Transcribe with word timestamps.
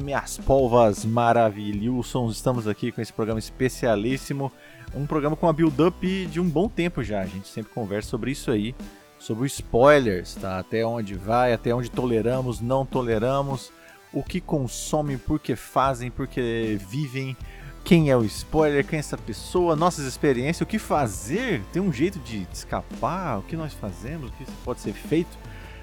minhas 0.00 0.38
polvas 0.38 1.04
maravilhosos. 1.04 2.36
Estamos 2.36 2.66
aqui 2.66 2.90
com 2.90 3.00
esse 3.00 3.12
programa 3.12 3.38
especialíssimo. 3.38 4.50
Um 4.94 5.06
programa 5.06 5.36
com 5.36 5.46
uma 5.46 5.52
build-up 5.52 6.26
de 6.26 6.40
um 6.40 6.48
bom 6.48 6.68
tempo 6.68 7.02
já. 7.02 7.20
A 7.20 7.26
gente 7.26 7.48
sempre 7.48 7.72
conversa 7.72 8.08
sobre 8.08 8.30
isso 8.30 8.50
aí. 8.50 8.74
Sobre 9.18 9.46
spoilers, 9.46 10.34
tá? 10.34 10.58
Até 10.58 10.84
onde 10.84 11.14
vai, 11.14 11.52
até 11.52 11.74
onde 11.74 11.90
toleramos, 11.90 12.60
não 12.60 12.86
toleramos. 12.86 13.70
O 14.12 14.22
que 14.24 14.40
consomem, 14.40 15.18
por 15.18 15.38
que 15.38 15.54
fazem, 15.54 16.10
por 16.10 16.26
que 16.26 16.78
vivem. 16.88 17.36
Quem 17.84 18.10
é 18.10 18.16
o 18.16 18.24
spoiler, 18.24 18.86
quem 18.86 18.96
é 18.96 19.00
essa 19.00 19.16
pessoa, 19.16 19.76
nossas 19.76 20.06
experiências, 20.06 20.60
o 20.62 20.66
que 20.66 20.78
fazer. 20.78 21.62
Tem 21.72 21.80
um 21.80 21.92
jeito 21.92 22.18
de 22.18 22.46
escapar, 22.52 23.38
o 23.38 23.42
que 23.42 23.56
nós 23.56 23.72
fazemos, 23.74 24.30
o 24.30 24.32
que 24.32 24.44
pode 24.64 24.80
ser 24.80 24.92
feito. 24.92 25.38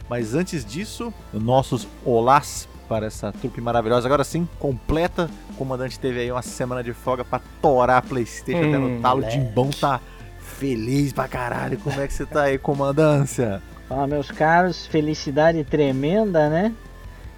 Mas 0.09 0.34
antes 0.34 0.63
disso, 0.66 1.13
nossos 1.34 1.88
olás 2.06 2.67
para 2.88 3.05
essa 3.05 3.31
trupe 3.31 3.61
maravilhosa. 3.61 4.07
Agora 4.07 4.23
sim, 4.23 4.47
completa. 4.59 5.30
O 5.52 5.53
comandante 5.53 5.99
teve 5.99 6.19
aí 6.21 6.31
uma 6.31 6.41
semana 6.41 6.83
de 6.83 6.94
folga 6.94 7.23
para 7.23 7.41
torar 7.61 7.97
a 7.97 8.02
Playstation 8.02 8.66
hum, 8.66 8.69
até 8.69 8.77
no 8.77 9.02
talo. 9.02 9.23
de 9.23 9.38
bom 9.39 9.69
tá 9.69 9.99
feliz 10.39 11.13
pra 11.13 11.27
caralho. 11.27 11.77
Como 11.79 11.99
é 11.99 12.07
que 12.07 12.13
você 12.13 12.25
tá 12.25 12.44
aí, 12.44 12.57
comandância? 12.57 13.61
Fala, 13.88 14.07
meus 14.07 14.31
caros. 14.31 14.85
Felicidade 14.88 15.63
tremenda, 15.63 16.49
né? 16.49 16.73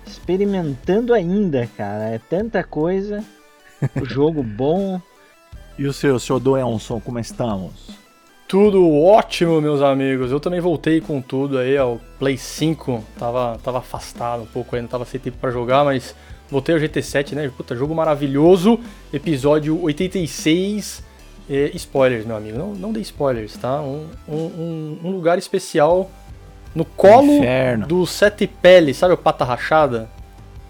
Experimentando 0.05 1.13
ainda, 1.13 1.67
cara. 1.77 2.05
É 2.05 2.19
tanta 2.19 2.63
coisa. 2.63 3.23
O 4.01 4.05
jogo 4.05 4.41
bom. 4.41 5.01
E 5.77 5.85
o 5.85 5.93
seu, 5.93 6.19
senhor 6.19 6.39
Doelson, 6.39 6.99
como 6.99 7.19
estamos? 7.19 7.89
Tudo 8.49 8.91
ótimo, 9.03 9.61
meus 9.61 9.79
amigos. 9.79 10.31
Eu 10.31 10.39
também 10.39 10.59
voltei 10.59 10.99
com 10.99 11.21
tudo 11.21 11.59
aí 11.59 11.77
ao 11.77 12.01
Play 12.17 12.35
5. 12.35 13.03
Tava, 13.15 13.59
tava 13.63 13.77
afastado 13.77 14.41
um 14.41 14.47
pouco 14.47 14.75
aí, 14.75 14.81
não 14.81 14.89
tava 14.89 15.05
sem 15.05 15.19
tempo 15.19 15.37
pra 15.39 15.51
jogar, 15.51 15.85
mas 15.85 16.15
voltei 16.49 16.73
ao 16.73 16.81
GT7, 16.81 17.33
né? 17.33 17.51
Puta, 17.55 17.75
jogo 17.75 17.93
maravilhoso. 17.93 18.79
Episódio 19.13 19.79
86. 19.79 21.03
E, 21.47 21.71
spoilers, 21.75 22.25
meu 22.25 22.35
amigo. 22.35 22.57
Não, 22.57 22.73
não 22.73 22.91
dê 22.91 23.01
spoilers, 23.01 23.55
tá? 23.55 23.83
Um, 23.83 24.07
um, 24.27 24.97
um 25.03 25.11
lugar 25.11 25.37
especial 25.37 26.09
no 26.73 26.83
colo 26.83 27.31
Inferno. 27.31 27.85
do 27.85 28.03
Sete 28.07 28.47
Pele, 28.47 28.95
sabe 28.95 29.13
o 29.13 29.17
pata 29.17 29.45
rachada? 29.45 30.09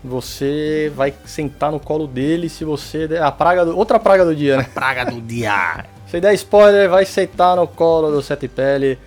Você 0.04 0.92
vai 0.96 1.14
sentar 1.26 1.72
no 1.72 1.80
colo 1.80 2.08
dele 2.08 2.48
se 2.48 2.64
você. 2.64 3.10
A 3.22 3.32
praga 3.32 3.66
do, 3.66 3.78
outra 3.78 4.00
praga 4.00 4.24
do 4.24 4.34
dia, 4.34 4.58
né? 4.58 4.64
A 4.64 4.74
praga 4.74 5.06
do 5.06 5.20
dia. 5.20 5.86
Se 6.08 6.22
der 6.22 6.34
spoiler, 6.36 6.90
vai 6.90 7.06
sentar 7.06 7.56
no 7.58 7.68
colo 7.68 8.10
do 8.10 8.22
Sete 8.22 8.48
Pele. 8.48 8.98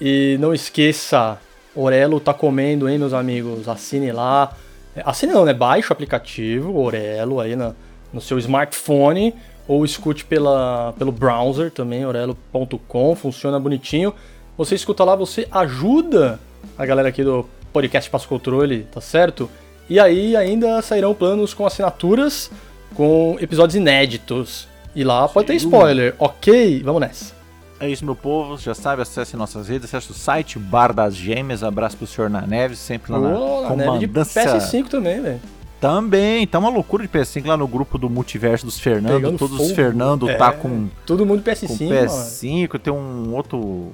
E 0.00 0.36
não 0.40 0.52
esqueça, 0.52 1.38
Orelo 1.74 2.18
tá 2.18 2.34
comendo, 2.34 2.88
hein, 2.88 2.98
meus 2.98 3.12
amigos? 3.12 3.68
Assine 3.68 4.10
lá. 4.10 4.52
É, 4.96 5.02
assine 5.04 5.32
não, 5.32 5.44
né? 5.44 5.54
Baixe 5.54 5.90
o 5.90 5.92
aplicativo 5.92 6.76
Orelo 6.76 7.38
aí 7.38 7.54
na, 7.54 7.74
no 8.12 8.20
seu 8.20 8.38
smartphone. 8.38 9.34
Ou 9.68 9.84
escute 9.84 10.24
pela, 10.24 10.92
pelo 10.98 11.12
browser 11.12 11.70
também, 11.70 12.04
orelo.com. 12.04 13.14
Funciona 13.14 13.60
bonitinho. 13.60 14.12
Você 14.58 14.74
escuta 14.74 15.04
lá, 15.04 15.14
você 15.14 15.46
ajuda 15.52 16.40
a 16.76 16.84
galera 16.84 17.08
aqui 17.08 17.22
do 17.22 17.46
podcast 17.72 18.10
Passo 18.10 18.28
Controle, 18.28 18.82
tá 18.92 19.00
certo? 19.00 19.48
E 19.90 19.98
aí 19.98 20.36
ainda 20.36 20.80
sairão 20.82 21.12
planos 21.12 21.52
com 21.52 21.66
assinaturas, 21.66 22.48
com 22.94 23.36
episódios 23.40 23.74
inéditos. 23.74 24.68
E 24.94 25.02
lá 25.02 25.26
pode 25.26 25.48
ter 25.48 25.56
spoiler, 25.56 26.14
ok? 26.16 26.80
Vamos 26.84 27.00
nessa. 27.00 27.34
É 27.80 27.88
isso, 27.88 28.04
meu 28.04 28.14
povo. 28.14 28.56
Já 28.56 28.72
sabe, 28.72 29.02
acesse 29.02 29.36
nossas 29.36 29.68
redes, 29.68 29.86
acesse 29.86 30.12
o 30.12 30.14
site 30.14 30.60
Bar 30.60 30.92
das 30.92 31.16
Gêmeas. 31.16 31.64
Abraço 31.64 31.96
pro 31.96 32.06
senhor 32.06 32.30
Naneves, 32.30 32.78
sempre 32.78 33.10
lá 33.10 33.18
oh, 33.18 33.62
na 33.62 33.68
comandância. 33.68 34.44
PS5 34.44 34.86
também, 34.86 35.20
velho. 35.20 35.40
Também, 35.80 36.46
tá 36.46 36.60
uma 36.60 36.68
loucura 36.68 37.02
de 37.02 37.08
PS5 37.08 37.46
lá 37.46 37.56
no 37.56 37.66
grupo 37.66 37.98
do 37.98 38.08
multiverso 38.08 38.66
dos 38.66 38.78
Fernando. 38.78 39.14
Pegando 39.14 39.38
todos 39.38 39.56
fogo. 39.56 39.70
os 39.70 39.74
Fernando 39.74 40.30
é, 40.30 40.34
tá 40.34 40.52
com. 40.52 40.88
Todo 41.04 41.26
mundo 41.26 41.42
PS5. 41.42 41.66
Com 41.66 41.88
PS5, 41.88 42.68
mano. 42.68 42.78
tem 42.78 42.92
um 42.92 43.34
outro 43.34 43.90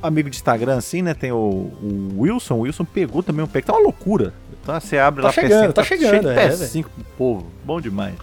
amigo 0.00 0.30
de 0.30 0.36
Instagram 0.36 0.76
assim, 0.76 1.02
né? 1.02 1.14
Tem 1.14 1.32
o, 1.32 1.36
o 1.36 2.20
Wilson. 2.20 2.54
O 2.54 2.60
Wilson 2.60 2.84
pegou 2.84 3.24
também 3.24 3.44
um 3.44 3.48
pack. 3.48 3.66
Tá 3.66 3.72
uma 3.72 3.82
loucura. 3.82 4.34
Então 4.62 4.78
você 4.80 4.96
abre 4.98 5.22
tá 5.22 5.28
lá 5.28 5.32
chegando, 5.32 5.64
PS5, 5.64 5.66
tá, 5.66 5.72
tá 5.72 5.84
chegando, 5.84 6.30
é, 6.30 6.48
PS5 6.48 6.84
pro 6.84 7.04
povo. 7.18 7.46
Bom 7.64 7.80
demais. 7.80 8.14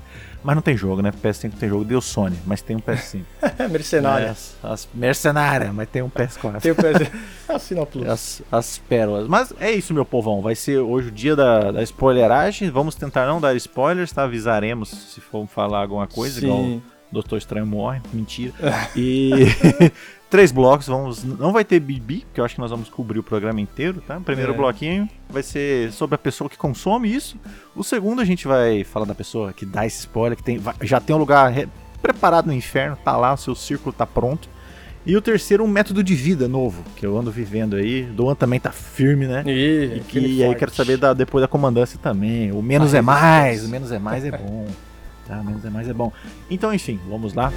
Mas 0.41 0.55
não 0.55 0.61
tem 0.61 0.77
jogo, 0.77 1.01
né? 1.01 1.11
PS5 1.11 1.51
tem 1.59 1.67
jogo, 1.67 1.83
deu 1.83 1.99
Sony, 1.99 2.37
mas 2.45 2.61
tem 2.61 2.75
um 2.75 2.79
PS5. 2.79 3.23
Mercenária. 3.69 4.27
É, 4.27 4.29
as, 4.29 4.55
as 4.63 4.87
mercenária, 4.93 5.73
mas 5.73 5.89
tem 5.89 6.01
um 6.01 6.09
PS4. 6.09 6.61
tem 6.63 6.71
um 6.71 6.75
PS4. 6.75 7.11
Assina 7.49 7.85
Plus. 7.85 8.07
As, 8.07 8.41
as 8.49 8.77
pérolas. 8.77 9.27
Mas 9.27 9.53
é 9.59 9.69
isso, 9.71 9.93
meu 9.93 10.05
povão. 10.05 10.41
Vai 10.41 10.55
ser 10.55 10.79
hoje 10.79 11.09
o 11.09 11.11
dia 11.11 11.35
da, 11.35 11.71
da 11.71 11.83
spoileragem. 11.83 12.69
Vamos 12.69 12.95
tentar 12.95 13.25
não 13.25 13.41
dar 13.41 13.53
spoilers, 13.55 14.13
tá? 14.13 14.23
Avisaremos 14.23 14.89
se 14.89 15.19
for 15.19 15.45
falar 15.45 15.81
alguma 15.81 16.07
coisa, 16.07 16.39
Sim. 16.39 16.45
igual 16.45 16.81
Doutor 17.11 17.37
Estranho 17.37 17.65
morre. 17.65 18.01
Mentira. 18.13 18.53
E 18.95 19.31
três 20.29 20.51
blocos, 20.51 20.87
vamos. 20.87 21.23
Não 21.23 21.51
vai 21.51 21.65
ter 21.65 21.79
Bibi, 21.79 22.21
porque 22.21 22.39
eu 22.39 22.45
acho 22.45 22.55
que 22.55 22.61
nós 22.61 22.71
vamos 22.71 22.89
cobrir 22.89 23.19
o 23.19 23.23
programa 23.23 23.59
inteiro, 23.59 24.01
tá? 24.05 24.17
O 24.17 24.21
primeiro 24.21 24.53
é. 24.53 24.55
bloquinho 24.55 25.09
vai 25.29 25.43
ser 25.43 25.91
sobre 25.91 26.15
a 26.15 26.17
pessoa 26.17 26.49
que 26.49 26.57
consome 26.57 27.13
isso. 27.13 27.37
O 27.75 27.83
segundo 27.83 28.21
a 28.21 28.25
gente 28.25 28.47
vai 28.47 28.83
falar 28.83 29.05
da 29.05 29.15
pessoa 29.15 29.51
que 29.51 29.65
dá 29.65 29.85
esse 29.85 29.99
spoiler, 29.99 30.37
que 30.37 30.43
tem, 30.43 30.61
já 30.81 30.99
tem 30.99 31.15
um 31.15 31.19
lugar 31.19 31.53
preparado 32.01 32.47
no 32.47 32.53
inferno, 32.53 32.97
tá 33.03 33.17
lá, 33.17 33.33
o 33.33 33.37
seu 33.37 33.55
círculo 33.55 33.91
tá 33.91 34.05
pronto. 34.05 34.47
E 35.05 35.15
o 35.15 35.21
terceiro, 35.21 35.63
um 35.63 35.67
método 35.67 36.03
de 36.03 36.13
vida 36.13 36.47
novo, 36.47 36.83
que 36.95 37.05
eu 37.05 37.17
ando 37.17 37.31
vivendo 37.31 37.75
aí. 37.75 38.03
Doan 38.03 38.35
também 38.35 38.59
tá 38.59 38.71
firme, 38.71 39.25
né? 39.25 39.43
E, 39.47 39.97
e 39.97 39.99
que 40.01 40.43
aí 40.43 40.53
quero 40.55 40.71
saber 40.71 40.97
da, 40.97 41.13
depois 41.13 41.41
da 41.41 41.47
comandância 41.47 41.97
também. 42.01 42.51
O 42.51 42.61
menos 42.61 42.93
é 42.93 43.01
mais, 43.01 43.65
o 43.65 43.69
menos 43.69 43.91
é 43.91 43.97
mais 43.97 44.25
é 44.25 44.31
bom. 44.31 44.67
Tá, 45.25 45.41
menos 45.41 45.63
é 45.63 45.69
mais 45.69 45.87
é 45.87 45.93
bom. 45.93 46.11
Então, 46.49 46.73
enfim, 46.73 46.99
vamos 47.07 47.33
lá. 47.33 47.51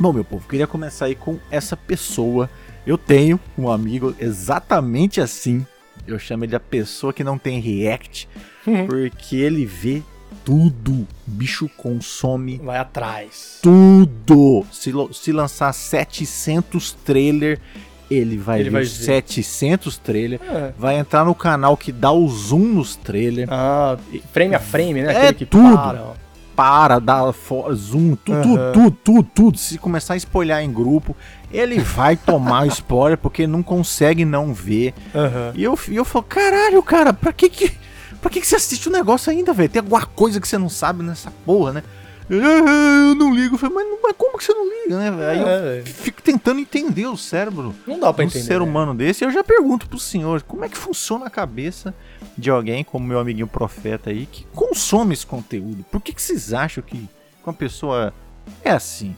Bom, 0.00 0.14
meu 0.14 0.24
povo, 0.24 0.48
queria 0.48 0.66
começar 0.66 1.04
aí 1.04 1.14
com 1.14 1.38
essa 1.50 1.76
pessoa. 1.76 2.48
Eu 2.86 2.96
tenho 2.96 3.38
um 3.58 3.70
amigo 3.70 4.16
exatamente 4.18 5.20
assim. 5.20 5.66
Eu 6.06 6.18
chamo 6.18 6.42
ele 6.42 6.56
a 6.56 6.60
pessoa 6.60 7.12
que 7.12 7.22
não 7.22 7.36
tem 7.36 7.60
react, 7.60 8.26
uhum. 8.66 8.86
porque 8.86 9.36
ele 9.36 9.66
vê 9.66 10.02
tudo. 10.42 10.92
O 10.92 11.06
bicho 11.26 11.68
consome. 11.76 12.56
Vai 12.64 12.78
atrás. 12.78 13.58
Tudo. 13.62 14.64
Se, 14.72 14.90
se 15.12 15.32
lançar 15.32 15.70
700 15.70 16.92
trailer, 17.04 17.60
ele 18.10 18.38
vai 18.38 18.60
ele 18.60 18.70
ver 18.70 18.76
vai 18.76 18.84
700 18.86 19.98
trailer. 19.98 20.40
É. 20.42 20.72
Vai 20.78 20.96
entrar 20.96 21.26
no 21.26 21.34
canal 21.34 21.76
que 21.76 21.92
dá 21.92 22.10
o 22.10 22.26
zoom 22.26 22.64
nos 22.64 22.96
trailers. 22.96 23.50
Ah, 23.52 23.98
frame 24.32 24.54
a 24.54 24.60
frame, 24.60 25.02
né? 25.02 25.26
É 25.26 25.32
tudo. 25.34 25.76
Para 25.76 26.14
para, 26.60 26.98
dá 26.98 27.22
zoom, 27.72 28.14
tudo, 28.16 28.36
uhum. 28.36 28.42
tudo, 28.42 28.72
tudo, 28.72 28.90
tudo, 29.02 29.28
tudo. 29.34 29.58
Se 29.58 29.78
começar 29.78 30.12
a 30.12 30.16
spoiler 30.18 30.58
em 30.58 30.70
grupo, 30.70 31.16
ele 31.50 31.80
vai 31.80 32.18
tomar 32.18 32.66
spoiler 32.68 33.16
porque 33.16 33.46
não 33.46 33.62
consegue 33.62 34.26
não 34.26 34.52
ver. 34.52 34.92
Uhum. 35.14 35.52
E 35.54 35.64
eu, 35.64 35.78
e 35.88 35.96
eu 35.96 36.04
falo, 36.04 36.22
caralho, 36.24 36.82
cara, 36.82 37.14
pra 37.14 37.32
que 37.32 37.48
que, 37.48 37.72
pra 38.20 38.30
que 38.30 38.42
que 38.42 38.46
você 38.46 38.56
assiste 38.56 38.88
o 38.88 38.90
um 38.90 38.92
negócio 38.92 39.32
ainda, 39.32 39.54
velho? 39.54 39.70
Tem 39.70 39.80
alguma 39.80 40.04
coisa 40.04 40.38
que 40.38 40.46
você 40.46 40.58
não 40.58 40.68
sabe 40.68 41.02
nessa 41.02 41.32
porra, 41.46 41.72
né? 41.72 41.82
Eu 42.28 43.14
não 43.14 43.34
ligo. 43.34 43.54
Eu 43.54 43.58
falei, 43.58 43.76
mas, 43.76 43.98
mas 44.02 44.14
como 44.18 44.36
que 44.36 44.44
você 44.44 44.52
não 44.52 44.68
liga, 44.68 44.98
né? 44.98 45.28
Aí 45.30 45.38
é, 45.38 45.80
eu 45.80 45.86
fico 45.86 46.20
tentando 46.20 46.60
entender 46.60 47.06
o 47.06 47.16
cérebro. 47.16 47.74
Não 47.86 47.98
dá 47.98 48.12
pra 48.12 48.22
um 48.22 48.28
entender. 48.28 48.44
ser 48.44 48.60
né? 48.60 48.66
humano 48.66 48.92
né? 48.92 49.06
desse. 49.06 49.24
Eu 49.24 49.30
já 49.30 49.42
pergunto 49.42 49.88
pro 49.88 49.98
senhor, 49.98 50.42
como 50.42 50.62
é 50.62 50.68
que 50.68 50.76
funciona 50.76 51.24
a 51.24 51.30
cabeça 51.30 51.94
de 52.40 52.50
alguém, 52.50 52.82
como 52.82 53.06
meu 53.06 53.18
amiguinho 53.18 53.46
profeta 53.46 54.10
aí, 54.10 54.26
que 54.26 54.44
consome 54.54 55.12
esse 55.12 55.26
conteúdo? 55.26 55.84
Por 55.90 56.00
que, 56.00 56.12
que 56.12 56.22
vocês 56.22 56.52
acham 56.52 56.82
que 56.82 57.08
uma 57.44 57.52
pessoa 57.52 58.12
é 58.64 58.70
assim? 58.70 59.14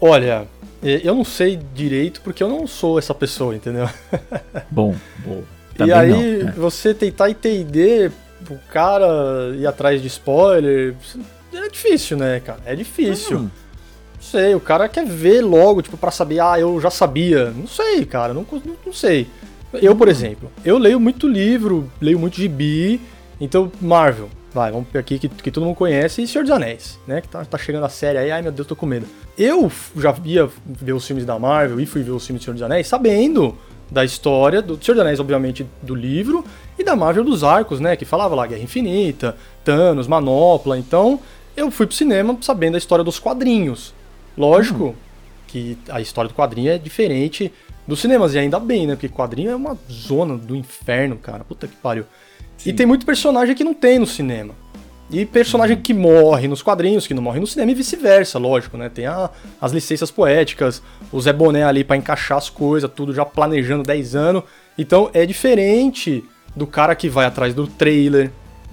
Olha, 0.00 0.46
eu 0.82 1.14
não 1.14 1.24
sei 1.24 1.60
direito 1.74 2.20
porque 2.22 2.42
eu 2.42 2.48
não 2.48 2.66
sou 2.66 2.98
essa 2.98 3.14
pessoa, 3.14 3.54
entendeu? 3.54 3.88
Bom, 4.70 4.94
bom. 5.18 5.42
e 5.84 5.92
aí, 5.92 6.10
não, 6.10 6.44
né? 6.46 6.54
você 6.56 6.94
tentar 6.94 7.30
entender 7.30 8.10
o 8.48 8.56
cara 8.70 9.54
ir 9.56 9.66
atrás 9.66 10.00
de 10.00 10.08
spoiler 10.08 10.94
é 11.52 11.68
difícil, 11.68 12.16
né, 12.16 12.40
cara? 12.40 12.60
É 12.64 12.74
difícil. 12.74 13.38
Hum. 13.38 13.50
Não 14.14 14.22
sei, 14.22 14.54
o 14.54 14.60
cara 14.60 14.88
quer 14.88 15.04
ver 15.04 15.42
logo, 15.42 15.82
tipo, 15.82 15.96
para 15.96 16.10
saber, 16.10 16.40
ah, 16.40 16.58
eu 16.58 16.80
já 16.80 16.90
sabia. 16.90 17.50
Não 17.50 17.66
sei, 17.66 18.04
cara, 18.04 18.32
não, 18.32 18.46
não, 18.50 18.76
não 18.86 18.92
sei. 18.92 19.28
Eu, 19.74 19.94
por 19.94 20.08
exemplo, 20.08 20.50
eu 20.64 20.78
leio 20.78 20.98
muito 20.98 21.28
livro, 21.28 21.90
leio 22.00 22.18
muito 22.18 22.36
gibi, 22.36 23.00
então, 23.40 23.70
Marvel, 23.80 24.28
vai, 24.52 24.70
vamos 24.70 24.88
aqui 24.94 25.18
que, 25.18 25.28
que 25.28 25.50
todo 25.50 25.64
mundo 25.64 25.76
conhece, 25.76 26.22
e 26.22 26.26
Senhor 26.26 26.42
dos 26.42 26.50
Anéis, 26.50 26.98
né? 27.06 27.20
Que 27.20 27.28
tá, 27.28 27.44
tá 27.44 27.56
chegando 27.56 27.84
a 27.84 27.88
série 27.88 28.18
aí, 28.18 28.30
ai 28.30 28.42
meu 28.42 28.52
Deus, 28.52 28.66
tô 28.66 28.76
com 28.76 28.86
medo. 28.86 29.06
Eu 29.38 29.70
já 29.96 30.14
ia 30.24 30.48
ver 30.66 30.92
os 30.92 31.06
filmes 31.06 31.24
da 31.24 31.38
Marvel 31.38 31.80
e 31.80 31.86
fui 31.86 32.02
ver 32.02 32.10
os 32.10 32.26
filmes 32.26 32.42
do 32.42 32.44
Senhor 32.44 32.54
dos 32.54 32.62
Anéis 32.62 32.86
sabendo 32.86 33.56
da 33.90 34.04
história 34.04 34.62
do 34.62 34.74
Senhor 34.82 34.94
dos 34.94 35.02
Anéis, 35.02 35.20
obviamente, 35.20 35.66
do 35.82 35.94
livro, 35.94 36.44
e 36.78 36.84
da 36.84 36.94
Marvel 36.94 37.24
dos 37.24 37.42
arcos, 37.42 37.80
né? 37.80 37.96
Que 37.96 38.04
falava 38.04 38.34
lá 38.34 38.46
Guerra 38.46 38.62
Infinita, 38.62 39.36
Thanos, 39.64 40.06
Manopla. 40.06 40.78
Então, 40.78 41.20
eu 41.56 41.70
fui 41.70 41.86
pro 41.86 41.96
cinema 41.96 42.36
sabendo 42.40 42.74
a 42.74 42.78
história 42.78 43.04
dos 43.04 43.18
quadrinhos. 43.18 43.94
Lógico, 44.36 44.84
uhum. 44.84 44.94
Que 45.50 45.76
a 45.88 46.00
história 46.00 46.28
do 46.28 46.34
quadrinho 46.34 46.70
é 46.70 46.78
diferente 46.78 47.52
dos 47.86 48.00
cinemas, 48.00 48.34
e 48.34 48.38
ainda 48.38 48.60
bem, 48.60 48.86
né? 48.86 48.94
Porque 48.94 49.08
quadrinho 49.08 49.50
é 49.50 49.56
uma 49.56 49.76
zona 49.90 50.36
do 50.36 50.54
inferno, 50.54 51.16
cara. 51.16 51.42
Puta 51.42 51.66
que 51.66 51.76
pariu. 51.76 52.04
Sim. 52.56 52.70
E 52.70 52.72
tem 52.72 52.86
muito 52.86 53.04
personagem 53.04 53.54
que 53.54 53.64
não 53.64 53.74
tem 53.74 53.98
no 53.98 54.06
cinema. 54.06 54.54
E 55.10 55.26
personagem 55.26 55.76
uhum. 55.76 55.82
que 55.82 55.92
morre 55.92 56.46
nos 56.46 56.62
quadrinhos, 56.62 57.06
que 57.06 57.14
não 57.14 57.22
morre 57.22 57.40
no 57.40 57.46
cinema 57.46 57.72
e 57.72 57.74
vice-versa, 57.74 58.38
lógico, 58.38 58.76
né? 58.76 58.88
Tem 58.88 59.06
a, 59.06 59.28
as 59.60 59.72
licenças 59.72 60.08
poéticas, 60.10 60.80
o 61.10 61.20
Zé 61.20 61.32
Boné 61.32 61.64
ali 61.64 61.82
para 61.82 61.96
encaixar 61.96 62.38
as 62.38 62.48
coisas, 62.48 62.88
tudo 62.94 63.12
já 63.12 63.24
planejando 63.24 63.82
10 63.82 64.14
anos. 64.14 64.44
Então 64.78 65.10
é 65.12 65.26
diferente 65.26 66.24
do 66.54 66.66
cara 66.66 66.94
que 66.94 67.08
vai 67.08 67.26
atrás 67.26 67.54
do 67.54 67.66
trailer. 67.66 68.30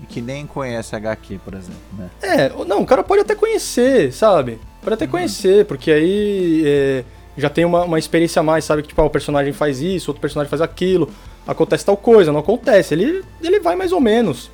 Que 0.09 0.21
nem 0.21 0.45
conhece 0.45 0.95
HQ, 0.95 1.39
por 1.43 1.55
exemplo, 1.55 1.81
né? 1.97 2.09
É, 2.21 2.49
não, 2.65 2.83
o 2.83 2.85
cara 2.85 3.03
pode 3.03 3.21
até 3.21 3.33
conhecer, 3.33 4.13
sabe? 4.13 4.59
Pode 4.81 4.93
até 4.93 5.07
conhecer, 5.07 5.65
porque 5.65 5.91
aí 5.91 6.63
é, 6.65 7.03
já 7.37 7.49
tem 7.49 7.65
uma, 7.65 7.83
uma 7.83 7.99
experiência 7.99 8.39
a 8.39 8.43
mais, 8.43 8.63
sabe? 8.65 8.81
Que 8.81 8.89
tipo, 8.89 9.01
ah, 9.01 9.05
o 9.05 9.09
personagem 9.09 9.53
faz 9.53 9.81
isso, 9.81 10.09
outro 10.09 10.21
personagem 10.21 10.49
faz 10.49 10.61
aquilo, 10.61 11.09
acontece 11.47 11.85
tal 11.85 11.97
coisa, 11.97 12.31
não 12.31 12.39
acontece. 12.39 12.93
Ele, 12.93 13.23
ele 13.41 13.59
vai 13.59 13.75
mais 13.75 13.91
ou 13.91 13.99
menos 13.99 14.49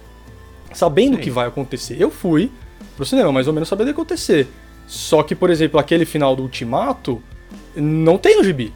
sabendo 0.73 1.15
o 1.15 1.19
que 1.19 1.29
vai 1.29 1.47
acontecer. 1.47 1.97
Eu 1.99 2.09
fui 2.09 2.51
pro 2.95 3.05
cinema 3.05 3.31
mais 3.31 3.47
ou 3.47 3.53
menos 3.53 3.69
sabendo 3.69 3.89
o 3.89 3.93
que 3.93 4.01
acontecer. 4.01 4.47
Só 4.87 5.23
que, 5.23 5.33
por 5.35 5.49
exemplo, 5.49 5.79
aquele 5.79 6.05
final 6.05 6.35
do 6.35 6.43
Ultimato 6.43 7.21
não 7.75 8.17
tem 8.17 8.37
no 8.37 8.43
gibi. 8.43 8.73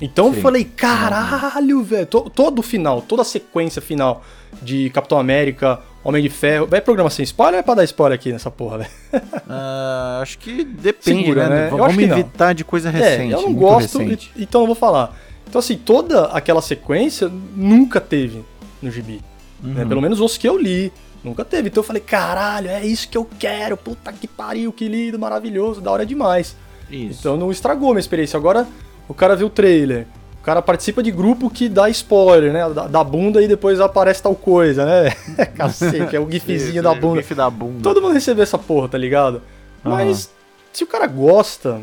Então 0.00 0.30
Sim. 0.30 0.36
eu 0.36 0.42
falei, 0.42 0.64
caralho, 0.64 1.82
velho. 1.82 2.06
Todo 2.06 2.60
o 2.60 2.62
final, 2.62 3.02
toda 3.02 3.22
a 3.22 3.24
sequência 3.24 3.82
final 3.82 4.22
de 4.62 4.90
Capitão 4.90 5.18
América, 5.18 5.80
Homem 6.04 6.22
de 6.22 6.28
Ferro. 6.28 6.66
Vai 6.66 6.80
programa 6.80 7.10
sem 7.10 7.24
spoiler 7.24 7.54
ou 7.54 7.60
é 7.60 7.62
pra 7.62 7.74
dar 7.74 7.84
spoiler 7.84 8.18
aqui 8.18 8.32
nessa 8.32 8.50
porra, 8.50 8.78
velho? 8.78 8.90
Uh, 9.12 10.22
acho 10.22 10.38
que 10.38 10.64
depende, 10.64 11.22
Segura, 11.22 11.48
né? 11.48 11.64
né? 11.64 11.70
Vamos 11.70 11.98
evitar 11.98 12.52
de 12.52 12.64
coisa 12.64 12.90
recente. 12.90 13.32
É, 13.32 13.36
eu 13.36 13.42
não 13.42 13.54
gosto, 13.54 13.98
recente. 13.98 14.30
então 14.36 14.60
eu 14.62 14.66
vou 14.66 14.76
falar. 14.76 15.16
Então, 15.48 15.58
assim, 15.58 15.76
toda 15.76 16.26
aquela 16.26 16.60
sequência 16.62 17.30
nunca 17.56 18.00
teve 18.00 18.44
no 18.82 18.90
gibi. 18.90 19.20
Né? 19.60 19.70
Uhum. 19.70 19.74
Né? 19.74 19.84
Pelo 19.84 20.00
menos 20.00 20.20
os 20.20 20.36
que 20.36 20.48
eu 20.48 20.56
li. 20.58 20.92
Nunca 21.24 21.44
teve. 21.44 21.68
Então 21.68 21.82
eu 21.82 21.86
falei, 21.86 22.00
caralho, 22.00 22.68
é 22.68 22.86
isso 22.86 23.08
que 23.08 23.18
eu 23.18 23.28
quero. 23.38 23.76
Puta 23.76 24.12
que 24.12 24.28
pariu, 24.28 24.72
que 24.72 24.86
lindo, 24.86 25.18
maravilhoso, 25.18 25.80
da 25.80 25.90
hora 25.90 26.06
demais. 26.06 26.56
Isso. 26.88 27.18
Então 27.20 27.36
não 27.36 27.50
estragou 27.50 27.88
a 27.90 27.92
minha 27.94 28.00
experiência. 28.00 28.36
Agora 28.36 28.68
o 29.08 29.14
cara 29.14 29.34
vê 29.34 29.44
o 29.44 29.50
trailer. 29.50 30.06
O 30.40 30.44
cara 30.48 30.62
participa 30.62 31.02
de 31.02 31.10
grupo 31.10 31.50
que 31.50 31.68
dá 31.68 31.90
spoiler, 31.90 32.52
né? 32.52 32.68
Da, 32.70 32.86
da 32.86 33.04
bunda 33.04 33.42
e 33.42 33.48
depois 33.48 33.80
aparece 33.80 34.22
tal 34.22 34.34
coisa, 34.34 34.84
né? 34.86 35.10
Cacete, 35.56 36.16
é 36.16 36.20
o 36.20 36.30
gifzinho 36.30 36.82
da 36.82 36.94
bunda. 36.94 37.14
O 37.14 37.22
gif 37.22 37.34
da 37.34 37.50
bunda. 37.50 37.82
Todo 37.82 38.00
mundo 38.00 38.14
recebeu 38.14 38.42
essa 38.42 38.58
porra, 38.58 38.88
tá 38.88 38.98
ligado? 38.98 39.42
Uhum. 39.84 39.92
Mas 39.92 40.30
se 40.72 40.84
o 40.84 40.86
cara 40.86 41.06
gosta, 41.06 41.80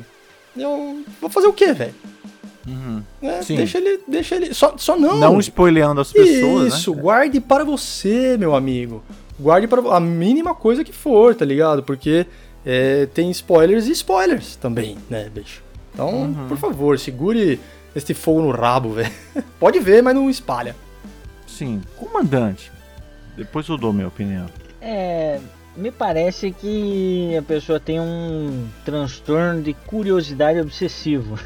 eu 0.58 1.04
vou 1.22 1.30
fazer 1.30 1.48
o 1.48 1.54
quê, 1.54 1.74
velho? 1.74 1.94
Uhum. 2.66 3.04
É, 3.22 3.42
deixa 3.44 3.78
ele. 3.78 4.00
Deixa 4.08 4.36
ele. 4.36 4.54
Só, 4.54 4.74
só 4.78 4.98
não. 4.98 5.18
Não 5.18 5.40
spoileando 5.40 6.02
as 6.02 6.12
pessoas. 6.12 6.62
Né? 6.62 6.68
Isso, 6.70 6.96
né? 6.96 7.02
guarde 7.02 7.40
para 7.40 7.64
você, 7.64 8.36
meu 8.38 8.56
amigo 8.56 9.04
guarde 9.40 9.68
para 9.68 9.82
a 9.96 10.00
mínima 10.00 10.54
coisa 10.54 10.84
que 10.84 10.94
for, 10.94 11.36
tá 11.36 11.46
ligado? 11.46 11.84
Porque 11.84 12.26
é, 12.66 13.06
tem 13.08 13.30
spoilers 13.32 13.88
e 13.88 13.92
spoilers 13.92 14.56
também, 14.56 14.98
né, 15.10 15.30
bicho? 15.34 15.64
Então, 15.96 16.10
uhum. 16.10 16.48
por 16.50 16.58
favor, 16.58 17.00
segure 17.00 17.58
este 17.96 18.14
fogo 18.14 18.42
no 18.42 18.52
rabo, 18.52 18.90
velho. 18.90 19.12
Pode 19.58 19.80
ver, 19.80 20.04
mas 20.04 20.14
não 20.14 20.30
espalha. 20.30 20.76
Sim, 21.48 21.82
comandante. 21.96 22.70
Depois 23.38 23.68
eu 23.70 23.78
dou 23.78 23.94
minha 23.94 24.10
opinião. 24.10 24.48
É, 24.82 25.40
me 25.76 25.92
parece 25.92 26.52
que 26.52 27.34
a 27.38 27.42
pessoa 27.42 27.80
tem 27.80 27.98
um 27.98 28.68
transtorno 28.84 29.62
de 29.62 29.74
curiosidade 29.74 30.60
obsessivo. 30.60 31.40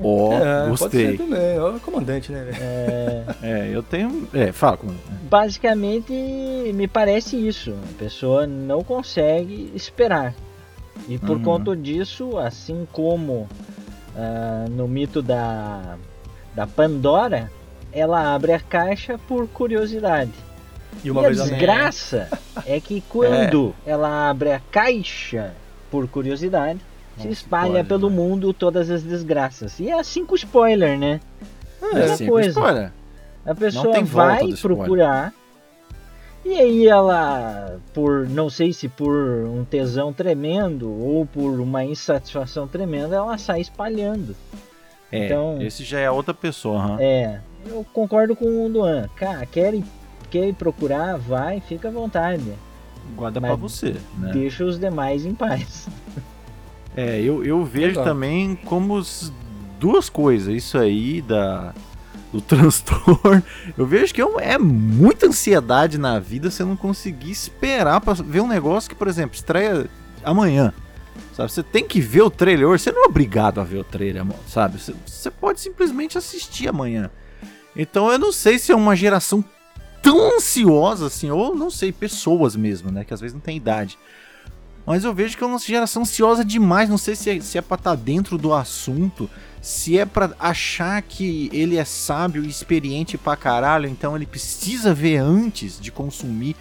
Ó, 0.00 0.30
oh, 0.30 0.32
é, 0.40 0.68
gostei. 0.70 0.88
Pode 0.88 1.16
ser 1.18 1.18
também, 1.18 1.58
ó, 1.58 1.78
comandante, 1.78 2.32
né? 2.32 2.48
É... 2.58 3.24
é, 3.42 3.70
eu 3.70 3.82
tenho. 3.82 4.26
É, 4.32 4.52
fala, 4.52 4.78
comandante. 4.78 5.04
Basicamente, 5.28 6.12
me 6.74 6.88
parece 6.88 7.36
isso. 7.36 7.74
A 7.94 7.98
pessoa 7.98 8.46
não 8.46 8.82
consegue 8.82 9.70
esperar. 9.74 10.34
E 11.08 11.18
por 11.18 11.36
uhum. 11.36 11.42
conta 11.42 11.76
disso, 11.76 12.36
assim 12.38 12.86
como 12.92 13.48
uh, 14.14 14.70
no 14.70 14.88
mito 14.88 15.22
da, 15.22 15.96
da 16.54 16.66
Pandora, 16.66 17.50
ela 17.92 18.34
abre 18.34 18.52
a 18.52 18.60
caixa 18.60 19.18
por 19.28 19.46
curiosidade. 19.48 20.32
E, 21.04 21.10
uma 21.10 21.22
e 21.22 21.26
a 21.26 21.30
desgraça 21.30 22.28
é 22.66 22.80
que 22.80 23.02
quando 23.08 23.74
é. 23.86 23.90
ela 23.90 24.28
abre 24.28 24.52
a 24.52 24.60
caixa 24.70 25.54
por 25.90 26.08
curiosidade, 26.08 26.80
se 27.18 27.28
espalha 27.28 27.66
spoiler, 27.66 27.84
pelo 27.86 28.10
né? 28.10 28.16
mundo 28.16 28.52
todas 28.52 28.90
as 28.90 29.02
desgraças. 29.02 29.78
E 29.80 29.88
é 29.88 29.98
assim 29.98 30.26
com 30.26 30.34
spoiler, 30.34 30.98
né? 30.98 31.20
É, 31.94 32.04
assim 32.04 32.26
coisa. 32.26 32.48
Spoiler. 32.50 32.92
A 33.44 33.54
pessoa 33.54 34.02
vai 34.02 34.52
procurar 34.60 35.32
e 36.46 36.60
aí 36.60 36.86
ela, 36.86 37.78
por 37.92 38.28
não 38.28 38.48
sei 38.48 38.72
se 38.72 38.88
por 38.88 39.14
um 39.14 39.64
tesão 39.64 40.12
tremendo 40.12 40.90
ou 40.90 41.26
por 41.26 41.60
uma 41.60 41.84
insatisfação 41.84 42.68
tremenda, 42.68 43.16
ela 43.16 43.36
sai 43.36 43.60
espalhando. 43.60 44.36
É, 45.10 45.26
então, 45.26 45.60
esse 45.60 45.82
já 45.84 45.98
é 45.98 46.10
outra 46.10 46.32
pessoa. 46.32 46.92
Hein? 46.92 46.96
É, 47.00 47.40
eu 47.66 47.84
concordo 47.92 48.36
com 48.36 48.44
o 48.44 48.68
Luan. 48.68 49.08
Cara, 49.16 49.44
quer 49.46 49.74
quer 50.30 50.54
procurar, 50.54 51.16
vai, 51.16 51.60
fica 51.60 51.88
à 51.88 51.90
vontade. 51.90 52.52
Guarda 53.14 53.40
para 53.40 53.54
você, 53.54 53.96
né? 54.18 54.30
Deixa 54.32 54.64
os 54.64 54.78
demais 54.78 55.24
em 55.24 55.34
paz. 55.34 55.88
É, 56.96 57.20
eu, 57.20 57.44
eu 57.44 57.62
vejo 57.62 58.02
também 58.02 58.56
como 58.56 59.02
duas 59.78 60.08
coisas. 60.08 60.54
Isso 60.54 60.78
aí 60.78 61.20
da 61.20 61.74
do 62.32 62.40
transtorno. 62.40 63.42
Eu 63.76 63.86
vejo 63.86 64.12
que 64.12 64.20
é, 64.20 64.26
é 64.40 64.58
muita 64.58 65.26
ansiedade 65.26 65.98
na 65.98 66.18
vida 66.18 66.50
você 66.50 66.64
não 66.64 66.76
conseguir 66.76 67.30
esperar 67.30 68.00
para 68.00 68.14
ver 68.14 68.40
um 68.40 68.48
negócio 68.48 68.88
que, 68.88 68.96
por 68.96 69.08
exemplo, 69.08 69.34
estreia 69.34 69.88
amanhã. 70.24 70.72
Sabe, 71.34 71.52
você 71.52 71.62
tem 71.62 71.86
que 71.86 72.00
ver 72.00 72.22
o 72.22 72.30
trailer 72.30 72.66
hoje, 72.66 72.84
você 72.84 72.92
não 72.92 73.04
é 73.04 73.06
obrigado 73.06 73.60
a 73.60 73.64
ver 73.64 73.78
o 73.78 73.84
trailer, 73.84 74.24
sabe? 74.48 74.78
Você, 75.06 75.30
pode 75.30 75.60
simplesmente 75.60 76.16
assistir 76.16 76.68
amanhã. 76.68 77.10
Então 77.74 78.10
eu 78.10 78.18
não 78.18 78.32
sei 78.32 78.58
se 78.58 78.72
é 78.72 78.76
uma 78.76 78.96
geração 78.96 79.44
tão 80.02 80.36
ansiosa 80.36 81.06
assim, 81.06 81.30
ou 81.30 81.54
não 81.54 81.70
sei, 81.70 81.92
pessoas 81.92 82.56
mesmo, 82.56 82.90
né? 82.90 83.04
Que 83.04 83.12
às 83.12 83.20
vezes 83.20 83.34
não 83.34 83.40
tem 83.40 83.56
idade. 83.56 83.98
Mas 84.86 85.04
eu 85.04 85.12
vejo 85.12 85.36
que 85.36 85.42
é 85.42 85.46
uma 85.46 85.58
geração 85.58 86.02
ansiosa 86.02 86.44
demais. 86.44 86.88
Não 86.88 86.96
sei 86.96 87.16
se 87.16 87.28
é, 87.28 87.40
se 87.40 87.58
é 87.58 87.60
pra 87.60 87.74
estar 87.74 87.90
tá 87.90 87.96
dentro 87.96 88.38
do 88.38 88.54
assunto, 88.54 89.28
se 89.66 89.98
é 89.98 90.06
para 90.06 90.30
achar 90.38 91.02
que 91.02 91.50
ele 91.52 91.76
é 91.76 91.84
sábio 91.84 92.44
e 92.44 92.48
experiente 92.48 93.18
pra 93.18 93.34
caralho, 93.34 93.88
então 93.88 94.14
ele 94.14 94.24
precisa 94.24 94.94
ver 94.94 95.16
antes 95.16 95.80
de 95.80 95.90
consumir 95.90 96.54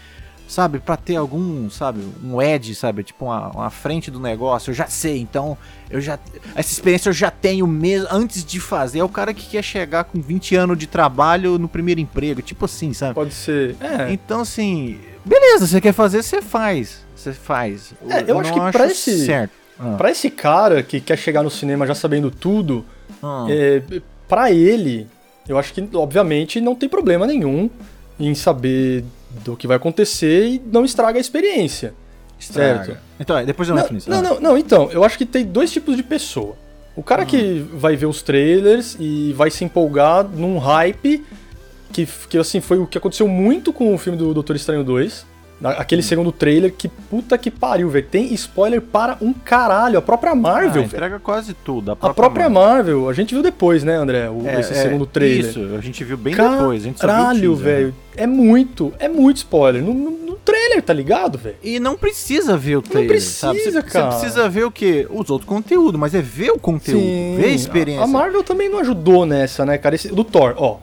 sabe, 0.47 0.79
para 0.79 0.97
ter 0.97 1.15
algum, 1.15 1.69
sabe, 1.69 2.01
um 2.23 2.41
edge, 2.41 2.73
sabe, 2.73 3.03
tipo 3.03 3.25
uma, 3.25 3.49
uma, 3.49 3.69
frente 3.69 4.09
do 4.09 4.19
negócio, 4.19 4.71
eu 4.71 4.73
já 4.73 4.87
sei, 4.87 5.19
então 5.19 5.55
eu 5.87 6.01
já 6.01 6.17
essa 6.55 6.71
experiência 6.71 7.09
eu 7.09 7.13
já 7.13 7.29
tenho 7.29 7.67
mesmo 7.67 8.07
antes 8.09 8.43
de 8.43 8.59
fazer. 8.59 8.99
É 8.99 9.03
o 9.03 9.09
cara 9.09 9.35
que 9.35 9.49
quer 9.49 9.63
chegar 9.63 10.05
com 10.05 10.19
20 10.19 10.55
anos 10.55 10.77
de 10.77 10.87
trabalho 10.87 11.59
no 11.59 11.67
primeiro 11.67 12.01
emprego, 12.01 12.41
tipo 12.41 12.65
assim, 12.65 12.91
sabe? 12.91 13.13
Pode 13.13 13.35
ser. 13.35 13.75
É. 13.81 14.11
Então 14.13 14.41
assim, 14.41 14.99
beleza, 15.23 15.67
você 15.67 15.79
quer 15.79 15.93
fazer, 15.93 16.23
você 16.23 16.41
faz, 16.41 17.05
você 17.15 17.33
faz. 17.33 17.93
É, 18.09 18.21
eu, 18.21 18.27
eu 18.29 18.39
acho 18.39 18.51
que 18.51 18.59
acho 18.59 18.71
para 18.71 18.87
esse 18.87 19.25
certo. 19.25 19.51
Ah. 19.79 19.95
Para 19.95 20.09
esse 20.09 20.29
cara 20.31 20.81
que 20.81 20.99
quer 20.99 21.17
chegar 21.17 21.43
no 21.43 21.51
cinema 21.51 21.85
já 21.85 21.93
sabendo 21.93 22.31
tudo, 22.31 22.85
ah. 23.25 23.47
é, 23.49 23.81
para 24.27 24.51
ele, 24.51 25.07
eu 25.47 25.57
acho 25.57 25.73
que 25.73 25.87
obviamente 25.95 26.61
não 26.61 26.75
tem 26.75 26.87
problema 26.87 27.25
nenhum 27.25 27.69
em 28.19 28.35
saber 28.35 29.03
do 29.43 29.57
que 29.57 29.67
vai 29.67 29.77
acontecer 29.77 30.47
e 30.47 30.61
não 30.71 30.85
estraga 30.85 31.17
a 31.17 31.21
experiência. 31.21 31.93
Estraga. 32.39 32.85
Certo? 32.85 32.99
Então, 33.19 33.45
depois 33.45 33.67
eu 33.67 33.75
não, 33.75 33.87
nisso. 33.89 34.09
Não, 34.09 34.21
não, 34.21 34.39
não, 34.39 34.57
então, 34.57 34.91
eu 34.91 35.03
acho 35.03 35.17
que 35.17 35.25
tem 35.25 35.43
dois 35.43 35.71
tipos 35.71 35.95
de 35.95 36.03
pessoa. 36.03 36.55
O 36.95 37.03
cara 37.03 37.23
hum. 37.23 37.25
que 37.25 37.65
vai 37.73 37.95
ver 37.95 38.05
os 38.05 38.21
trailers 38.21 38.95
e 38.99 39.33
vai 39.33 39.49
se 39.49 39.63
empolgar 39.65 40.23
num 40.23 40.57
hype 40.57 41.25
que, 41.91 42.07
que 42.29 42.37
assim, 42.37 42.59
foi 42.61 42.77
o 42.77 42.85
que 42.85 42.97
aconteceu 42.97 43.27
muito 43.27 43.71
com 43.71 43.93
o 43.93 43.97
filme 43.97 44.17
do 44.17 44.33
Doutor 44.33 44.55
Estranho 44.55 44.83
2. 44.83 45.25
Aquele 45.63 46.03
segundo 46.03 46.31
trailer, 46.31 46.73
que 46.73 46.87
puta 46.87 47.37
que 47.37 47.49
pariu, 47.49 47.89
velho. 47.89 48.05
Tem 48.05 48.33
spoiler 48.33 48.81
para 48.81 49.17
um 49.21 49.31
caralho. 49.33 49.97
A 49.97 50.01
própria 50.01 50.35
Marvel, 50.35 50.81
ah, 50.81 50.85
entrega 50.85 51.19
quase 51.19 51.53
tudo. 51.53 51.91
A 51.91 51.95
própria, 51.95 52.11
a 52.11 52.13
própria 52.13 52.49
Marvel. 52.49 52.75
Marvel. 52.75 53.09
A 53.09 53.13
gente 53.13 53.33
viu 53.33 53.41
depois, 53.41 53.83
né, 53.83 53.95
André? 53.95 54.29
O, 54.29 54.45
é, 54.45 54.59
esse 54.59 54.73
é, 54.73 54.81
segundo 54.81 55.05
trailer. 55.05 55.49
Isso, 55.49 55.75
a 55.77 55.81
gente 55.81 56.03
viu 56.03 56.17
bem 56.17 56.33
Caralho, 56.33 56.57
depois. 56.57 56.81
A 56.81 56.85
gente 56.85 56.99
Caralho, 56.99 57.55
velho. 57.55 57.87
Né? 57.87 57.93
É 58.17 58.27
muito, 58.27 58.93
é 58.99 59.07
muito 59.07 59.37
spoiler. 59.37 59.81
No, 59.81 59.93
no, 59.93 60.11
no 60.11 60.35
trailer, 60.35 60.81
tá 60.81 60.93
ligado, 60.93 61.37
velho? 61.37 61.55
E 61.63 61.79
não 61.79 61.95
precisa 61.95 62.57
ver 62.57 62.77
o 62.77 62.81
trailer. 62.81 63.09
Não 63.09 63.15
precisa, 63.15 63.39
sabe? 63.39 63.59
Você, 63.59 63.81
cara. 63.81 64.11
Você 64.11 64.19
precisa 64.19 64.49
ver 64.49 64.65
o 64.65 64.71
quê? 64.71 65.07
Os 65.09 65.29
outros 65.29 65.47
conteúdos, 65.47 65.99
mas 65.99 66.13
é 66.13 66.21
ver 66.21 66.51
o 66.51 66.59
conteúdo, 66.59 67.01
Sim, 67.01 67.37
ver 67.37 67.45
a 67.45 67.49
experiência. 67.49 68.03
A 68.03 68.07
Marvel 68.07 68.43
também 68.43 68.69
não 68.69 68.79
ajudou 68.79 69.25
nessa, 69.25 69.65
né, 69.65 69.77
cara? 69.77 69.95
Esse, 69.95 70.09
do 70.09 70.23
Thor, 70.23 70.53
ó. 70.57 70.77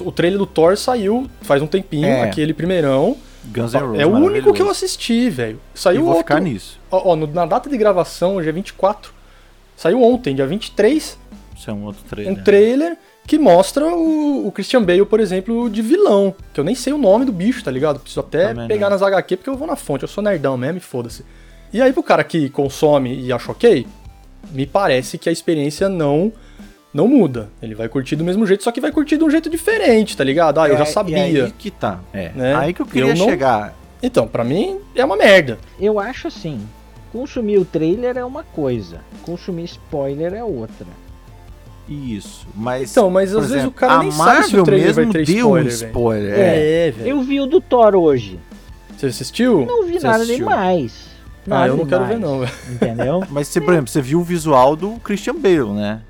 O 0.00 0.10
trailer 0.10 0.38
do 0.38 0.46
Thor 0.46 0.76
saiu 0.76 1.28
faz 1.42 1.62
um 1.62 1.66
tempinho, 1.66 2.06
é. 2.06 2.22
aquele 2.22 2.52
primeirão. 2.52 3.16
Guns 3.48 3.74
N' 3.74 3.80
Roses. 3.80 4.00
É 4.00 4.06
o 4.06 4.10
único 4.10 4.52
que 4.52 4.62
eu 4.62 4.70
assisti, 4.70 5.28
velho. 5.30 5.60
Saiu 5.74 5.96
e 5.96 5.98
vou 6.00 6.08
outro. 6.08 6.22
ficar 6.22 6.40
nisso. 6.40 6.78
Ó, 6.90 7.12
ó, 7.12 7.16
na 7.16 7.46
data 7.46 7.68
de 7.68 7.76
gravação, 7.76 8.36
hoje 8.36 8.48
é 8.48 8.52
24. 8.52 9.12
Saiu 9.76 10.02
ontem, 10.02 10.34
dia 10.34 10.46
23. 10.46 11.18
Isso 11.56 11.70
é 11.70 11.72
um 11.72 11.84
outro 11.84 12.02
trailer. 12.08 12.32
Um 12.32 12.42
trailer 12.42 12.98
que 13.26 13.38
mostra 13.38 13.86
o, 13.86 14.46
o, 14.46 14.52
Christian 14.52 14.82
Bale, 14.82 15.04
por 15.04 15.20
exemplo, 15.20 15.68
de 15.68 15.82
vilão. 15.82 16.34
Que 16.52 16.60
eu 16.60 16.64
nem 16.64 16.74
sei 16.74 16.92
o 16.92 16.98
nome 16.98 17.24
do 17.24 17.32
bicho, 17.32 17.62
tá 17.64 17.70
ligado? 17.70 17.98
Preciso 17.98 18.20
até 18.20 18.48
Também 18.48 18.68
pegar 18.68 18.86
não. 18.86 18.96
nas 18.96 19.02
HQ 19.02 19.36
porque 19.36 19.50
eu 19.50 19.56
vou 19.56 19.66
na 19.66 19.76
fonte. 19.76 20.02
Eu 20.02 20.08
sou 20.08 20.22
nerdão 20.22 20.56
mesmo, 20.56 20.80
foda-se. 20.80 21.24
E 21.72 21.82
aí, 21.82 21.92
pro 21.92 22.02
cara 22.02 22.22
que 22.22 22.48
consome 22.48 23.20
e 23.20 23.32
acha 23.32 23.50
ok, 23.50 23.86
me 24.52 24.66
parece 24.66 25.18
que 25.18 25.28
a 25.28 25.32
experiência 25.32 25.88
não 25.88 26.32
não 26.92 27.06
muda. 27.06 27.50
Ele 27.60 27.74
vai 27.74 27.88
curtir 27.88 28.16
do 28.16 28.24
mesmo 28.24 28.46
jeito, 28.46 28.64
só 28.64 28.72
que 28.72 28.80
vai 28.80 28.90
curtir 28.90 29.16
de 29.16 29.24
um 29.24 29.30
jeito 29.30 29.50
diferente, 29.50 30.16
tá 30.16 30.24
ligado? 30.24 30.60
Ah, 30.60 30.68
eu 30.68 30.76
já 30.76 30.84
é, 30.84 30.86
sabia. 30.86 31.18
É 31.18 31.22
aí 31.22 31.52
que 31.58 31.70
tá. 31.70 32.00
É. 32.12 32.30
Né? 32.34 32.54
Aí 32.54 32.72
que 32.72 32.80
eu 32.80 32.86
queria 32.86 33.12
eu 33.12 33.16
não... 33.16 33.26
chegar. 33.26 33.76
Então, 34.02 34.26
para 34.26 34.44
mim 34.44 34.78
é 34.94 35.04
uma 35.04 35.16
merda. 35.16 35.58
Eu 35.80 35.98
acho 35.98 36.28
assim, 36.28 36.60
consumir 37.12 37.58
o 37.58 37.64
trailer 37.64 38.16
é 38.16 38.24
uma 38.24 38.42
coisa, 38.42 39.00
consumir 39.22 39.64
spoiler 39.64 40.34
é 40.34 40.44
outra. 40.44 40.86
Isso, 41.88 42.46
mas. 42.54 42.90
Então, 42.90 43.08
mas 43.08 43.34
às 43.34 43.50
vezes 43.50 43.66
o 43.66 43.70
cara 43.70 43.98
nem 43.98 44.12
Marvel 44.12 44.42
sabe 44.42 44.48
se 44.48 44.58
o 44.58 44.64
trailer 44.64 44.86
mesmo 44.88 45.04
vai 45.04 45.12
ter 45.12 45.24
deu 45.24 45.36
spoiler. 45.36 45.64
Um 45.64 45.68
spoiler 45.68 46.32
é, 46.34 46.88
é 46.88 46.90
velho. 46.90 47.08
Eu 47.08 47.22
vi 47.22 47.40
o 47.40 47.46
do 47.46 47.60
Thor 47.60 47.94
hoje. 47.94 48.40
Você 48.96 49.06
assistiu? 49.06 49.64
Não 49.64 49.84
vi 49.84 50.00
você 50.00 50.06
nada 50.06 50.22
assistiu? 50.22 50.38
demais. 50.38 51.06
Nada 51.46 51.62
ah, 51.62 51.68
eu 51.68 51.76
não 51.76 51.84
demais, 51.84 52.08
quero 52.08 52.20
ver, 52.20 52.26
não, 52.26 52.40
velho. 52.40 52.52
Entendeu? 52.72 53.24
mas 53.30 53.46
você, 53.46 53.60
por 53.60 53.72
exemplo, 53.72 53.88
você 53.88 54.02
viu 54.02 54.18
o 54.18 54.24
visual 54.24 54.74
do 54.74 54.92
Christian 55.04 55.34
Bale, 55.34 55.70
né? 55.72 56.00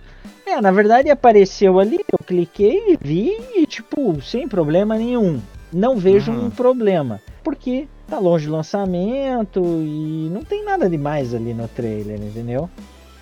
É, 0.46 0.60
na 0.60 0.70
verdade 0.70 1.10
apareceu 1.10 1.80
ali, 1.80 1.98
eu 2.10 2.18
cliquei, 2.24 2.96
vi 3.00 3.36
e, 3.56 3.66
tipo, 3.66 4.22
sem 4.22 4.46
problema 4.46 4.96
nenhum. 4.96 5.40
Não 5.72 5.98
vejo 5.98 6.30
uhum. 6.30 6.46
um 6.46 6.50
problema. 6.50 7.20
Porque 7.42 7.88
tá 8.08 8.20
longe 8.20 8.46
do 8.46 8.52
lançamento 8.52 9.60
e 9.60 10.30
não 10.32 10.44
tem 10.44 10.64
nada 10.64 10.88
demais 10.88 11.34
ali 11.34 11.52
no 11.52 11.66
trailer, 11.66 12.20
entendeu? 12.22 12.70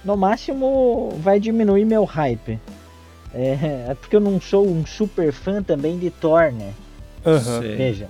No 0.04 0.18
máximo 0.18 1.14
vai 1.20 1.40
diminuir 1.40 1.86
meu 1.86 2.04
hype. 2.04 2.60
É, 3.32 3.86
é 3.88 3.96
porque 3.98 4.14
eu 4.14 4.20
não 4.20 4.38
sou 4.38 4.68
um 4.68 4.84
super 4.84 5.32
fã 5.32 5.62
também 5.62 5.98
de 5.98 6.10
Thor, 6.10 6.52
né? 6.52 6.72
Uhum. 7.24 7.60
Veja, 7.60 8.08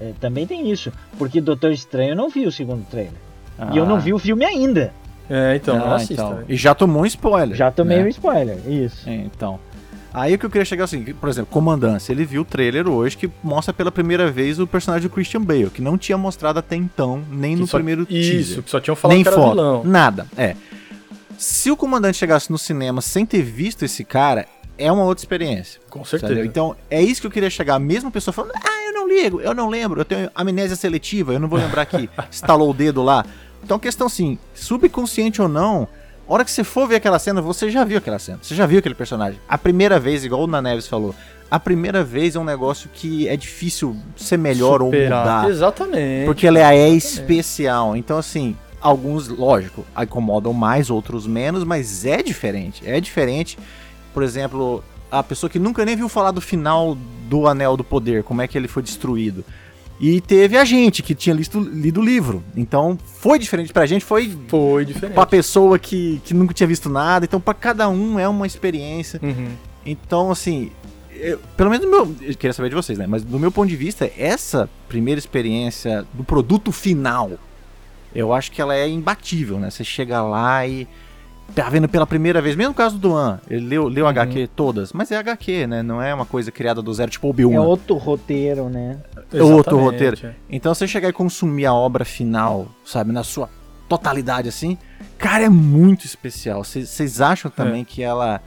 é, 0.00 0.12
também 0.18 0.46
tem 0.46 0.70
isso. 0.70 0.90
Porque 1.18 1.40
Doutor 1.40 1.70
Estranho 1.70 2.12
eu 2.12 2.16
não 2.16 2.30
vi 2.30 2.46
o 2.46 2.52
segundo 2.52 2.84
trailer. 2.86 3.12
Ah. 3.58 3.70
E 3.74 3.76
eu 3.76 3.84
não 3.84 3.96
ah. 3.96 4.00
vi 4.00 4.14
o 4.14 4.18
filme 4.18 4.44
ainda. 4.44 4.92
É, 5.28 5.56
então, 5.56 5.76
ah, 5.76 6.02
então. 6.02 6.42
E 6.48 6.56
já 6.56 6.74
tomou 6.74 7.02
um 7.02 7.06
spoiler. 7.06 7.56
Já 7.56 7.70
tomei 7.70 7.98
né? 7.98 8.04
um 8.04 8.08
spoiler, 8.08 8.58
isso. 8.66 9.08
É, 9.08 9.14
então. 9.14 9.58
Aí 10.12 10.34
o 10.34 10.38
que 10.38 10.46
eu 10.46 10.50
queria 10.50 10.64
chegar 10.64 10.84
assim, 10.84 11.02
por 11.02 11.28
exemplo, 11.28 11.50
Comandância, 11.50 12.12
ele 12.12 12.24
viu 12.24 12.42
o 12.42 12.44
trailer 12.44 12.88
hoje 12.88 13.16
que 13.16 13.28
mostra 13.42 13.74
pela 13.74 13.90
primeira 13.90 14.30
vez 14.30 14.60
o 14.60 14.66
personagem 14.66 15.08
do 15.08 15.12
Christian 15.12 15.42
Bale, 15.42 15.70
que 15.70 15.82
não 15.82 15.98
tinha 15.98 16.16
mostrado 16.16 16.60
até 16.60 16.76
então, 16.76 17.20
nem 17.28 17.54
que 17.54 17.62
no 17.62 17.66
só, 17.66 17.78
primeiro 17.78 18.06
isso, 18.08 18.30
teaser. 18.30 18.62
que 18.62 18.70
só 18.70 18.78
tinham 18.78 18.94
falado 18.94 19.16
nem 19.16 19.24
que 19.24 19.28
era 19.28 19.36
foto, 19.36 19.50
vilão. 19.50 19.82
Nada, 19.84 20.26
é. 20.36 20.54
Se 21.36 21.68
o 21.68 21.76
comandante 21.76 22.16
chegasse 22.16 22.48
no 22.48 22.56
cinema 22.56 23.00
sem 23.00 23.26
ter 23.26 23.42
visto 23.42 23.84
esse 23.84 24.04
cara, 24.04 24.46
é 24.78 24.90
uma 24.90 25.02
outra 25.02 25.20
experiência. 25.20 25.80
Com 25.90 26.04
certeza. 26.04 26.32
Sabe? 26.32 26.46
Então, 26.46 26.76
é 26.88 27.02
isso 27.02 27.20
que 27.20 27.26
eu 27.26 27.30
queria 27.30 27.50
chegar. 27.50 27.78
Mesmo 27.80 28.08
a 28.08 28.12
pessoa 28.12 28.32
falando, 28.32 28.52
ah, 28.54 28.84
eu 28.86 28.92
não 28.92 29.08
ligo, 29.08 29.40
eu 29.40 29.52
não 29.52 29.68
lembro, 29.68 30.00
eu 30.00 30.04
tenho 30.04 30.30
amnésia 30.32 30.76
seletiva, 30.76 31.32
eu 31.32 31.40
não 31.40 31.48
vou 31.48 31.58
lembrar 31.58 31.86
que 31.86 32.08
estalou 32.30 32.70
o 32.70 32.74
dedo 32.74 33.02
lá. 33.02 33.24
Então, 33.64 33.78
questão 33.78 34.06
assim, 34.06 34.38
subconsciente 34.54 35.40
ou 35.40 35.48
não, 35.48 35.88
a 36.28 36.32
hora 36.32 36.44
que 36.44 36.50
você 36.50 36.62
for 36.62 36.86
ver 36.86 36.96
aquela 36.96 37.18
cena, 37.18 37.40
você 37.40 37.70
já 37.70 37.82
viu 37.82 37.98
aquela 37.98 38.18
cena. 38.18 38.38
Você 38.42 38.54
já 38.54 38.66
viu 38.66 38.78
aquele 38.78 38.94
personagem. 38.94 39.40
A 39.48 39.56
primeira 39.56 39.98
vez, 39.98 40.24
igual 40.24 40.42
o 40.42 40.46
Naneves 40.46 40.86
falou, 40.86 41.14
a 41.50 41.58
primeira 41.58 42.04
vez 42.04 42.36
é 42.36 42.38
um 42.38 42.44
negócio 42.44 42.90
que 42.92 43.26
é 43.26 43.36
difícil 43.36 43.96
ser 44.16 44.36
melhor 44.36 44.80
Superar. 44.80 45.18
ou 45.18 45.24
mudar. 45.24 45.50
Exatamente. 45.50 46.26
Porque 46.26 46.46
ela 46.46 46.74
é 46.74 46.88
especial. 46.90 47.96
Então, 47.96 48.18
assim, 48.18 48.56
alguns, 48.80 49.28
lógico, 49.28 49.84
incomodam 50.02 50.52
mais, 50.52 50.90
outros 50.90 51.26
menos, 51.26 51.64
mas 51.64 52.04
é 52.04 52.22
diferente. 52.22 52.82
É 52.84 53.00
diferente. 53.00 53.58
Por 54.12 54.22
exemplo, 54.22 54.84
a 55.10 55.22
pessoa 55.22 55.48
que 55.48 55.58
nunca 55.58 55.84
nem 55.84 55.96
viu 55.96 56.08
falar 56.08 56.32
do 56.32 56.40
final 56.40 56.96
do 57.28 57.46
Anel 57.46 57.76
do 57.76 57.84
Poder, 57.84 58.22
como 58.24 58.42
é 58.42 58.48
que 58.48 58.58
ele 58.58 58.68
foi 58.68 58.82
destruído. 58.82 59.44
E 60.06 60.20
teve 60.20 60.58
a 60.58 60.66
gente 60.66 61.02
que 61.02 61.14
tinha 61.14 61.34
listo, 61.34 61.58
lido 61.58 62.02
o 62.02 62.04
livro. 62.04 62.44
Então 62.54 62.98
foi 63.02 63.38
diferente 63.38 63.72
pra 63.72 63.86
gente, 63.86 64.04
foi. 64.04 64.36
Foi 64.48 64.84
diferente. 64.84 65.14
Pra 65.14 65.24
pessoa 65.24 65.78
que, 65.78 66.20
que 66.26 66.34
nunca 66.34 66.52
tinha 66.52 66.66
visto 66.66 66.90
nada. 66.90 67.24
Então, 67.24 67.40
para 67.40 67.54
cada 67.54 67.88
um 67.88 68.18
é 68.18 68.28
uma 68.28 68.46
experiência. 68.46 69.18
Uhum. 69.22 69.52
Então, 69.86 70.30
assim. 70.30 70.70
Eu, 71.10 71.40
pelo 71.56 71.70
menos 71.70 71.88
meu. 71.88 72.14
Eu 72.20 72.36
queria 72.36 72.52
saber 72.52 72.68
de 72.68 72.74
vocês, 72.74 72.98
né? 72.98 73.06
Mas 73.06 73.24
do 73.24 73.38
meu 73.38 73.50
ponto 73.50 73.66
de 73.66 73.76
vista, 73.76 74.10
essa 74.18 74.68
primeira 74.90 75.18
experiência 75.18 76.04
do 76.12 76.22
produto 76.22 76.70
final, 76.70 77.38
eu 78.14 78.30
acho 78.34 78.52
que 78.52 78.60
ela 78.60 78.76
é 78.76 78.86
imbatível, 78.86 79.58
né? 79.58 79.70
Você 79.70 79.84
chega 79.84 80.20
lá 80.20 80.66
e 80.66 80.86
tá 81.54 81.68
vendo 81.68 81.88
pela 81.88 82.06
primeira 82.06 82.40
vez, 82.42 82.56
mesmo 82.56 82.70
no 82.70 82.74
caso 82.74 82.96
do 82.96 83.08
Duan, 83.08 83.40
ele 83.48 83.66
leu, 83.66 83.88
leu 83.88 84.04
uhum. 84.04 84.10
HQ 84.10 84.48
todas, 84.56 84.92
mas 84.92 85.10
é 85.10 85.16
HQ, 85.16 85.66
né? 85.66 85.82
Não 85.82 86.02
é 86.02 86.14
uma 86.14 86.26
coisa 86.26 86.50
criada 86.50 86.82
do 86.82 86.92
zero, 86.92 87.10
tipo 87.10 87.28
Obi-Wan. 87.28 87.54
É 87.54 87.60
outro 87.60 87.96
roteiro, 87.96 88.68
né? 88.68 88.98
É 89.32 89.42
outro 89.42 89.78
roteiro. 89.78 90.34
Então 90.48 90.74
você 90.74 90.86
chegar 90.86 91.08
e 91.08 91.12
consumir 91.12 91.66
a 91.66 91.74
obra 91.74 92.04
final, 92.04 92.66
sabe, 92.84 93.12
na 93.12 93.22
sua 93.22 93.48
totalidade 93.88 94.48
assim, 94.48 94.78
cara, 95.18 95.44
é 95.44 95.48
muito 95.48 96.04
especial. 96.04 96.64
Vocês 96.64 97.20
acham 97.20 97.50
também 97.50 97.82
é. 97.82 97.84
que 97.84 98.02
ela, 98.02 98.40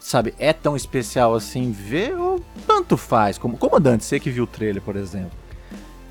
sabe, 0.00 0.34
é 0.38 0.52
tão 0.52 0.74
especial 0.74 1.34
assim 1.34 1.70
ver 1.70 2.16
ou 2.16 2.40
tanto 2.66 2.96
faz? 2.96 3.38
Como 3.38 3.56
comandante, 3.56 4.04
você 4.04 4.18
que 4.18 4.30
viu 4.30 4.44
o 4.44 4.46
trailer, 4.46 4.82
por 4.82 4.96
exemplo. 4.96 5.45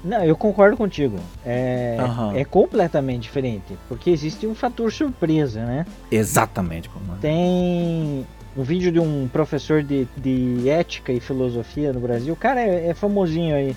Não, 0.05 0.23
eu 0.23 0.37
concordo 0.37 0.77
contigo. 0.77 1.19
É, 1.43 1.97
uhum. 1.99 2.35
é 2.37 2.45
completamente 2.45 3.23
diferente. 3.23 3.75
Porque 3.89 4.11
existe 4.11 4.45
um 4.45 4.53
fator 4.53 4.91
surpresa, 4.91 5.65
né? 5.65 5.85
Exatamente, 6.11 6.87
comandante. 6.89 7.21
Tem 7.21 8.25
um 8.55 8.61
vídeo 8.61 8.91
de 8.91 8.99
um 8.99 9.27
professor 9.27 9.81
de, 9.81 10.07
de 10.15 10.69
ética 10.69 11.11
e 11.11 11.19
filosofia 11.19 11.91
no 11.91 11.99
Brasil. 11.99 12.33
O 12.35 12.37
cara 12.37 12.61
é, 12.61 12.89
é 12.89 12.93
famosinho 12.93 13.55
aí, 13.55 13.75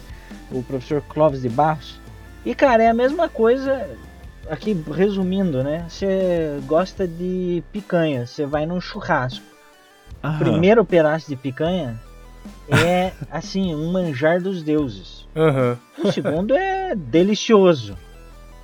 o 0.53 0.63
professor 0.63 1.03
Clóvis 1.09 1.41
de 1.41 1.49
Barros. 1.49 1.99
E, 2.45 2.55
cara, 2.55 2.83
é 2.83 2.89
a 2.89 2.95
mesma 2.95 3.29
coisa. 3.29 3.89
Aqui, 4.51 4.77
resumindo, 4.95 5.63
né? 5.63 5.87
Você 5.89 6.61
gosta 6.67 7.09
de 7.09 7.63
picanha, 7.73 8.27
você 8.27 8.45
vai 8.45 8.67
num 8.67 8.81
churrasco. 8.81 9.45
Primeiro 10.39 10.85
pedaço 10.85 11.29
de 11.29 11.37
picanha 11.37 11.99
é, 12.71 13.13
assim, 13.31 13.75
um 13.75 13.91
manjar 13.93 14.41
dos 14.41 14.63
deuses. 14.63 15.27
Uhum. 15.35 15.77
O 16.05 16.13
segundo 16.13 16.55
é 16.55 16.95
delicioso. 16.95 17.97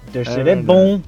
O 0.06 0.10
terceiro 0.10 0.48
é, 0.48 0.52
é 0.52 0.56
bom. 0.56 1.00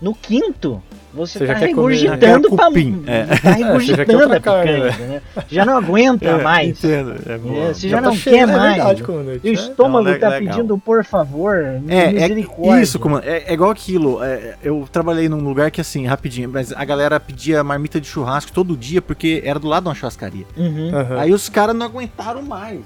No 0.00 0.14
quinto, 0.14 0.82
você, 1.16 1.38
você 1.38 1.46
tá 1.46 1.54
regurgitando 1.54 2.54
pra 2.54 2.70
mim. 2.70 3.02
É. 3.06 3.24
Tá 3.24 3.50
regurgitando 3.52 4.22
é, 4.22 4.24
a 4.24 4.28
picanha, 4.40 4.78
né? 4.84 5.22
Já 5.48 5.64
não 5.64 5.76
aguenta 5.76 6.26
é, 6.28 6.42
mais. 6.42 6.68
Entendo, 6.68 7.14
é 7.26 7.38
bom. 7.38 7.56
É, 7.56 7.74
você 7.74 7.88
já, 7.88 7.96
já 7.96 8.02
tá 8.02 8.08
não 8.08 8.16
cheio, 8.16 8.36
quer 8.36 8.46
mais. 8.46 8.76
Verdade, 8.76 9.40
e 9.42 9.50
o 9.50 9.52
estômago 9.52 10.08
não, 10.08 10.18
tá 10.18 10.28
legal. 10.28 10.54
pedindo, 10.54 10.78
por 10.78 11.04
favor, 11.04 11.56
é, 11.88 12.12
misericórdia. 12.12 12.80
É, 12.80 12.82
isso, 12.82 12.98
comando. 12.98 13.24
É, 13.24 13.44
é 13.46 13.52
igual 13.52 13.70
aquilo. 13.70 14.18
eu 14.62 14.86
trabalhei 14.92 15.28
num 15.28 15.40
lugar 15.40 15.70
que, 15.70 15.80
assim, 15.80 16.06
rapidinho, 16.06 16.50
mas 16.52 16.72
a 16.72 16.84
galera 16.84 17.18
pedia 17.18 17.64
marmita 17.64 18.00
de 18.00 18.06
churrasco 18.06 18.52
todo 18.52 18.76
dia 18.76 19.00
porque 19.00 19.42
era 19.44 19.58
do 19.58 19.66
lado 19.66 19.84
de 19.84 19.88
uma 19.88 19.94
churrascaria. 19.94 20.46
Uhum. 20.56 20.88
Uhum. 20.88 21.18
Aí 21.18 21.32
os 21.32 21.48
caras 21.48 21.74
não 21.74 21.86
aguentaram 21.86 22.42
mais. 22.42 22.80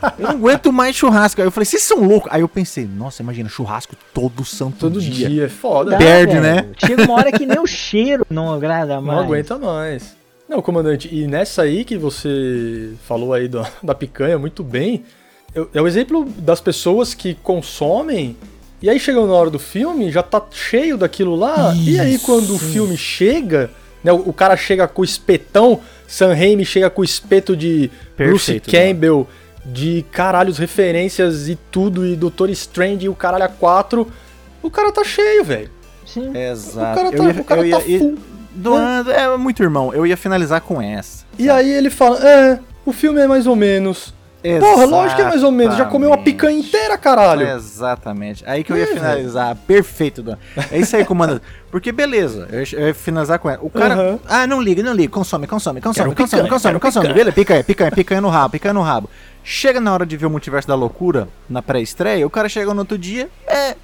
Tá 0.00 0.14
eu 0.18 0.22
não 0.22 0.30
aguento 0.30 0.72
mais 0.72 0.94
churrasco. 0.94 1.40
Aí 1.40 1.46
eu 1.46 1.50
falei, 1.50 1.64
vocês 1.64 1.82
são 1.82 2.06
loucos. 2.06 2.30
Aí 2.32 2.40
eu 2.40 2.48
pensei, 2.48 2.86
nossa, 2.86 3.22
imagina, 3.22 3.48
churrasco 3.48 3.96
todo 4.12 4.44
santo 4.44 4.76
todo 4.78 5.00
dia. 5.00 5.26
Todo 5.26 5.34
dia, 5.34 5.44
é 5.44 5.48
foda. 5.48 5.96
Perde, 5.96 6.38
né? 6.40 6.66
Chega 6.76 7.04
uma 7.04 7.14
hora 7.24 7.32
que 7.32 7.46
nem 7.46 7.58
o 7.58 7.66
cheiro 7.66 8.26
não 8.30 8.52
agrada 8.52 9.00
mais. 9.00 9.18
Não 9.18 9.24
aguenta 9.24 9.58
mais. 9.58 10.16
Não, 10.48 10.60
comandante, 10.60 11.08
e 11.10 11.26
nessa 11.26 11.62
aí 11.62 11.84
que 11.84 11.96
você 11.96 12.92
falou 13.06 13.32
aí 13.32 13.48
do, 13.48 13.66
da 13.82 13.94
picanha 13.94 14.38
muito 14.38 14.62
bem, 14.62 15.04
é 15.72 15.80
o 15.80 15.86
exemplo 15.86 16.24
das 16.38 16.60
pessoas 16.60 17.14
que 17.14 17.34
consomem 17.34 18.36
e 18.82 18.90
aí 18.90 19.00
chega 19.00 19.24
na 19.24 19.32
hora 19.32 19.48
do 19.48 19.58
filme, 19.58 20.10
já 20.10 20.22
tá 20.22 20.42
cheio 20.50 20.98
daquilo 20.98 21.34
lá, 21.34 21.72
Isso. 21.74 21.88
e 21.88 21.98
aí 21.98 22.18
quando 22.18 22.54
o 22.54 22.58
filme 22.58 22.98
chega, 22.98 23.70
né, 24.02 24.12
o, 24.12 24.28
o, 24.28 24.32
cara 24.32 24.58
chega 24.58 24.86
com 24.86 25.00
o 25.00 25.04
espetão, 25.04 25.80
Sam 26.06 26.34
Raimi 26.34 26.66
chega 26.66 26.90
com 26.90 27.00
o 27.00 27.04
espeto 27.04 27.56
de 27.56 27.90
Perfeito, 28.14 28.30
Bruce 28.30 28.60
Campbell, 28.60 29.26
mano. 29.64 29.74
de 29.74 30.04
caralhos 30.12 30.58
referências 30.58 31.48
e 31.48 31.56
tudo, 31.70 32.06
e 32.06 32.14
Doutor 32.14 32.50
Strange 32.50 33.06
e 33.06 33.08
o 33.08 33.14
caralho 33.14 33.44
a 33.44 33.48
quatro, 33.48 34.12
o 34.62 34.70
cara 34.70 34.92
tá 34.92 35.02
cheio, 35.02 35.42
velho. 35.42 35.70
Sim. 36.14 36.36
Exato. 36.36 36.92
O 36.92 36.94
cara 36.94 37.10
tá, 37.10 37.16
eu 37.16 37.24
ia, 37.24 37.40
o 37.40 37.44
cara 37.44 37.60
eu 37.60 37.66
ia, 37.66 37.76
tá 37.76 37.80
full. 37.80 38.18
Doando, 38.54 39.10
é. 39.10 39.24
é 39.24 39.36
muito 39.36 39.62
irmão. 39.62 39.92
Eu 39.92 40.06
ia 40.06 40.16
finalizar 40.16 40.60
com 40.60 40.80
essa. 40.80 41.24
E 41.36 41.50
aí 41.50 41.68
ele 41.68 41.90
fala: 41.90 42.18
É, 42.24 42.60
o 42.86 42.92
filme 42.92 43.20
é 43.20 43.26
mais 43.26 43.46
ou 43.46 43.56
menos. 43.56 44.14
Exatamente. 44.44 44.74
Porra, 44.74 44.84
lógico 44.84 45.16
que 45.16 45.22
é 45.22 45.24
mais 45.24 45.42
ou 45.42 45.50
menos. 45.50 45.76
Já 45.76 45.86
comeu 45.86 46.10
uma 46.10 46.18
picanha 46.18 46.58
inteira, 46.58 46.98
caralho. 46.98 47.48
Exatamente. 47.48 48.44
Aí 48.46 48.62
que 48.62 48.70
eu 48.70 48.76
ia 48.76 48.84
é, 48.84 48.86
finalizar. 48.86 49.56
Perfeito, 49.66 50.22
Dan. 50.22 50.36
É 50.70 50.78
isso 50.78 50.94
aí, 50.94 51.02
comandante. 51.06 51.40
Porque 51.70 51.90
beleza, 51.90 52.46
eu 52.52 52.86
ia 52.86 52.94
finalizar 52.94 53.38
com 53.38 53.48
ela. 53.48 53.58
O 53.62 53.70
cara. 53.70 53.96
Uhum. 53.96 54.18
Ah, 54.28 54.46
não 54.46 54.60
liga, 54.60 54.82
não 54.82 54.92
liga. 54.92 55.10
Consome, 55.10 55.46
consome, 55.46 55.80
consome, 55.80 56.14
consome, 56.14 56.42
picanha, 56.42 56.48
consome, 56.48 56.78
consome. 56.78 57.08
Beleza, 57.08 57.32
picanha, 57.32 57.64
picanha, 57.64 57.90
picanha 57.90 58.20
no 58.20 58.28
rabo, 58.28 58.52
picanha 58.52 58.74
no 58.74 58.82
rabo. 58.82 59.08
Chega 59.42 59.80
na 59.80 59.92
hora 59.92 60.06
de 60.06 60.16
ver 60.16 60.26
o 60.26 60.30
multiverso 60.30 60.68
da 60.68 60.74
loucura 60.74 61.26
na 61.48 61.60
pré-estreia, 61.62 62.26
o 62.26 62.30
cara 62.30 62.48
chega 62.48 62.72
no 62.72 62.80
outro 62.80 62.96
dia, 62.96 63.28
é 63.46 63.76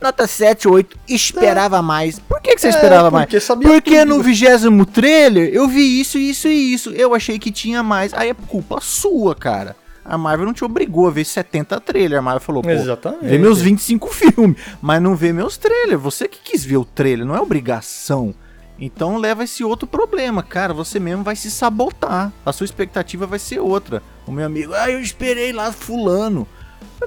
nota 0.00 0.26
7, 0.26 0.68
8, 0.68 0.98
esperava 1.08 1.78
é. 1.78 1.82
mais. 1.82 2.18
Por 2.18 2.40
que, 2.40 2.54
que 2.54 2.60
você 2.60 2.68
é, 2.68 2.70
esperava 2.70 3.10
mais? 3.10 3.42
Sabia 3.42 3.68
porque 3.68 3.98
tudo. 4.00 4.16
no 4.16 4.22
vigésimo 4.22 4.86
trailer 4.86 5.50
eu 5.52 5.68
vi 5.68 6.00
isso, 6.00 6.18
isso 6.18 6.48
e 6.48 6.72
isso. 6.72 6.90
Eu 6.90 7.14
achei 7.14 7.38
que 7.38 7.50
tinha 7.50 7.82
mais. 7.82 8.12
Aí 8.14 8.30
é 8.30 8.34
culpa 8.34 8.80
sua, 8.80 9.34
cara. 9.34 9.76
A 10.04 10.16
Marvel 10.16 10.46
não 10.46 10.54
te 10.54 10.64
obrigou 10.64 11.06
a 11.06 11.10
ver 11.10 11.24
70 11.24 11.80
trailers. 11.80 12.18
A 12.18 12.22
Marvel 12.22 12.40
falou, 12.40 12.62
pô, 12.62 12.70
Exatamente. 12.70 13.26
vê 13.26 13.38
meus 13.38 13.60
25 13.60 14.08
filmes, 14.12 14.56
mas 14.80 15.00
não 15.00 15.14
vê 15.14 15.32
meus 15.32 15.56
trailers. 15.56 16.00
Você 16.00 16.26
que 16.26 16.38
quis 16.42 16.64
ver 16.64 16.78
o 16.78 16.84
trailer, 16.84 17.26
não 17.26 17.36
é 17.36 17.40
obrigação. 17.40 18.34
Então 18.80 19.18
leva 19.18 19.44
esse 19.44 19.62
outro 19.62 19.86
problema, 19.86 20.42
cara. 20.42 20.72
Você 20.72 20.98
mesmo 20.98 21.22
vai 21.22 21.36
se 21.36 21.50
sabotar. 21.50 22.32
A 22.44 22.52
sua 22.52 22.64
expectativa 22.64 23.26
vai 23.26 23.38
ser 23.38 23.60
outra. 23.60 24.02
O 24.26 24.32
meu 24.32 24.46
amigo, 24.46 24.72
ah, 24.74 24.90
eu 24.90 25.00
esperei 25.00 25.52
lá 25.52 25.70
fulano. 25.70 26.48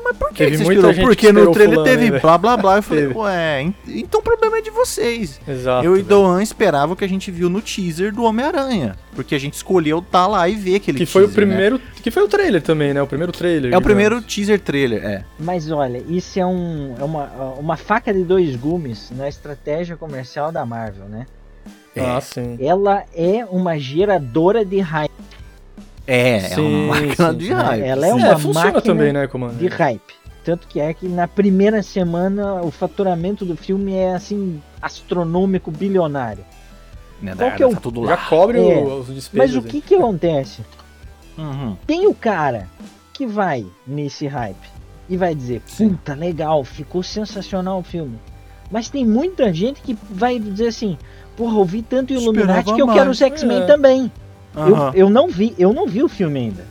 Mas 0.03 0.17
por 0.17 0.29
que, 0.29 0.43
teve 0.43 0.57
você 0.57 0.63
muita 0.63 0.89
esperou? 0.89 1.07
Porque 1.07 1.31
no 1.31 1.51
trailer 1.51 1.75
fulano, 1.75 1.97
teve 1.97 2.11
né, 2.11 2.19
blá 2.19 2.37
blá 2.37 2.57
blá. 2.57 2.77
Eu 2.77 2.83
falei, 2.83 3.07
ué, 3.07 3.73
então 3.87 4.19
o 4.19 4.23
problema 4.23 4.57
é 4.57 4.61
de 4.61 4.69
vocês. 4.69 5.39
Exato, 5.47 5.85
eu 5.85 5.95
e 5.95 6.01
Doan 6.01 6.41
esperava 6.41 6.93
o 6.93 6.95
que 6.95 7.05
a 7.05 7.07
gente 7.07 7.29
viu 7.31 7.49
no 7.49 7.61
teaser 7.61 8.13
do 8.13 8.23
Homem-Aranha. 8.23 8.95
Porque 9.15 9.35
a 9.35 9.39
gente 9.39 9.53
escolheu 9.53 9.99
estar 9.99 10.23
tá 10.23 10.27
lá 10.27 10.49
e 10.49 10.55
ver 10.55 10.75
aquele 10.75 10.97
que 10.97 11.05
teaser. 11.05 11.13
foi 11.13 11.23
o 11.25 11.29
primeiro. 11.29 11.77
Né? 11.77 11.83
Que 12.01 12.11
foi 12.11 12.23
o 12.23 12.27
trailer 12.27 12.61
também, 12.61 12.93
né? 12.93 13.01
O 13.01 13.07
primeiro 13.07 13.31
trailer. 13.31 13.65
É 13.65 13.67
digamos. 13.67 13.83
o 13.83 13.85
primeiro 13.85 14.21
teaser 14.21 14.59
trailer, 14.59 15.05
é. 15.05 15.25
Mas 15.39 15.71
olha, 15.71 16.03
isso 16.09 16.39
é, 16.39 16.45
um, 16.45 16.95
é 16.99 17.03
uma, 17.03 17.25
uma 17.59 17.77
faca 17.77 18.13
de 18.13 18.23
dois 18.23 18.55
gumes 18.55 19.11
na 19.15 19.29
estratégia 19.29 19.95
comercial 19.95 20.51
da 20.51 20.65
Marvel, 20.65 21.05
né? 21.05 21.25
É. 21.95 22.01
Ah, 22.01 22.19
sim. 22.19 22.57
Ela 22.59 23.03
é 23.15 23.45
uma 23.45 23.77
geradora 23.77 24.65
de 24.65 24.79
hype. 24.79 25.11
É, 26.05 26.39
sim, 26.39 26.53
é 26.55 26.59
uma 26.59 26.95
máquina 26.95 27.31
sim, 27.31 27.37
de 27.37 27.53
hype. 27.53 27.83
Ela 27.83 28.07
é 28.07 28.13
uma 28.13 28.27
é, 28.27 28.53
máquina 28.53 28.81
também, 28.81 29.13
né, 29.13 29.27
Comando? 29.27 29.57
de 29.57 29.67
hype. 29.67 30.13
Tanto 30.43 30.67
que 30.67 30.79
é 30.79 30.93
que 30.93 31.07
na 31.07 31.27
primeira 31.27 31.81
semana 31.81 32.61
o 32.61 32.69
faturamento 32.69 33.45
do 33.45 33.55
filme 33.55 33.95
é 33.95 34.13
assim 34.13 34.61
astronômico, 34.81 35.71
bilionário. 35.71 36.43
Né, 37.21 37.33
Qual 37.37 37.51
que 37.51 37.63
é 37.63 37.67
o... 37.67 37.71
tá 37.71 37.79
tudo 37.79 38.01
lá. 38.01 38.09
Já 38.09 38.17
cobre 38.17 38.59
é, 38.59 38.83
os 38.83 39.07
despesas. 39.07 39.31
Mas 39.33 39.55
o 39.55 39.61
que 39.61 39.79
que 39.79 39.95
acontece? 39.95 40.61
Uhum. 41.37 41.77
Tem 41.87 42.05
o 42.05 42.13
cara 42.13 42.67
que 43.13 43.25
vai 43.25 43.65
nesse 43.87 44.27
hype 44.27 44.73
e 45.07 45.15
vai 45.15 45.33
dizer, 45.33 45.61
puta, 45.77 46.13
legal, 46.13 46.63
ficou 46.65 47.01
sensacional 47.01 47.79
o 47.79 47.83
filme. 47.83 48.19
Mas 48.69 48.89
tem 48.89 49.05
muita 49.05 49.53
gente 49.53 49.81
que 49.81 49.97
vai 50.09 50.39
dizer 50.39 50.67
assim, 50.67 50.97
porra, 51.37 51.57
eu 51.57 51.65
vi 51.65 51.81
tanto 51.81 52.11
Illuminati 52.11 52.73
que 52.73 52.81
eu 52.81 52.87
mais. 52.87 52.99
quero 52.99 53.11
os 53.11 53.21
X-Men 53.21 53.61
é. 53.61 53.65
também. 53.65 54.11
Uhum. 54.55 54.67
Eu, 54.67 54.93
eu 54.93 55.09
não 55.09 55.27
vi, 55.27 55.53
eu 55.57 55.73
não 55.73 55.87
vi 55.87 56.03
o 56.03 56.09
filme 56.09 56.39
ainda. 56.39 56.65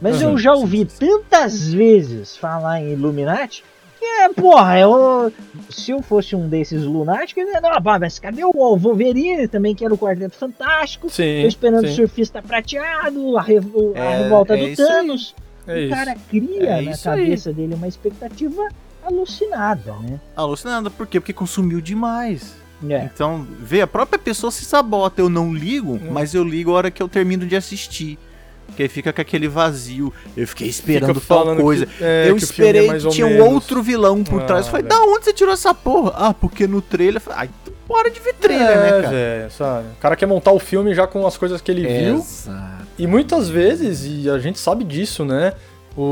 Mas 0.00 0.22
uhum. 0.22 0.30
eu 0.30 0.38
já 0.38 0.52
ouvi 0.52 0.84
tantas 0.84 1.72
vezes 1.72 2.36
falar 2.36 2.80
em 2.80 2.92
Illuminati 2.92 3.64
que 4.04 4.04
é, 4.04 4.28
porra, 4.28 4.78
eu, 4.78 5.32
se 5.70 5.90
eu 5.90 6.02
fosse 6.02 6.36
um 6.36 6.46
desses 6.46 6.84
lunáticos, 6.84 7.42
eu 7.42 7.60
não, 7.62 7.70
mas 7.98 8.18
cadê 8.18 8.44
o 8.44 8.52
Wolverine 8.52 9.48
também, 9.48 9.74
que 9.74 9.82
era 9.82 9.94
o 9.94 9.98
Quarteto 9.98 10.36
Fantástico? 10.36 11.08
Sim, 11.08 11.40
Tô 11.40 11.48
esperando 11.48 11.86
sim. 11.86 11.92
o 11.92 11.96
Surfista 11.96 12.42
Prateado, 12.42 13.38
a, 13.38 13.42
revo, 13.42 13.94
a 13.94 13.98
é, 13.98 14.18
revolta 14.18 14.58
é 14.58 14.68
do 14.68 14.76
Thanos. 14.76 15.34
É 15.66 15.86
o 15.86 15.88
cara 15.88 16.14
cria 16.28 16.62
é 16.64 16.82
na 16.82 16.98
cabeça 16.98 17.48
aí. 17.48 17.54
dele 17.54 17.74
uma 17.74 17.88
expectativa 17.88 18.68
alucinada, 19.02 19.92
né? 20.02 20.20
Alucinada, 20.36 20.90
por 20.90 21.06
quê? 21.06 21.18
Porque 21.18 21.32
consumiu 21.32 21.80
demais. 21.80 22.54
É. 22.88 23.04
Então, 23.04 23.46
vê, 23.60 23.80
a 23.80 23.86
própria 23.86 24.18
pessoa 24.18 24.50
se 24.50 24.64
sabota. 24.64 25.20
Eu 25.20 25.28
não 25.28 25.54
ligo, 25.54 25.94
hum. 25.94 26.10
mas 26.10 26.34
eu 26.34 26.44
ligo 26.44 26.70
a 26.70 26.74
hora 26.74 26.90
que 26.90 27.02
eu 27.02 27.08
termino 27.08 27.46
de 27.46 27.56
assistir. 27.56 28.18
Porque 28.66 28.82
aí 28.82 28.88
fica 28.88 29.12
com 29.12 29.20
aquele 29.20 29.46
vazio. 29.46 30.12
Eu 30.36 30.48
fiquei 30.48 30.68
esperando 30.68 31.20
tal 31.20 31.56
coisa. 31.56 31.86
Que, 31.86 32.02
é, 32.02 32.30
eu 32.30 32.36
que 32.36 32.44
esperei 32.44 32.88
é 32.88 32.98
que 32.98 33.08
tinha 33.08 33.26
um 33.26 33.44
outro 33.44 33.82
vilão 33.82 34.24
por 34.24 34.42
ah, 34.42 34.46
trás. 34.46 34.66
Eu 34.66 34.72
falei, 34.72 34.86
da 34.86 35.00
onde 35.00 35.24
você 35.24 35.32
tirou 35.32 35.52
essa 35.52 35.74
porra? 35.74 36.12
Ah, 36.16 36.34
porque 36.34 36.66
no 36.66 36.80
trailer. 36.80 37.22
Ai, 37.30 37.48
bora 37.86 38.10
de 38.10 38.18
ver 38.20 38.34
trailer, 38.34 38.68
é, 38.68 38.76
né, 38.76 38.90
cara? 38.90 39.08
Véio, 39.10 39.50
sabe? 39.50 39.86
O 39.88 40.00
cara 40.00 40.16
quer 40.16 40.26
montar 40.26 40.52
o 40.52 40.58
filme 40.58 40.94
já 40.94 41.06
com 41.06 41.26
as 41.26 41.36
coisas 41.36 41.60
que 41.60 41.70
ele 41.70 41.86
viu. 41.86 42.16
Exato. 42.16 42.84
E 42.98 43.06
muitas 43.06 43.48
vezes, 43.48 44.04
e 44.04 44.30
a 44.30 44.38
gente 44.38 44.58
sabe 44.58 44.84
disso, 44.84 45.24
né? 45.24 45.52
O, 45.96 46.02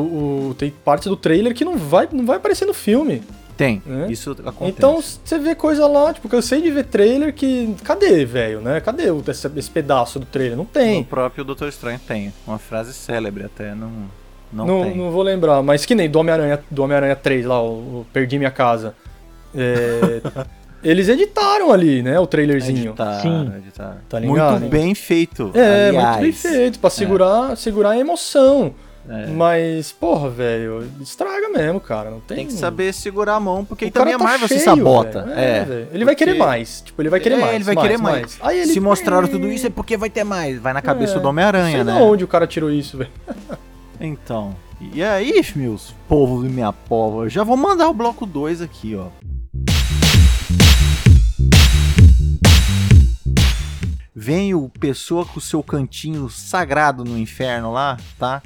o, 0.51 0.55
tem 0.57 0.71
parte 0.71 1.09
do 1.09 1.17
trailer 1.17 1.55
que 1.55 1.65
não 1.65 1.77
vai, 1.77 2.09
não 2.13 2.25
vai 2.25 2.37
aparecer 2.37 2.65
no 2.65 2.75
filme. 2.75 3.23
Tem, 3.63 3.83
né? 3.87 4.07
isso 4.11 4.33
acontece. 4.33 4.65
Então 4.77 5.01
você 5.01 5.39
vê 5.39 5.55
coisa 5.55 5.87
lá, 5.87 6.13
tipo, 6.13 6.29
cansei 6.29 6.61
de 6.61 6.71
ver 6.71 6.85
trailer 6.85 7.33
que. 7.33 7.75
Cadê, 7.85 8.25
velho, 8.25 8.61
né? 8.61 8.81
Cadê 8.81 9.05
esse, 9.29 9.51
esse, 9.57 9.71
pedaço 9.71 10.19
do 10.19 10.27
trailer? 10.27 10.57
Não 10.57 10.65
tem. 10.65 11.03
O 11.03 11.05
próprio 11.05 11.45
Doutor 11.45 11.69
Estranho 11.69 12.01
tem. 12.07 12.33
Uma 12.47 12.59
frase 12.59 12.93
célebre 12.93 13.45
até, 13.45 13.75
não. 13.75 13.91
Não, 14.53 14.67
não, 14.67 14.83
tem. 14.83 14.97
não 14.97 15.11
vou 15.11 15.23
lembrar, 15.23 15.63
mas 15.63 15.87
que 15.87 15.95
nem 15.95 16.11
do 16.11 16.19
Homem-Aranha 16.19 16.63
do 16.71 16.83
Homem-Aranha 16.83 17.17
3 17.17 17.47
lá, 17.47 17.63
o, 17.63 18.01
o 18.01 18.07
Perdi 18.13 18.37
Minha 18.37 18.51
Casa. 18.51 18.95
É, 19.55 20.21
eles 20.85 21.09
editaram 21.09 21.73
ali, 21.73 22.03
né? 22.03 22.19
O 22.19 22.27
trailerzinho. 22.27 22.89
Editaram, 22.89 23.21
Sim. 23.23 23.53
Editaram. 23.59 23.99
Tá 24.09 24.19
ligado? 24.19 24.61
Muito 24.61 24.71
bem 24.71 24.95
feito. 24.95 25.51
É, 25.55 25.89
aliás. 25.89 26.09
muito 26.19 26.23
bem 26.23 26.33
feito, 26.33 26.79
pra 26.79 26.91
segurar, 26.91 27.53
é. 27.53 27.57
segurar 27.57 27.91
a 27.91 27.99
emoção. 27.99 28.75
É. 29.09 29.27
Mas, 29.27 29.91
porra, 29.91 30.31
velho, 30.31 30.89
estraga 31.01 31.49
mesmo, 31.49 31.81
cara. 31.81 32.11
Não 32.11 32.21
tem... 32.21 32.39
tem 32.39 32.47
que 32.47 32.53
saber 32.53 32.95
segurar 32.95 33.35
a 33.35 33.41
mão, 33.41 33.65
porque 33.65 33.87
o 33.87 33.91
também 33.91 34.17
tá 34.17 34.25
a 34.25 34.27
Marvel 34.29 34.49
cheio, 34.49 34.61
se 34.61 34.65
sabota. 34.65 35.33
É, 35.37 35.41
é 35.41 35.63
ele 35.63 35.89
porque... 35.89 36.05
vai 36.05 36.15
querer 36.15 36.35
mais. 36.35 36.81
Tipo, 36.83 37.03
ele 37.03 37.09
vai 37.09 37.21
querer 37.21 37.35
é, 37.35 37.39
mais. 37.41 37.55
Ele 37.55 37.65
vai 37.65 37.75
mais, 37.75 37.87
querer 37.87 37.99
mais. 37.99 38.21
mais. 38.21 38.39
Aí 38.41 38.61
ele... 38.61 38.73
Se 38.73 38.81
mostraram 38.81 39.27
tudo 39.27 39.49
isso 39.49 39.67
é 39.67 39.71
porque 39.71 39.97
vai 39.97 40.09
ter 40.09 40.25
mais. 40.25 40.61
Vai 40.61 40.73
na 40.73 40.83
cabeça 40.83 41.17
é. 41.17 41.21
do 41.21 41.29
Homem-Aranha, 41.29 41.83
né? 41.83 41.95
onde 41.95 42.23
o 42.23 42.29
cara 42.29 42.47
tirou 42.47 42.71
isso, 42.71 42.97
velho. 42.99 43.11
então. 44.01 44.55
E 44.93 45.03
aí, 45.03 45.41
meus 45.55 45.95
povos 46.09 46.45
e 46.45 46.49
minha 46.49 46.73
pova, 46.73 47.29
já 47.29 47.45
vou 47.45 47.57
mandar 47.57 47.89
o 47.89 47.95
bloco 47.95 48.27
2 48.27 48.63
aqui, 48.63 48.97
ó. 48.97 49.09
Vem 54.15 54.55
o 54.55 54.69
pessoa 54.69 55.25
com 55.25 55.39
o 55.39 55.43
seu 55.43 55.63
cantinho 55.63 56.29
sagrado 56.29 57.05
no 57.05 57.19
inferno 57.19 57.73
lá, 57.73 57.97
tá? 58.19 58.43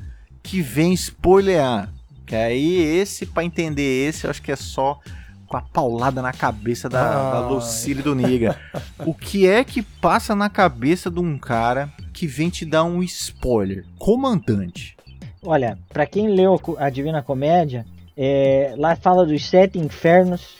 Que 0.46 0.62
vem 0.62 0.92
spoilear. 0.92 1.92
Que 2.24 2.37
aí 2.37 2.76
esse, 2.80 3.26
para 3.26 3.44
entender 3.44 4.09
esse, 4.09 4.24
eu 4.24 4.30
acho 4.30 4.40
que 4.40 4.52
é 4.52 4.56
só 4.56 4.98
com 5.46 5.56
a 5.56 5.61
paulada 5.61 6.22
na 6.22 6.32
cabeça 6.32 6.88
da, 6.88 7.00
ah. 7.00 7.32
da 7.32 7.48
Lucille 7.48 8.02
do 8.02 8.14
Niga. 8.14 8.59
o 9.04 9.12
que 9.12 9.46
é 9.46 9.62
que 9.64 9.82
passa 9.82 10.35
na 10.35 10.48
cabeça 10.48 11.11
de 11.11 11.20
um 11.20 11.38
cara 11.38 11.88
que 12.12 12.26
vem 12.26 12.48
te 12.48 12.64
dar 12.64 12.85
um 12.85 13.02
spoiler? 13.02 13.85
Comandante. 13.98 14.96
Olha, 15.44 15.78
para 15.88 16.06
quem 16.06 16.28
leu 16.28 16.61
a 16.78 16.90
Divina 16.90 17.22
Comédia, 17.22 17.85
é, 18.16 18.74
lá 18.76 18.96
fala 18.96 19.26
dos 19.26 19.44
sete 19.48 19.78
infernos. 19.78 20.56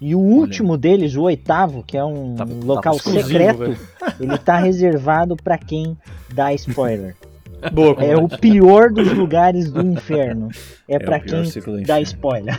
E 0.00 0.14
o 0.16 0.18
último 0.18 0.76
deles, 0.76 1.14
o 1.14 1.22
oitavo, 1.22 1.84
que 1.84 1.96
é 1.96 2.04
um 2.04 2.34
tá, 2.34 2.44
local 2.44 2.96
tá 2.96 3.10
secreto, 3.10 3.76
ele 4.18 4.36
tá 4.36 4.58
reservado 4.58 5.36
para 5.36 5.56
quem 5.56 5.96
dá 6.34 6.52
spoiler. 6.52 7.14
Boa, 7.70 8.02
é 8.02 8.16
o 8.16 8.28
pior 8.28 8.90
dos 8.90 9.12
lugares 9.12 9.70
do 9.70 9.80
inferno. 9.86 10.48
É, 10.88 10.96
é 10.96 10.98
para 10.98 11.20
quem 11.20 11.44
dá 11.86 12.00
spoiler. 12.00 12.58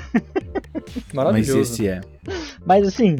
Maravilhoso. 1.13 1.57
Mas 1.57 1.69
esse 1.69 1.87
é. 1.87 2.01
Mas 2.65 2.87
assim, 2.87 3.17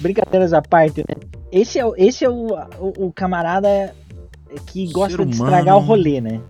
brincadeiras 0.00 0.52
à 0.52 0.62
parte, 0.62 1.00
né? 1.00 1.16
Esse 1.50 1.80
é, 1.80 1.84
esse 1.96 2.24
é 2.24 2.30
o, 2.30 2.54
o, 2.78 3.06
o 3.06 3.12
camarada 3.12 3.94
que 4.66 4.90
gosta 4.92 5.24
de 5.24 5.32
estragar 5.32 5.76
o 5.76 5.80
rolê, 5.80 6.20
né? 6.20 6.40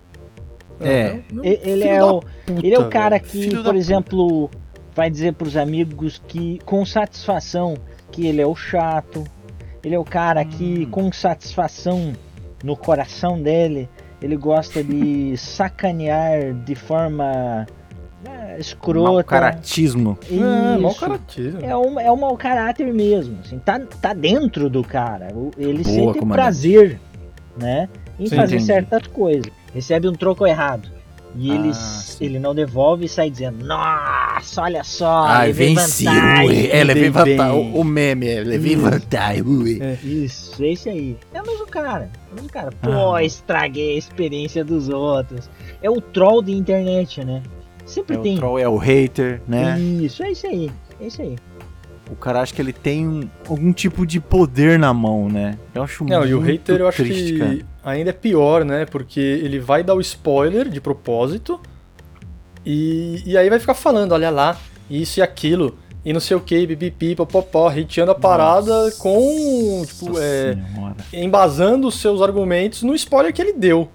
É. 0.80 1.20
Ele 1.42 1.84
é, 1.84 2.02
o, 2.02 2.20
puta, 2.20 2.66
ele 2.66 2.74
é 2.74 2.78
o 2.78 2.88
cara 2.88 3.18
que, 3.18 3.54
por 3.62 3.76
exemplo, 3.76 4.48
puta. 4.48 4.58
vai 4.94 5.10
dizer 5.10 5.34
pros 5.34 5.56
amigos 5.56 6.20
que 6.26 6.58
com 6.64 6.84
satisfação 6.84 7.76
que 8.10 8.26
ele 8.26 8.40
é 8.40 8.46
o 8.46 8.54
chato. 8.54 9.24
Ele 9.82 9.94
é 9.94 9.98
o 9.98 10.04
cara 10.04 10.42
hum. 10.42 10.48
que 10.48 10.86
com 10.86 11.12
satisfação 11.12 12.12
no 12.62 12.76
coração 12.76 13.40
dele 13.40 13.88
ele 14.24 14.36
gosta 14.36 14.82
de 14.82 15.36
sacanear 15.36 16.54
de 16.54 16.74
forma 16.74 17.66
né, 18.24 18.56
escrota. 18.58 19.12
Mau 19.12 19.22
caratismo. 19.22 20.18
Isso. 20.22 20.42
É, 20.42 20.78
mau 20.78 20.94
caratismo. 20.94 21.60
É 21.60 21.76
um, 21.76 22.00
é 22.00 22.10
um 22.10 22.16
mau 22.16 22.34
caráter 22.34 22.90
mesmo. 22.90 23.36
Assim, 23.44 23.58
tá, 23.58 23.78
tá 24.00 24.14
dentro 24.14 24.70
do 24.70 24.82
cara. 24.82 25.28
Ele 25.58 25.82
Boa, 25.82 25.94
sente 25.94 26.18
comandante. 26.20 26.32
prazer 26.32 27.00
né, 27.54 27.86
em 28.18 28.26
Sim, 28.26 28.36
fazer 28.36 28.54
entendi. 28.54 28.64
certas 28.64 29.06
coisas. 29.08 29.52
Recebe 29.74 30.08
um 30.08 30.14
troco 30.14 30.46
errado. 30.46 30.88
E 31.36 31.50
ah, 31.50 31.54
ele, 31.54 31.72
ele 32.20 32.38
não 32.38 32.54
devolve 32.54 33.04
e 33.04 33.08
sai 33.08 33.28
dizendo: 33.28 33.62
Nossa, 33.62 34.62
olha 34.62 34.84
só, 34.84 35.24
Ai, 35.26 35.52
venci, 35.52 36.04
vantagem. 36.04 36.70
É, 36.70 36.84
levei 36.84 37.10
vantagem. 37.10 37.74
O, 37.74 37.80
o 37.80 37.84
meme 37.84 38.28
é: 38.28 38.40
levei 38.40 38.76
vantagem. 38.76 39.42
Ui. 39.42 39.82
É, 39.82 39.98
isso, 40.02 40.64
esse 40.64 40.88
aí. 40.88 41.16
É 41.34 41.42
o 41.42 41.46
mesmo 41.46 41.66
cara. 41.66 42.08
É 42.34 42.40
o 42.40 42.42
mesmo 42.42 42.50
cara. 42.50 42.70
Pô, 42.82 43.14
ah. 43.14 43.22
estraguei 43.22 43.94
a 43.94 43.98
experiência 43.98 44.64
dos 44.64 44.88
outros. 44.88 45.48
É 45.80 45.88
o 45.88 46.00
troll 46.00 46.42
de 46.42 46.52
internet, 46.52 47.24
né? 47.24 47.42
Sempre 47.86 48.16
é 48.16 48.20
tem. 48.20 48.34
O 48.34 48.38
troll 48.38 48.58
é 48.58 48.68
o 48.68 48.76
hater, 48.76 49.40
né? 49.46 49.78
Isso, 49.78 50.22
é 50.22 50.32
isso 50.32 50.46
aí. 50.46 50.70
É 51.00 51.06
isso 51.06 51.22
aí. 51.22 51.36
O 52.10 52.16
cara 52.16 52.42
acha 52.42 52.52
que 52.52 52.60
ele 52.60 52.72
tem 52.72 53.08
um, 53.08 53.28
algum 53.48 53.72
tipo 53.72 54.06
de 54.06 54.20
poder 54.20 54.78
na 54.78 54.92
mão, 54.92 55.28
né? 55.28 55.58
Eu 55.74 55.82
acho 55.82 56.04
não, 56.04 56.18
muito 56.18 56.30
e 56.30 56.34
o 56.34 56.40
hater 56.40 56.80
eu 56.80 56.88
acho 56.88 57.02
que 57.02 57.38
cara. 57.38 57.58
ainda 57.82 58.10
é 58.10 58.12
pior, 58.12 58.64
né? 58.64 58.84
Porque 58.84 59.20
ele 59.20 59.58
vai 59.58 59.82
dar 59.82 59.94
o 59.94 60.00
spoiler 60.00 60.68
de 60.68 60.80
propósito 60.80 61.58
e, 62.64 63.22
e 63.24 63.38
aí 63.38 63.48
vai 63.48 63.58
ficar 63.58 63.74
falando, 63.74 64.12
olha 64.12 64.30
lá, 64.30 64.58
isso 64.90 65.20
e 65.20 65.22
aquilo. 65.22 65.78
E 66.04 66.12
não 66.12 66.20
sei 66.20 66.36
o 66.36 66.40
que, 66.40 66.66
pipipi, 66.66 67.14
popopó, 67.14 67.68
hateando 67.68 68.12
a 68.12 68.14
parada 68.14 68.84
Nossa 68.84 68.98
com, 68.98 69.82
tipo, 69.86 70.18
é, 70.18 70.56
embasando 71.12 71.88
os 71.88 71.94
seus 72.00 72.20
argumentos 72.20 72.82
no 72.82 72.94
spoiler 72.94 73.32
que 73.32 73.40
ele 73.40 73.52
deu, 73.54 73.88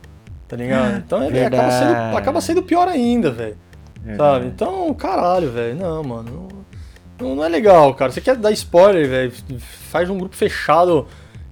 tá 0.48 0.56
ligado? 0.56 0.98
Então 1.06 1.24
ele 1.24 1.40
acaba 1.46 1.72
sendo, 1.72 2.18
acaba 2.18 2.42
sendo 2.42 2.64
pior 2.64 2.88
ainda, 2.88 3.30
velho, 3.32 3.58
sabe? 4.18 4.48
Então, 4.48 4.94
caralho, 4.94 5.52
velho, 5.52 5.76
não, 5.76 6.04
mano, 6.04 6.48
não, 7.20 7.36
não- 7.36 7.44
é 7.46 7.50
legal, 7.50 7.94
cara. 7.94 8.12
Você 8.12 8.22
quer 8.22 8.36
dar 8.36 8.52
spoiler, 8.54 9.08
velho, 9.08 9.32
faz 9.92 10.10
um 10.10 10.18
grupo 10.18 10.36
fechado 10.36 11.06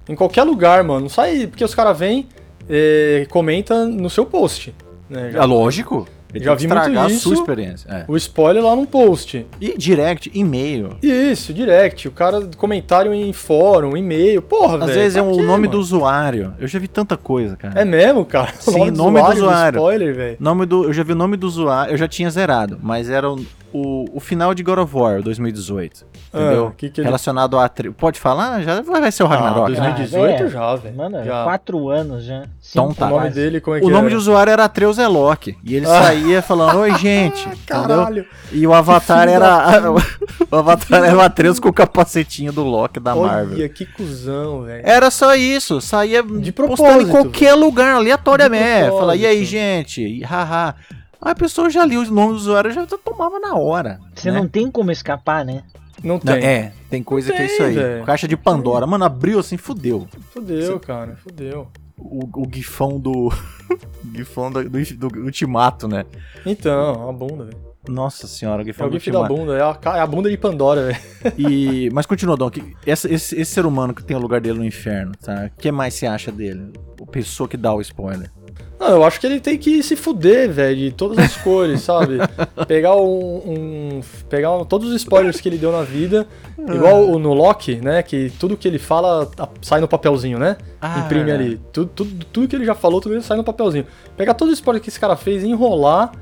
em 0.08 0.14
qualquer 0.16 0.42
lugar, 0.42 0.82
mano, 0.82 1.00
não 1.02 1.08
sai, 1.08 1.46
porque 1.46 1.62
os 1.64 1.74
caras 1.74 1.96
vêm, 1.98 2.26
é, 2.68 3.26
comenta 3.30 3.84
no 3.84 4.08
seu 4.10 4.24
post, 4.26 4.74
né? 5.08 5.32
É 5.34 5.44
lógico. 5.44 6.08
Ele 6.32 6.44
Já 6.44 6.54
vi 6.54 6.66
muito 6.66 6.90
isso. 7.10 7.20
sua 7.20 7.34
experiência. 7.34 7.88
É. 7.90 8.04
O 8.06 8.16
spoiler 8.16 8.62
lá 8.62 8.76
num 8.76 8.84
post. 8.84 9.46
E 9.60 9.76
direct, 9.78 10.30
e-mail. 10.34 10.96
Isso, 11.02 11.54
direct. 11.54 12.06
O 12.06 12.10
cara 12.10 12.48
comentário 12.56 13.14
em 13.14 13.32
fórum, 13.32 13.96
e-mail. 13.96 14.42
Porra, 14.42 14.78
velho. 14.78 14.90
Às 14.90 14.96
vezes 14.96 15.16
é 15.16 15.22
o 15.22 15.32
quê, 15.32 15.42
nome 15.42 15.46
mano? 15.66 15.70
do 15.70 15.78
usuário. 15.78 16.54
Eu 16.58 16.68
já 16.68 16.78
vi 16.78 16.86
tanta 16.88 17.16
coisa, 17.16 17.56
cara. 17.56 17.80
É 17.80 17.84
mesmo, 17.84 18.24
cara? 18.24 18.52
O 18.66 18.70
Sim, 18.70 18.90
nome 18.90 19.22
do 19.22 19.28
usuário. 19.30 19.78
spoiler, 19.78 20.14
velho. 20.14 20.36
Nome 20.38 20.66
do, 20.66 20.84
eu 20.84 20.92
já 20.92 21.02
vi 21.02 21.12
o 21.12 21.16
nome 21.16 21.36
do 21.36 21.46
usuário, 21.46 21.92
eu 21.92 21.96
já 21.98 22.06
tinha 22.06 22.30
zerado, 22.30 22.78
mas 22.82 23.08
era 23.08 23.30
o, 23.30 23.44
o, 23.72 24.06
o 24.14 24.20
final 24.20 24.54
de 24.54 24.62
God 24.62 24.78
of 24.78 24.96
War 24.96 25.22
2018. 25.22 26.06
Entendeu? 26.32 26.68
Ah, 26.68 26.72
que 26.76 26.90
que 26.90 27.00
ele- 27.00 27.06
Relacionado 27.06 27.58
a. 27.58 27.68
tri- 27.68 27.90
Pode 27.90 28.18
falar? 28.20 28.62
Já 28.62 28.80
vai 28.82 29.10
ser 29.12 29.22
o 29.22 29.26
Ah, 29.26 29.30
Ragnarok. 29.30 29.72
né? 29.72 29.80
2018 29.80 30.42
é. 30.44 30.48
já, 30.48 30.74
velho. 30.76 30.96
Mano, 30.96 31.24
Já. 31.24 31.44
quatro 31.44 31.88
anos 31.88 32.24
já. 32.24 32.44
Então 32.70 32.88
Cinco 32.88 32.94
tá. 32.94 33.06
O 33.06 33.10
nome 33.10 33.30
dele, 33.30 33.60
como 33.60 33.76
é 33.76 33.80
que 33.80 33.86
O 33.86 33.90
nome 33.90 34.00
era? 34.02 34.10
de 34.10 34.16
usuário 34.16 34.50
era 34.50 34.64
Atreus 34.64 34.98
Elock. 34.98 35.56
E 35.64 35.74
ele 35.74 35.86
Ah. 35.86 36.02
saía 36.04 36.42
falando, 36.42 36.78
oi, 36.80 36.94
gente. 36.96 37.40
entendeu? 37.48 37.58
Caralho. 37.66 38.26
E 38.52 38.66
o 38.66 38.74
avatar 38.74 39.28
era. 39.28 39.80
o 40.50 40.56
avatar 40.56 41.04
era 41.04 41.16
o 41.16 41.20
Atreus 41.20 41.58
com 41.60 41.68
o 41.68 41.72
capacetinho 41.72 42.52
do 42.52 42.62
Loki 42.64 43.00
da 43.00 43.14
Marvel. 43.14 43.54
Olha, 43.56 43.68
que 43.68 43.84
cuzão, 43.86 44.62
velho. 44.62 44.82
Era 44.84 45.10
só 45.10 45.34
isso, 45.34 45.80
saía 45.80 46.22
De 46.22 46.52
postando 46.52 46.76
propósito, 46.76 47.08
em 47.08 47.10
qualquer 47.10 47.54
lugar, 47.54 47.94
aleatoriamente. 47.96 48.90
Fala, 48.90 49.16
e 49.16 49.26
aí, 49.26 49.44
gente? 49.44 50.00
E 50.02 50.22
haha. 50.22 50.74
A 51.20 51.34
pessoa 51.34 51.68
já 51.68 51.84
lia 51.84 52.00
o 52.00 52.04
nome 52.04 52.28
do 52.32 52.36
usuário, 52.36 52.70
já 52.70 52.86
tomava 52.86 53.38
na 53.40 53.54
hora. 53.56 53.98
Você 54.14 54.30
né? 54.30 54.38
não 54.38 54.46
tem 54.48 54.70
como 54.70 54.90
escapar, 54.92 55.44
né? 55.44 55.64
Não 56.02 56.14
Não, 56.14 56.20
tem. 56.20 56.44
É, 56.44 56.72
tem 56.88 57.02
coisa 57.02 57.32
que 57.32 57.34
é 57.36 57.46
Tem, 57.46 57.46
isso 57.46 57.62
aí. 57.62 57.74
velho. 57.74 58.04
Caixa 58.04 58.28
de 58.28 58.36
Pandora. 58.36 58.86
Mano, 58.86 59.04
abriu 59.04 59.38
assim, 59.40 59.56
fudeu. 59.56 60.06
Fudeu, 60.32 60.78
cara. 60.78 61.16
Fudeu. 61.16 61.66
O, 61.98 62.24
o 62.42 62.48
gifão 62.52 63.00
do. 63.00 63.26
o 63.28 63.32
gifão 64.14 64.50
do, 64.52 64.62
do, 64.68 65.08
do 65.08 65.20
Ultimato, 65.24 65.88
né? 65.88 66.04
Então, 66.46 67.08
a 67.08 67.12
bunda, 67.12 67.44
velho. 67.46 67.68
Nossa 67.88 68.26
senhora, 68.28 68.58
o 68.58 68.62
É 68.62 68.66
gifão 68.66 68.86
o 68.86 68.90
do 68.90 68.98
gif 68.98 69.10
da 69.10 69.24
bunda. 69.24 69.56
É 69.56 69.62
a, 69.62 69.96
é 69.96 70.00
a 70.00 70.06
bunda 70.06 70.30
de 70.30 70.36
Pandora, 70.36 70.86
velho. 70.86 70.98
E, 71.38 71.90
mas 71.92 72.06
continua, 72.06 72.36
Dom. 72.36 72.50
que 72.50 72.76
essa- 72.86 73.12
esse, 73.12 73.34
esse 73.40 73.50
ser 73.52 73.66
humano 73.66 73.92
que 73.94 74.04
tem 74.04 74.16
o 74.16 74.20
lugar 74.20 74.40
dele 74.40 74.58
no 74.58 74.64
inferno, 74.64 75.12
tá? 75.20 75.50
O 75.52 75.60
que 75.60 75.72
mais 75.72 75.94
você 75.94 76.06
acha 76.06 76.30
dele? 76.30 76.72
O 77.00 77.06
pessoa 77.06 77.48
que 77.48 77.56
dá 77.56 77.72
o 77.74 77.80
spoiler. 77.80 78.30
Não, 78.78 78.88
eu 78.90 79.04
acho 79.04 79.18
que 79.18 79.26
ele 79.26 79.40
tem 79.40 79.58
que 79.58 79.82
se 79.82 79.96
fuder, 79.96 80.50
velho, 80.50 80.76
de 80.76 80.92
todas 80.92 81.18
as 81.18 81.36
cores, 81.36 81.80
sabe? 81.82 82.18
Pegar 82.68 82.94
um, 82.96 83.42
um- 83.44 84.00
pegar 84.30 84.52
um- 84.56 84.64
todos 84.64 84.88
os 84.90 84.94
spoilers 84.96 85.40
que 85.40 85.48
ele 85.48 85.58
deu 85.58 85.72
na 85.72 85.82
vida, 85.82 86.26
igual 86.58 87.04
o 87.10 87.18
no 87.18 87.32
Loki, 87.34 87.76
né? 87.76 88.02
Que 88.04 88.30
tudo 88.38 88.56
que 88.56 88.68
ele 88.68 88.78
fala 88.78 89.28
sai 89.60 89.80
no 89.80 89.88
papelzinho, 89.88 90.38
né? 90.38 90.56
Ah, 90.80 91.00
Imprime 91.00 91.24
verdade. 91.24 91.48
ali. 91.48 91.60
Tudo, 91.72 91.90
tudo, 91.94 92.24
tudo 92.32 92.48
que 92.48 92.54
ele 92.54 92.64
já 92.64 92.74
falou, 92.74 93.00
tudo 93.00 93.20
sai 93.20 93.36
no 93.36 93.42
papelzinho. 93.44 93.84
Pegar 94.16 94.34
todos 94.34 94.52
os 94.52 94.58
spoilers 94.60 94.82
que 94.84 94.90
esse 94.90 95.00
cara 95.00 95.16
fez, 95.16 95.42
enrolar 95.42 96.12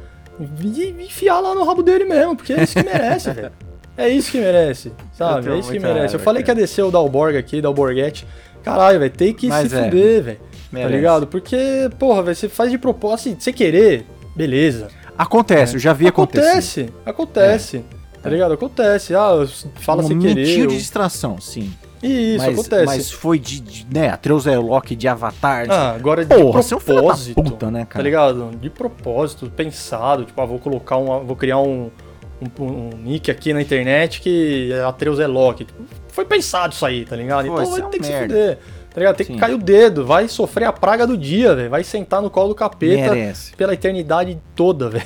e 0.40 0.82
e 0.82 1.04
enfiar 1.04 1.40
lá 1.40 1.54
no 1.54 1.64
rabo 1.64 1.82
dele 1.82 2.04
mesmo, 2.04 2.36
porque 2.36 2.52
é 2.54 2.62
isso 2.62 2.74
que 2.74 2.82
merece, 2.84 3.30
velho. 3.32 3.52
É 3.98 4.08
isso 4.08 4.30
que 4.30 4.38
merece, 4.38 4.88
Eu 4.88 4.94
sabe? 5.12 5.50
É 5.50 5.58
isso 5.58 5.70
que 5.72 5.78
merece. 5.78 5.98
Eu 6.14 6.18
raiva, 6.18 6.18
falei 6.18 6.42
que 6.42 6.46
cara. 6.48 6.58
ia 6.58 6.62
descer 6.66 6.82
o 6.82 6.90
Dalborg 6.90 7.36
aqui, 7.36 7.60
Dalborguete. 7.62 8.26
Caralho, 8.62 8.98
velho, 8.98 9.10
tem 9.12 9.32
que 9.32 9.46
Mas 9.48 9.70
se 9.70 9.76
é. 9.76 9.84
fuder, 9.84 10.22
velho. 10.22 10.38
Tá 10.76 10.88
Merece. 10.88 10.96
ligado? 10.96 11.26
Porque, 11.26 11.56
porra, 11.98 12.22
velho, 12.22 12.36
você 12.36 12.48
faz 12.48 12.70
de 12.70 12.78
propósito, 12.78 13.28
assim, 13.30 13.36
sem 13.40 13.52
querer, 13.54 14.04
beleza. 14.34 14.88
Acontece, 15.16 15.74
eu 15.74 15.80
já 15.80 15.92
vi 15.92 16.06
acontecer. 16.06 16.46
Acontece, 16.46 16.92
acontece. 17.04 17.84
Tá 18.22 18.28
ligado? 18.30 18.52
Acontece. 18.54 19.14
Ah, 19.14 19.46
fala 19.76 20.02
um 20.02 20.08
sem 20.08 20.18
querer. 20.18 20.34
momentinho 20.34 20.64
ou- 20.64 20.70
de 20.70 20.78
distração, 20.78 21.40
sim. 21.40 21.72
Isso, 22.02 22.44
mas, 22.44 22.58
acontece. 22.58 22.84
mas 22.84 23.10
foi 23.10 23.38
de, 23.38 23.60
de 23.60 23.86
né, 23.90 24.10
Atreus 24.10 24.46
Elock 24.46 24.94
de 24.94 25.08
Avatar. 25.08 25.64
de- 25.66 25.72
Ah, 25.72 25.92
agora 25.92 26.24
de 26.24 26.34
Porra, 26.34 26.58
é 26.60 26.60
um 26.60 26.62
filho 26.62 26.78
da 26.80 26.84
propósito. 27.02 27.42
puta, 27.42 27.70
né, 27.70 27.80
Tá 27.80 27.86
cara? 27.86 28.02
ligado? 28.04 28.50
De 28.60 28.68
propósito, 28.68 29.50
pensado. 29.50 30.24
Tipo, 30.24 30.40
ah, 30.42 30.44
vou 30.44 30.58
colocar 30.58 30.98
um. 30.98 31.24
Vou 31.24 31.34
criar 31.34 31.58
um, 31.58 31.90
um, 32.60 32.62
um 32.64 32.90
nick 33.02 33.30
aqui 33.30 33.52
na 33.54 33.62
internet 33.62 34.20
que 34.20 34.70
é 34.72 34.84
Atreus 34.84 35.18
Elock. 35.18 35.64
Tipo, 35.64 35.82
foi 36.08 36.24
pensado 36.26 36.74
isso 36.74 36.84
aí, 36.84 37.04
tá 37.06 37.16
ligado? 37.16 37.46
Pô, 37.46 37.54
então 37.60 37.70
vai 37.70 37.80
é 37.80 37.84
um 37.86 37.88
ter 37.90 37.98
que 38.00 38.08
merda. 38.08 38.34
se 38.34 38.40
fuder. 38.40 38.58
Tá 38.96 39.00
ligado? 39.00 39.16
Tem 39.16 39.26
Sim. 39.26 39.34
que 39.34 39.38
cair 39.38 39.52
o 39.52 39.58
dedo, 39.58 40.06
vai 40.06 40.26
sofrer 40.26 40.64
a 40.64 40.72
praga 40.72 41.06
do 41.06 41.18
dia, 41.18 41.54
velho. 41.54 41.68
Vai 41.68 41.84
sentar 41.84 42.22
no 42.22 42.30
colo 42.30 42.48
do 42.48 42.54
capeta 42.54 43.12
Merece, 43.12 43.54
pela 43.54 43.74
eternidade 43.74 44.38
toda, 44.54 44.88
velho. 44.88 45.04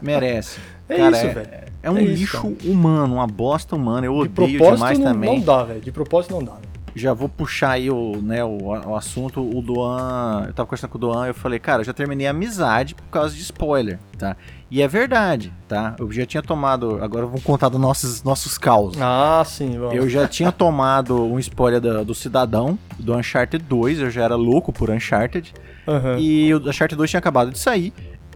merece. 0.00 0.60
É 0.90 0.96
Cara, 0.96 1.16
isso, 1.18 1.26
é- 1.26 1.28
velho. 1.34 1.48
É 1.82 1.90
um 1.90 1.98
É 1.98 2.02
isso, 2.02 2.14
lixo 2.20 2.56
humano, 2.64 3.16
uma 3.16 3.26
bosta 3.26 3.76
humana. 3.76 4.06
Eu 4.06 4.14
De 4.14 4.20
odeio 4.20 4.58
propósito 4.58 4.74
demais 4.76 4.98
não, 5.00 5.12
também. 5.12 5.30
não 5.38 5.44
dá, 5.44 5.64
velho. 5.64 5.80
De 5.82 5.92
propósito 5.92 6.30
não 6.34 6.42
dá. 6.42 6.54
Já 6.94 7.12
vou 7.12 7.28
puxar 7.28 7.72
aí 7.72 7.90
o, 7.90 8.16
né, 8.22 8.42
o, 8.42 8.56
o 8.68 8.96
assunto. 8.96 9.42
O 9.42 9.60
Doan. 9.60 10.44
Eu 10.46 10.54
tava 10.54 10.66
conversando 10.66 10.88
com 10.90 10.96
o 10.96 11.00
Doan 11.00 11.26
e 11.26 11.30
eu 11.30 11.34
falei, 11.34 11.58
cara, 11.58 11.82
eu 11.82 11.84
já 11.84 11.92
terminei 11.92 12.26
a 12.26 12.30
amizade 12.30 12.94
por 12.94 13.04
causa 13.10 13.34
de 13.34 13.42
spoiler, 13.42 13.98
tá? 14.16 14.34
E 14.70 14.82
é 14.82 14.88
verdade, 14.88 15.50
tá? 15.66 15.96
Eu 15.98 16.10
já 16.12 16.26
tinha 16.26 16.42
tomado. 16.42 17.02
Agora 17.02 17.24
vamos 17.24 17.42
contar 17.42 17.70
dos 17.70 17.80
nossos, 17.80 18.22
nossos 18.22 18.58
causos. 18.58 19.00
Ah, 19.00 19.42
sim, 19.46 19.78
vamos. 19.78 19.94
Eu 19.94 20.08
já 20.10 20.28
tinha 20.28 20.52
tomado 20.52 21.22
um 21.24 21.38
spoiler 21.38 21.80
da- 21.80 22.02
do 22.02 22.14
Cidadão, 22.14 22.78
do 22.98 23.14
Uncharted 23.16 23.64
2, 23.64 23.98
eu 24.00 24.10
já 24.10 24.24
era 24.24 24.36
louco 24.36 24.70
por 24.72 24.90
Uncharted. 24.90 25.54
Aham. 25.86 26.18
E 26.18 26.52
o 26.52 26.58
Uncharted 26.58 26.96
2 26.96 27.08
tinha 27.08 27.18
acabado 27.18 27.50
de 27.50 27.58
sair. 27.58 27.94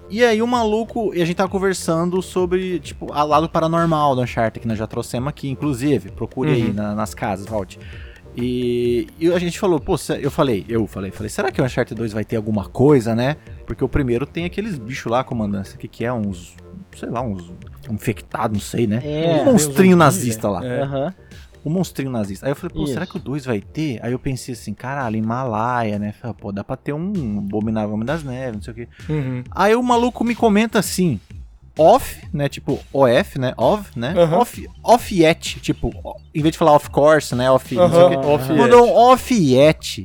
E 0.09 0.25
aí 0.25 0.41
o 0.43 0.47
maluco, 0.47 1.15
e 1.15 1.21
a 1.21 1.25
gente 1.25 1.37
tava 1.37 1.51
conversando 1.51 2.21
sobre, 2.23 2.79
tipo, 2.81 3.13
a 3.13 3.23
lado 3.25 3.49
paranormal 3.49 4.15
do 4.15 4.23
Uncharted, 4.23 4.61
que 4.61 4.69
nós 4.69 4.79
já 4.79 4.87
trouxemos 4.87 5.29
aqui, 5.29 5.51
inclusive. 5.51 6.11
Procure 6.13 6.51
aí 6.51 6.65
Uhum. 6.69 6.73
na- 6.73 6.95
nas 6.95 7.13
casas, 7.15 7.45
volte. 7.47 7.79
E, 8.35 9.07
e 9.21 9.31
a 9.31 9.39
gente 9.39 9.59
falou, 9.59 9.79
pô, 9.79 9.97
eu 10.19 10.31
falei, 10.31 10.65
eu 10.69 10.87
falei, 10.87 11.11
falei, 11.11 11.29
será 11.29 11.51
que 11.53 11.61
o 11.61 11.65
Uncharted 11.65 11.95
2 11.95 12.13
vai 12.15 12.25
ter 12.25 12.37
alguma 12.37 12.65
coisa, 12.67 13.15
né? 13.15 13.37
Porque 13.73 13.83
o 13.83 13.89
primeiro 13.89 14.27
tem 14.27 14.45
aqueles 14.45 14.77
bichos 14.77 15.11
lá, 15.11 15.25
comandância, 15.25 15.79
que 15.79 15.89
que 15.89 16.05
é 16.05 16.13
uns, 16.13 16.55
sei 16.95 17.09
lá, 17.09 17.23
uns 17.23 17.51
um 17.89 17.95
infectado, 17.95 18.53
não 18.53 18.61
sei, 18.61 18.87
né? 18.87 19.01
É. 19.03 19.41
um 19.41 19.53
monstrinho 19.53 19.97
nazista 19.97 20.47
lá. 20.47 20.63
É. 20.63 20.83
Aham. 20.83 21.15
Um 21.65 21.71
monstrinho 21.71 22.11
nazista. 22.11 22.45
Aí 22.45 22.53
eu 22.53 22.57
falei, 22.57 22.77
pô, 22.77 22.85
Isso. 22.85 22.93
será 22.93 23.07
que 23.07 23.17
o 23.17 23.19
2 23.19 23.47
vai 23.47 23.63
ter? 23.63 23.99
Aí 24.03 24.13
eu 24.13 24.19
pensei 24.19 24.53
assim, 24.53 24.75
caralho, 24.75 25.17
Himalaia, 25.17 25.99
né? 25.99 26.13
Falei, 26.13 26.37
pô, 26.39 26.53
dá 26.53 26.63
pra 26.63 26.77
ter 26.77 26.93
um 26.93 27.39
Abominável 27.39 27.95
Homem 27.95 28.05
das 28.05 28.23
Neves, 28.23 28.57
não 28.57 28.63
sei 28.63 28.73
o 28.73 28.77
quê. 28.77 28.89
Uhum. 29.09 29.43
Aí 29.51 29.75
o 29.75 29.83
maluco 29.83 30.23
me 30.23 30.35
comenta 30.35 30.79
assim, 30.79 31.19
off, 31.79 32.29
né? 32.31 32.51
Tipo, 32.51 32.79
OF, 32.93 33.39
né? 33.39 33.55
Of, 33.57 33.99
né? 33.99 34.13
Aham. 34.15 34.37
Off, 34.37 34.69
off 34.85 35.19
yet. 35.19 35.61
Tipo, 35.61 35.91
em 36.35 36.43
vez 36.43 36.53
de 36.53 36.59
falar 36.59 36.77
of 36.77 36.91
course, 36.91 37.35
né? 37.35 37.51
Off, 37.51 37.75
não 37.75 37.91
sei 37.91 38.03
o 38.03 38.09
quê. 38.11 38.17
off 38.17 38.53
Mandou 38.53 38.87
um 38.87 38.93
off 38.93 39.35
yet. 39.35 40.05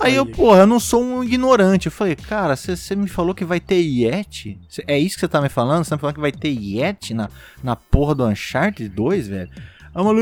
Aí, 0.00 0.14
eu, 0.14 0.24
Aí. 0.24 0.32
porra, 0.32 0.60
eu 0.60 0.66
não 0.66 0.78
sou 0.80 1.02
um 1.02 1.24
ignorante. 1.24 1.86
Eu 1.86 1.92
falei, 1.92 2.14
cara, 2.16 2.54
você 2.56 2.94
me 2.96 3.08
falou 3.08 3.34
que 3.34 3.44
vai 3.44 3.60
ter 3.60 3.80
Yeti? 3.80 4.58
Cê- 4.68 4.84
É 4.86 4.98
isso 4.98 5.16
que 5.16 5.20
você 5.20 5.28
tá 5.28 5.40
me 5.40 5.48
falando? 5.48 5.84
Você 5.84 5.90
tá 5.90 5.96
me 5.96 6.00
falando 6.00 6.14
que 6.16 6.20
vai 6.20 6.32
ter 6.32 6.48
Yeti 6.50 7.14
na, 7.14 7.28
na 7.62 7.76
porra 7.76 8.14
do 8.14 8.26
Uncharted 8.26 8.88
2, 8.88 9.28
velho? 9.28 9.50
Aí 9.94 10.02
o 10.04 10.10
"Ah, 10.10 10.12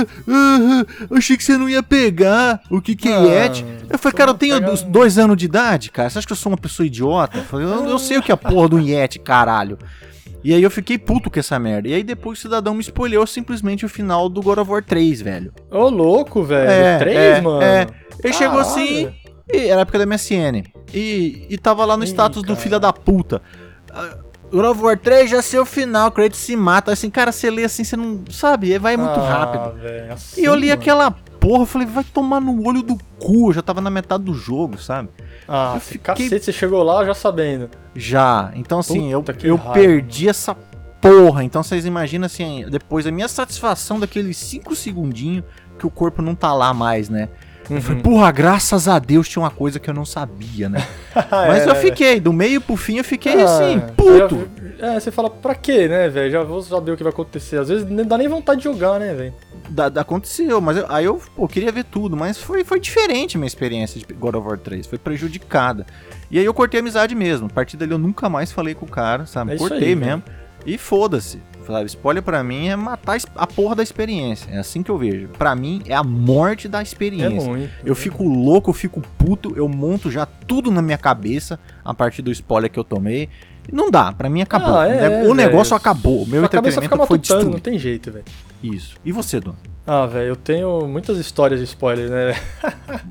ah, 0.00 0.06
ah, 0.28 1.06
eu 1.10 1.16
achei 1.18 1.36
que 1.36 1.44
você 1.44 1.58
não 1.58 1.68
ia 1.68 1.82
pegar. 1.82 2.62
O 2.70 2.80
que 2.80 2.96
que 2.96 3.08
é 3.08 3.14
Ah, 3.16 3.20
Yeti? 3.20 3.64
Eu 3.90 3.98
falei, 3.98 4.16
cara, 4.16 4.30
eu 4.30 4.34
tenho 4.34 4.54
pega- 4.54 4.70
dos- 4.70 4.82
dois 4.82 5.18
anos 5.18 5.36
de 5.36 5.44
idade, 5.44 5.90
cara. 5.90 6.08
Você 6.08 6.18
acha 6.18 6.26
que 6.26 6.32
eu 6.32 6.36
sou 6.36 6.50
uma 6.50 6.56
pessoa 6.58 6.86
idiota? 6.86 7.36
Eu, 7.38 7.44
falei, 7.44 7.66
eu, 7.66 7.84
eu 7.90 7.98
sei 7.98 8.16
o 8.16 8.22
que 8.22 8.32
é 8.32 8.34
a 8.34 8.38
porra 8.38 8.70
do 8.70 8.78
Yeti, 8.80 9.18
caralho. 9.18 9.78
E 10.44 10.52
aí 10.52 10.62
eu 10.62 10.70
fiquei 10.70 10.98
puto 10.98 11.30
com 11.30 11.38
essa 11.38 11.58
merda. 11.58 11.88
E 11.88 11.94
aí 11.94 12.02
depois 12.02 12.38
o 12.38 12.42
cidadão 12.42 12.74
me 12.74 12.80
spoilhou 12.82 13.26
simplesmente 13.26 13.84
o 13.86 13.88
final 13.88 14.28
do 14.28 14.42
God 14.42 14.58
of 14.58 14.70
War 14.70 14.82
3, 14.84 15.20
velho. 15.22 15.52
Ô, 15.70 15.88
louco, 15.88 16.42
velho. 16.42 16.68
É, 16.70 16.98
Três, 16.98 17.16
é, 17.16 17.40
mano. 17.40 17.62
é. 17.62 17.86
Ele 18.22 18.32
chegou 18.32 18.58
assim, 18.58 19.08
e 19.52 19.66
era 19.68 19.80
a 19.80 19.82
época 19.82 19.98
da 19.98 20.06
MSN. 20.06 20.64
E, 20.92 21.46
e 21.48 21.58
tava 21.58 21.84
lá 21.84 21.96
no 21.96 22.02
Ih, 22.04 22.08
status 22.08 22.42
do 22.42 22.48
cara. 22.48 22.58
filho 22.60 22.80
da 22.80 22.92
puta. 22.92 23.40
Ah, 23.92 24.16
God 24.50 24.64
of 24.66 24.82
War 24.82 24.98
3 24.98 25.30
já 25.30 25.38
é 25.38 25.60
o 25.60 25.64
final, 25.64 26.08
o 26.08 26.10
Kratos 26.10 26.38
se 26.40 26.54
mata. 26.56 26.92
Assim, 26.92 27.08
cara, 27.08 27.32
você 27.32 27.50
lê 27.50 27.64
assim, 27.64 27.84
você 27.84 27.96
não. 27.96 28.22
Sabe? 28.30 28.76
Vai 28.78 28.96
muito 28.98 29.18
Ah, 29.18 29.28
rápido. 29.28 29.80
velho, 29.80 30.12
assim, 30.12 30.40
E 30.42 30.44
eu 30.44 30.54
li 30.54 30.68
mano. 30.68 30.80
aquela 30.80 31.16
porra, 31.42 31.62
eu 31.62 31.66
falei, 31.66 31.86
vai 31.88 32.04
tomar 32.04 32.40
no 32.40 32.64
olho 32.66 32.82
do 32.82 32.96
cu. 33.18 33.50
Eu 33.50 33.52
já 33.54 33.62
tava 33.62 33.80
na 33.80 33.90
metade 33.90 34.22
do 34.22 34.32
jogo, 34.32 34.78
sabe? 34.78 35.08
Ah, 35.48 35.72
eu 35.74 35.80
se 35.80 35.86
fiquei- 35.98 36.14
cacete, 36.28 36.44
você 36.44 36.52
chegou 36.52 36.82
lá 36.84 37.04
já 37.04 37.12
sabendo. 37.14 37.68
Já. 37.94 38.52
Então, 38.54 38.78
assim, 38.78 39.10
eu, 39.12 39.22
Puta 39.22 39.44
eu 39.46 39.56
raiva. 39.56 39.72
perdi 39.72 40.28
essa 40.28 40.54
porra. 41.00 41.42
Então, 41.42 41.62
vocês 41.62 41.84
imaginam, 41.84 42.26
assim, 42.26 42.64
depois 42.70 43.06
a 43.06 43.10
minha 43.10 43.26
satisfação 43.28 43.98
daqueles 43.98 44.36
5 44.36 44.74
segundinhos 44.76 45.44
que 45.78 45.86
o 45.86 45.90
corpo 45.90 46.22
não 46.22 46.34
tá 46.34 46.54
lá 46.54 46.72
mais, 46.72 47.08
né? 47.08 47.28
Eu 47.76 47.82
falei, 47.82 48.02
porra, 48.02 48.30
graças 48.32 48.88
a 48.88 48.98
Deus 48.98 49.28
tinha 49.28 49.42
uma 49.42 49.50
coisa 49.50 49.78
que 49.78 49.88
eu 49.88 49.94
não 49.94 50.04
sabia, 50.04 50.68
né? 50.68 50.86
Mas 51.30 51.62
É, 51.62 51.64
eu 51.64 51.74
né, 51.74 51.74
fiquei, 51.76 52.20
do 52.20 52.32
meio 52.32 52.60
pro 52.60 52.76
fim 52.76 52.98
eu 52.98 53.04
fiquei 53.04 53.40
Ah, 53.40 53.44
assim, 53.44 53.78
você 53.80 53.92
puto. 54.28 54.48
é, 54.78 54.98
você 55.00 55.10
fala, 55.10 55.28
pra 55.30 55.54
quê, 55.54 55.86
né, 55.88 56.08
velho? 56.08 56.30
Já 56.30 56.42
vou 56.42 56.62
saber 56.62 56.92
o 56.92 56.96
que 56.96 57.02
vai 57.02 57.12
acontecer. 57.12 57.58
Às 57.58 57.68
vezes 57.68 57.88
não 57.88 58.04
dá 58.04 58.16
nem 58.18 58.28
vontade 58.28 58.58
de 58.58 58.64
jogar, 58.64 58.98
né, 58.98 59.12
velho? 59.14 59.34
Aconteceu, 59.98 60.60
mas 60.60 60.76
eu- 60.76 60.86
aí 60.88 61.04
eu 61.04 61.20
pô, 61.36 61.46
queria 61.48 61.72
ver 61.72 61.84
tudo, 61.84 62.16
mas 62.16 62.38
foi, 62.38 62.64
foi 62.64 62.78
diferente 62.80 63.36
a 63.36 63.38
minha 63.38 63.46
experiência 63.46 63.98
de 64.00 64.12
God 64.14 64.34
of 64.34 64.46
War 64.46 64.58
3, 64.58 64.86
foi 64.86 64.98
prejudicada. 64.98 65.86
E 66.30 66.38
aí 66.38 66.44
eu 66.44 66.52
cortei 66.54 66.80
a 66.80 66.82
amizade 66.82 67.14
mesmo. 67.14 67.46
A 67.46 67.50
partir 67.50 67.76
dali 67.76 67.92
eu 67.92 67.98
nunca 67.98 68.28
mais 68.28 68.50
falei 68.52 68.74
com 68.74 68.84
o 68.86 68.88
cara, 68.88 69.24
sabe? 69.26 69.52
É 69.52 69.56
cortei 69.56 69.88
aí, 69.88 69.94
mesmo. 69.96 70.22
E 70.66 70.76
foda-se. 70.78 71.40
Sabe, 71.66 71.86
spoiler 71.86 72.22
pra 72.22 72.42
mim 72.42 72.68
é 72.68 72.76
matar 72.76 73.18
a 73.36 73.46
porra 73.46 73.74
da 73.76 73.82
experiência. 73.82 74.50
É 74.50 74.58
assim 74.58 74.82
que 74.82 74.90
eu 74.90 74.98
vejo. 74.98 75.28
Pra 75.38 75.54
mim 75.54 75.82
é 75.86 75.94
a 75.94 76.02
morte 76.04 76.68
da 76.68 76.80
É 76.80 76.82
experiência. 76.82 77.48
muito. 77.48 77.70
Eu 77.84 77.94
fico 77.94 78.24
louco, 78.24 78.70
eu 78.70 78.74
fico 78.74 79.00
puto, 79.18 79.52
eu 79.56 79.68
monto 79.68 80.10
já 80.10 80.26
tudo 80.26 80.70
na 80.70 80.82
minha 80.82 80.98
cabeça 80.98 81.58
a 81.84 81.92
partir 81.94 82.22
do 82.22 82.30
spoiler 82.30 82.70
que 82.70 82.78
eu 82.78 82.84
tomei. 82.84 83.28
Não 83.72 83.90
dá, 83.92 84.10
pra 84.12 84.28
mim 84.28 84.42
acabou. 84.42 84.74
Ah, 84.76 84.88
é, 84.88 85.06
o 85.06 85.20
velho. 85.22 85.34
negócio 85.34 85.76
acabou. 85.76 86.22
O 86.24 86.26
meu 86.26 86.42
entretenimento 86.44 86.88
foi 86.88 86.98
matutando, 86.98 87.18
não 87.44 87.50
destruído. 87.52 87.60
tem 87.62 87.78
jeito, 87.78 88.10
velho. 88.10 88.24
Isso. 88.60 88.96
E 89.04 89.12
você, 89.12 89.38
Dona? 89.38 89.56
Ah, 89.86 90.04
velho, 90.06 90.28
eu 90.30 90.36
tenho 90.36 90.86
muitas 90.88 91.16
histórias 91.18 91.60
de 91.60 91.66
spoiler, 91.66 92.08
né? 92.10 92.34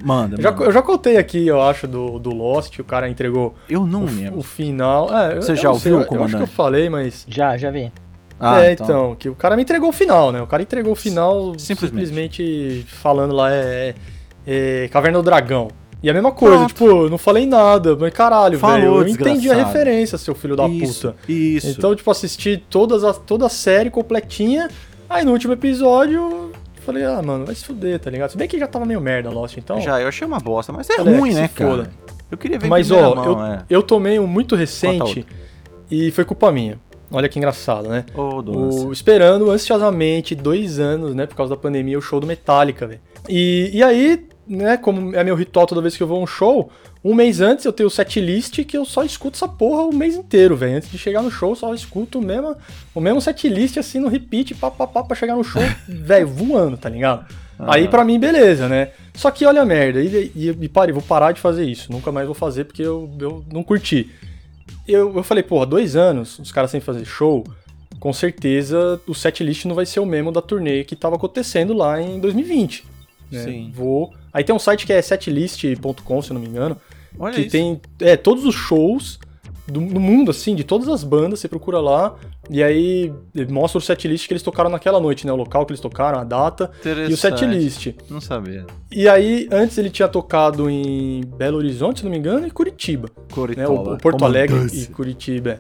Manda, 0.03 0.35
Eu 0.39 0.41
já, 0.43 0.51
manda. 0.51 0.63
eu 0.65 0.71
já 0.73 0.81
contei 0.81 1.15
aqui, 1.17 1.47
eu 1.47 1.61
acho, 1.61 1.87
do, 1.87 2.19
do 2.19 2.31
Lost, 2.31 2.79
o 2.79 2.83
cara 2.83 3.09
entregou 3.09 3.55
Eu 3.69 3.85
não 3.85 4.03
o, 4.03 4.05
lembro. 4.05 4.39
o 4.39 4.43
final. 4.43 5.09
É, 5.17 5.37
eu- 5.37 5.41
Você 5.41 5.51
eu 5.51 5.55
já 5.55 5.69
não 5.69 5.79
sei, 5.79 5.91
ouviu, 5.91 5.91
eu- 5.91 5.97
Eu 5.97 5.99
acho 6.01 6.09
que 6.09 6.15
comandante? 6.17 6.41
eu 6.41 6.47
falei, 6.47 6.89
mas. 6.89 7.25
Já, 7.29 7.55
já 7.57 7.71
vi. 7.71 7.91
Ah, 8.41 8.65
é, 8.65 8.73
então. 8.73 9.15
que 9.15 9.29
o 9.29 9.35
cara 9.35 9.55
me 9.55 9.61
entregou 9.61 9.89
o 9.89 9.93
final, 9.93 10.31
né? 10.31 10.41
O 10.41 10.47
cara 10.47 10.63
entregou 10.63 10.93
o 10.93 10.95
final 10.95 11.53
Simplesmente. 11.57 12.07
simplesmente, 12.07 12.85
falando 12.87 13.35
lá, 13.35 13.53
é, 13.53 13.93
é, 14.45 14.85
é 14.85 14.87
Caverna 14.87 15.19
do 15.19 15.23
Dragão. 15.23 15.69
E 16.03 16.09
a 16.09 16.13
mesma 16.13 16.31
coisa, 16.31 16.57
Pronto. 16.57 16.69
tipo, 16.69 17.09
não 17.09 17.17
falei 17.19 17.45
nada, 17.45 17.95
mas 17.95 18.11
caralho, 18.11 18.57
velho, 18.57 18.85
eu 18.85 19.07
entendi 19.07 19.29
a 19.29 19.33
desgraçado. 19.53 19.65
referência, 19.67 20.17
seu 20.17 20.33
filho 20.33 20.55
da 20.55 20.67
isso, 20.67 21.09
puta. 21.09 21.31
Isso. 21.31 21.67
Então, 21.69 21.95
tipo, 21.95 22.09
assisti 22.09 22.57
todas 22.57 23.03
a, 23.03 23.13
toda 23.13 23.45
a 23.45 23.49
série 23.49 23.91
completinha, 23.91 24.67
aí 25.07 25.23
no 25.23 25.31
último 25.31 25.53
episódio, 25.53 26.51
falei, 26.83 27.05
ah, 27.05 27.21
mano, 27.21 27.45
vai 27.45 27.53
se 27.53 27.63
fuder, 27.63 27.99
tá 27.99 28.09
ligado? 28.09 28.31
Se 28.31 28.37
bem 28.37 28.47
que 28.47 28.57
já 28.57 28.65
tava 28.65 28.83
meio 28.83 28.99
merda 28.99 29.29
Lost, 29.29 29.57
então... 29.57 29.79
Já, 29.79 30.01
eu 30.01 30.07
achei 30.07 30.25
uma 30.25 30.39
bosta, 30.39 30.73
mas 30.73 30.89
é 30.89 30.95
Falei, 30.95 31.15
ruim, 31.15 31.31
se 31.33 31.41
né, 31.41 31.47
cara? 31.53 31.69
foda. 31.69 31.91
Eu 32.31 32.37
queria 32.37 32.57
ver 32.57 32.67
Mas, 32.67 32.89
ó, 32.89 33.13
mão, 33.13 33.25
eu, 33.25 33.45
é. 33.45 33.65
eu 33.69 33.83
tomei 33.83 34.17
um 34.17 34.25
muito 34.25 34.55
recente 34.55 35.25
e 35.89 36.09
foi 36.11 36.25
culpa 36.25 36.51
minha. 36.51 36.79
Olha 37.11 37.27
que 37.27 37.37
engraçado, 37.37 37.89
né? 37.89 38.05
Dona, 38.41 38.67
O- 38.87 38.91
esperando 38.93 39.49
ansiosamente 39.51 40.33
dois 40.35 40.79
anos, 40.79 41.13
né, 41.13 41.25
por 41.25 41.35
causa 41.35 41.55
da 41.55 41.61
pandemia, 41.61 41.97
o 41.97 42.01
show 42.01 42.19
do 42.19 42.27
Metallica, 42.27 42.87
velho. 42.87 43.01
E, 43.27 43.69
e 43.73 43.83
aí, 43.83 44.25
né, 44.47 44.77
como 44.77 45.15
é 45.15 45.23
meu 45.23 45.35
ritual 45.35 45.67
toda 45.67 45.81
vez 45.81 45.95
que 45.97 46.03
eu 46.03 46.07
vou 46.07 46.19
a 46.19 46.23
um 46.23 46.27
show, 46.27 46.71
um 47.03 47.13
mês 47.15 47.41
antes 47.41 47.65
eu 47.65 47.73
tenho 47.73 47.87
o 47.87 47.91
setlist 47.91 48.63
que 48.63 48.77
eu 48.77 48.85
só 48.85 49.03
escuto 49.03 49.35
essa 49.35 49.47
porra 49.47 49.83
o 49.83 49.93
mês 49.93 50.15
inteiro, 50.15 50.55
velho. 50.55 50.77
Antes 50.77 50.89
de 50.91 50.97
chegar 50.97 51.21
no 51.21 51.31
show, 51.31 51.49
eu 51.51 51.55
só 51.55 51.73
escuto 51.73 52.19
o 52.19 52.21
mesmo, 52.21 52.55
o 52.95 53.01
mesmo 53.01 53.19
setlist, 53.19 53.77
assim, 53.77 53.99
no 53.99 54.07
repeat, 54.07 54.53
pá, 54.55 54.69
pá, 54.71 54.87
pá, 54.87 55.03
pra 55.03 55.15
chegar 55.15 55.35
no 55.35 55.43
show, 55.43 55.61
velho, 55.87 56.27
voando, 56.27 56.77
tá 56.77 56.89
ligado? 56.89 57.25
Aí 57.59 57.87
pra 57.87 58.03
mim, 58.03 58.19
beleza, 58.19 58.67
né? 58.67 58.89
Só 59.13 59.29
que 59.29 59.45
olha 59.45 59.61
a 59.61 59.65
merda, 59.65 60.01
e, 60.01 60.31
e, 60.35 60.49
e 60.49 60.69
pare, 60.69 60.91
vou 60.91 61.01
parar 61.01 61.31
de 61.31 61.39
fazer 61.39 61.65
isso, 61.65 61.91
nunca 61.91 62.11
mais 62.11 62.25
vou 62.25 62.33
fazer 62.33 62.63
porque 62.63 62.81
eu, 62.81 63.09
eu 63.19 63.43
não 63.51 63.61
curti. 63.63 64.09
Eu, 64.87 65.15
eu 65.15 65.23
falei, 65.23 65.43
porra, 65.43 65.65
dois 65.65 65.95
anos, 65.95 66.39
os 66.39 66.51
caras 66.51 66.71
sem 66.71 66.79
fazer 66.81 67.05
show, 67.05 67.43
com 67.99 68.11
certeza 68.11 68.99
o 69.07 69.13
setlist 69.13 69.65
não 69.65 69.75
vai 69.75 69.85
ser 69.85 69.99
o 69.99 70.05
mesmo 70.05 70.31
da 70.31 70.41
turnê 70.41 70.83
que 70.83 70.95
tava 70.95 71.15
acontecendo 71.15 71.73
lá 71.73 72.01
em 72.01 72.19
2020. 72.19 72.83
né? 73.31 73.43
Sim. 73.43 73.71
Vou. 73.73 74.13
Aí 74.33 74.43
tem 74.43 74.55
um 74.55 74.59
site 74.59 74.85
que 74.85 74.93
é 74.93 75.01
setlist.com, 75.01 76.21
se 76.21 76.31
eu 76.31 76.33
não 76.33 76.41
me 76.41 76.47
engano, 76.47 76.77
Olha 77.19 77.33
que 77.33 77.41
isso. 77.41 77.51
tem 77.51 77.79
é, 77.99 78.15
todos 78.17 78.45
os 78.45 78.55
shows 78.55 79.19
do, 79.67 79.79
do 79.81 79.99
mundo, 79.99 80.31
assim, 80.31 80.55
de 80.55 80.63
todas 80.63 80.87
as 80.87 81.03
bandas, 81.03 81.39
você 81.39 81.47
procura 81.47 81.79
lá, 81.79 82.15
e 82.53 82.61
aí 82.61 83.13
mostra 83.49 83.77
o 83.77 83.81
setlist 83.81 84.27
que 84.27 84.33
eles 84.33 84.43
tocaram 84.43 84.69
naquela 84.69 84.99
noite, 84.99 85.25
né? 85.25 85.31
O 85.31 85.37
local 85.37 85.65
que 85.65 85.71
eles 85.71 85.79
tocaram, 85.79 86.19
a 86.19 86.25
data 86.25 86.69
e 87.09 87.13
o 87.13 87.15
setlist. 87.15 87.95
Não 88.09 88.19
sabia. 88.19 88.65
E 88.91 89.07
aí, 89.07 89.47
antes 89.49 89.77
ele 89.77 89.89
tinha 89.89 90.09
tocado 90.09 90.69
em 90.69 91.21
Belo 91.37 91.57
Horizonte, 91.57 91.99
se 91.99 92.03
não 92.03 92.11
me 92.11 92.17
engano, 92.17 92.45
e 92.45 92.51
Curitiba 92.51 93.07
né, 93.07 93.23
Coritola. 93.33 93.91
o, 93.91 93.93
o 93.93 93.97
Porto 93.97 94.25
Alegre 94.25 94.67
e 94.73 94.87
Curitiba. 94.87 95.51
é. 95.51 95.59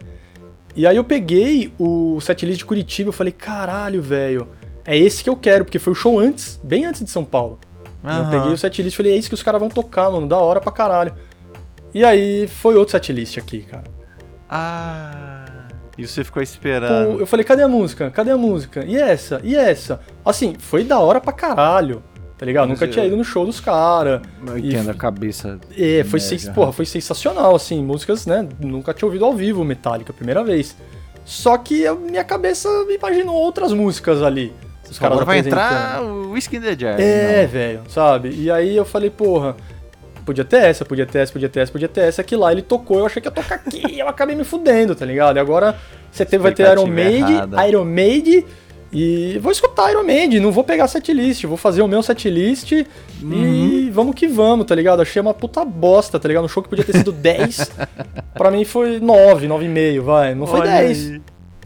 E 0.75 0.85
aí 0.85 0.97
eu 0.97 1.03
peguei 1.05 1.71
o 1.79 2.19
setlist 2.19 2.59
de 2.59 2.65
Curitiba 2.65 3.09
e 3.09 3.13
falei, 3.13 3.31
caralho, 3.31 4.01
velho, 4.01 4.49
é 4.83 4.97
esse 4.97 5.23
que 5.23 5.29
eu 5.29 5.37
quero, 5.37 5.63
porque 5.63 5.79
foi 5.79 5.93
o 5.93 5.95
show 5.95 6.19
antes, 6.19 6.59
bem 6.61 6.83
antes 6.85 7.05
de 7.05 7.09
São 7.09 7.23
Paulo. 7.23 7.57
Eu 8.03 8.09
Aham. 8.09 8.29
peguei 8.31 8.51
o 8.51 8.57
setlist 8.57 8.93
e 8.93 8.97
falei, 8.97 9.13
é 9.13 9.15
isso 9.15 9.29
que 9.29 9.35
os 9.35 9.43
caras 9.43 9.61
vão 9.61 9.69
tocar, 9.69 10.11
mano, 10.11 10.27
da 10.27 10.37
hora 10.37 10.59
pra 10.59 10.73
caralho. 10.73 11.13
E 11.93 12.03
aí 12.03 12.47
foi 12.47 12.75
outro 12.75 12.91
setlist 12.91 13.37
aqui, 13.37 13.61
cara. 13.61 13.85
Ah. 14.49 15.30
E 15.97 16.07
você 16.07 16.23
ficou 16.23 16.41
esperando. 16.41 17.19
eu 17.19 17.25
falei, 17.27 17.43
cadê 17.45 17.63
a 17.63 17.67
música? 17.67 18.09
Cadê 18.09 18.31
a 18.31 18.37
música? 18.37 18.83
E 18.85 18.95
essa? 18.97 19.39
E 19.43 19.55
essa? 19.55 19.99
Assim, 20.25 20.55
foi 20.57 20.83
da 20.83 20.99
hora 20.99 21.19
pra 21.19 21.33
caralho, 21.33 22.01
tá 22.37 22.45
ligado? 22.45 22.69
Mas 22.69 22.79
Nunca 22.79 22.85
eu- 22.85 22.91
tinha 22.91 23.05
ido 23.05 23.17
no 23.17 23.23
show 23.23 23.45
dos 23.45 23.59
caras. 23.59 24.21
Eu 24.47 24.57
e- 24.57 24.69
entendo 24.69 24.89
a 24.89 24.93
cabeça. 24.93 25.59
É, 25.77 26.03
foi, 26.03 26.19
sens- 26.19 26.47
porra, 26.49 26.71
foi 26.71 26.85
sensacional, 26.85 27.55
assim, 27.55 27.83
músicas, 27.83 28.25
né? 28.25 28.47
Nunca 28.59 28.93
tinha 28.93 29.05
ouvido 29.05 29.25
ao 29.25 29.33
vivo 29.33 29.63
Metallica, 29.63 30.13
primeira 30.13 30.43
vez. 30.43 30.75
Só 31.25 31.57
que 31.57 31.85
a 31.85 31.93
minha 31.93 32.23
cabeça 32.23 32.67
imaginou 32.89 33.35
outras 33.35 33.71
músicas 33.73 34.23
ali. 34.23 34.51
Os 34.89 34.97
caras 34.99 35.13
Agora 35.13 35.25
vai 35.25 35.37
entrar 35.39 36.01
o 36.03 36.31
Whiskey 36.31 36.57
in 36.57 36.61
the 36.61 36.77
Jar. 36.77 36.99
É, 36.99 37.45
velho, 37.45 37.81
sabe? 37.87 38.29
E 38.29 38.49
aí 38.51 38.75
eu 38.75 38.83
falei, 38.83 39.09
porra, 39.09 39.55
podia 40.25 40.45
ter 40.45 40.57
essa, 40.63 40.85
podia 40.85 41.05
ter 41.05 41.19
essa, 41.19 41.31
podia 41.33 41.49
ter 41.49 41.59
essa, 41.61 41.71
podia 41.71 41.87
ter 41.87 42.01
essa, 42.01 42.23
que 42.23 42.35
lá 42.35 42.51
ele 42.51 42.61
tocou, 42.61 42.99
eu 42.99 43.05
achei 43.05 43.21
que 43.21 43.27
ia 43.27 43.31
tocar 43.31 43.55
aqui, 43.55 43.81
e 43.89 43.99
eu 43.99 44.07
acabei 44.07 44.35
me 44.35 44.43
fudendo, 44.43 44.95
tá 44.95 45.05
ligado? 45.05 45.37
E 45.37 45.39
agora 45.39 45.75
você 46.11 46.25
teve, 46.25 46.43
vai 46.43 46.53
ter 46.53 46.71
Iron 46.71 46.87
errada. 46.97 47.67
Iron 47.67 47.85
Maiden, 47.85 48.45
e 48.93 49.39
vou 49.41 49.51
escutar 49.51 49.89
Iron 49.91 50.03
Maiden, 50.03 50.39
não 50.39 50.51
vou 50.51 50.63
pegar 50.63 50.87
setlist, 50.87 51.45
vou 51.45 51.57
fazer 51.57 51.81
o 51.81 51.87
meu 51.87 52.03
setlist 52.03 52.71
Uhum. 53.21 53.33
e 53.33 53.89
vamos 53.91 54.15
que 54.15 54.27
vamos, 54.27 54.65
tá 54.65 54.75
ligado? 54.75 55.01
Achei 55.01 55.21
uma 55.21 55.33
puta 55.33 55.63
bosta, 55.63 56.19
tá 56.19 56.27
ligado? 56.27 56.43
Um 56.43 56.47
show 56.47 56.61
que 56.61 56.69
podia 56.69 56.83
ter 56.83 56.97
sido 56.97 57.11
10, 57.13 57.71
pra 58.33 58.51
mim 58.51 58.65
foi 58.65 58.99
9, 58.99 59.47
9,5, 59.47 60.01
vai, 60.01 60.35
não 60.35 60.45
foi 60.47 60.61
Olha 60.61 60.71
10, 60.71 61.11
aí. 61.11 61.21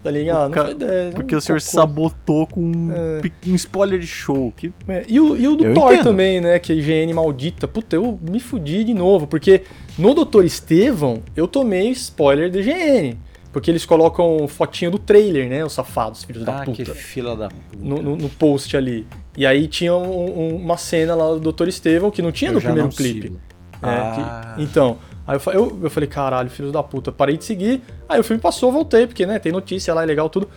Tá 0.06 0.12
ligado? 0.12 0.52
Ca- 0.52 0.60
Não 0.62 0.70
foi 0.70 0.76
10. 0.76 1.13
Porque 1.15 1.34
um 1.36 1.38
o 1.39 1.41
senhor 1.41 1.60
cocô. 1.60 1.72
sabotou 1.72 2.46
com 2.48 2.62
um, 2.62 2.91
É. 2.94 3.22
um 3.48 3.56
spoiler 3.56 4.00
de 4.00 4.06
show. 4.06 4.54
Que... 4.56 4.72
É, 4.88 5.04
E 5.10 5.20
o, 5.20 5.36
e 5.36 5.48
o 5.48 5.56
do 5.56 5.65
Eu 5.65 5.74
Thor 5.74 5.91
entendo. 5.94 6.04
também, 6.04 6.39
né? 6.39 6.60
Que 6.60 6.72
é 6.72 6.76
IGN 6.76 7.12
maldita. 7.13 7.68
Puta, 7.68 7.96
eu 7.96 8.20
me 8.22 8.39
fudi 8.39 8.84
de 8.84 8.94
novo. 8.94 9.26
Porque 9.26 9.63
no 9.98 10.13
Doutor 10.13 10.46
Estevão, 10.46 11.22
eu 11.36 11.48
tomei 11.48 11.89
spoiler 11.89 12.52
da 12.52 12.60
IGN. 12.60 13.18
Porque 13.52 13.72
eles 13.72 13.86
colocam 13.86 14.48
fotinho 14.48 14.91
do 14.91 15.00
trailer, 15.00 15.50
né? 15.50 15.63
Os 15.65 15.74
safados, 15.74 16.24
filhos 16.24 16.44
da 16.44 16.62
Ah, 16.62 16.65
puta. 16.65 16.84
que 16.84 16.94
fila 16.94 17.36
da 17.36 17.48
puta. 17.48 17.78
No, 17.80 18.02
no- 18.02 18.15
no 18.18 18.30
post 18.30 18.76
ali. 18.78 19.08
E 19.38 19.46
aí 19.46 19.68
tinha 19.68 19.96
um- 19.96 20.39
um- 20.39 20.56
uma 20.58 20.78
cena 20.78 21.15
lá 21.15 21.30
do 21.34 21.39
Doutor 21.39 21.68
Estevão 21.68 22.12
que 22.12 22.22
não 22.22 22.32
tinha 22.32 22.50
Eu 22.52 22.56
no 22.56 22.60
já 22.60 22.68
primeiro 22.70 22.89
não 22.89 22.96
clipe. 22.96 23.22
sigo. 23.28 23.39
É, 23.82 23.88
Ah. 23.88 24.54
que- 24.58 24.62
então, 24.63 24.98
aí 25.28 25.40
eu, 25.46 25.54
eu, 25.54 25.80
eu 25.84 25.90
falei, 25.90 26.08
caralho, 26.08 26.50
filhos 26.50 26.72
da 26.72 26.82
puta, 26.84 27.12
parei 27.12 27.38
de 27.38 27.44
seguir. 27.46 27.82
Aí 28.08 28.20
o 28.20 28.24
filme 28.24 28.42
passou, 28.42 28.72
voltei, 28.72 29.08
porque, 29.08 29.26
né, 29.26 29.40
tem 29.40 29.52
notícia 29.52 29.94
lá, 29.94 30.04
é 30.04 30.06
legal 30.06 30.30
tudo. 30.30 30.48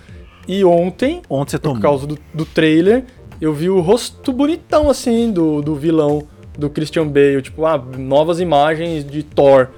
E 0.47 0.65
ontem, 0.65 1.21
Onde 1.29 1.51
você 1.51 1.59
por 1.59 1.65
tomou? 1.69 1.81
causa 1.83 2.07
do, 2.07 2.19
do 2.33 2.45
trailer, 2.47 3.05
eu 3.41 3.53
vi 3.53 3.69
o 3.69 3.81
rosto 3.81 4.33
bonitão, 4.33 4.89
assim, 4.89 5.31
do, 5.31 5.61
do 5.61 5.75
vilão 5.75 6.27
do 6.59 6.69
Christian 6.71 7.07
Bale. 7.07 7.43
Tipo, 7.43 7.65
ah, 7.67 7.79
novas 7.99 8.41
imagens 8.41 9.05
de 9.09 9.23
Thor. 9.23 9.69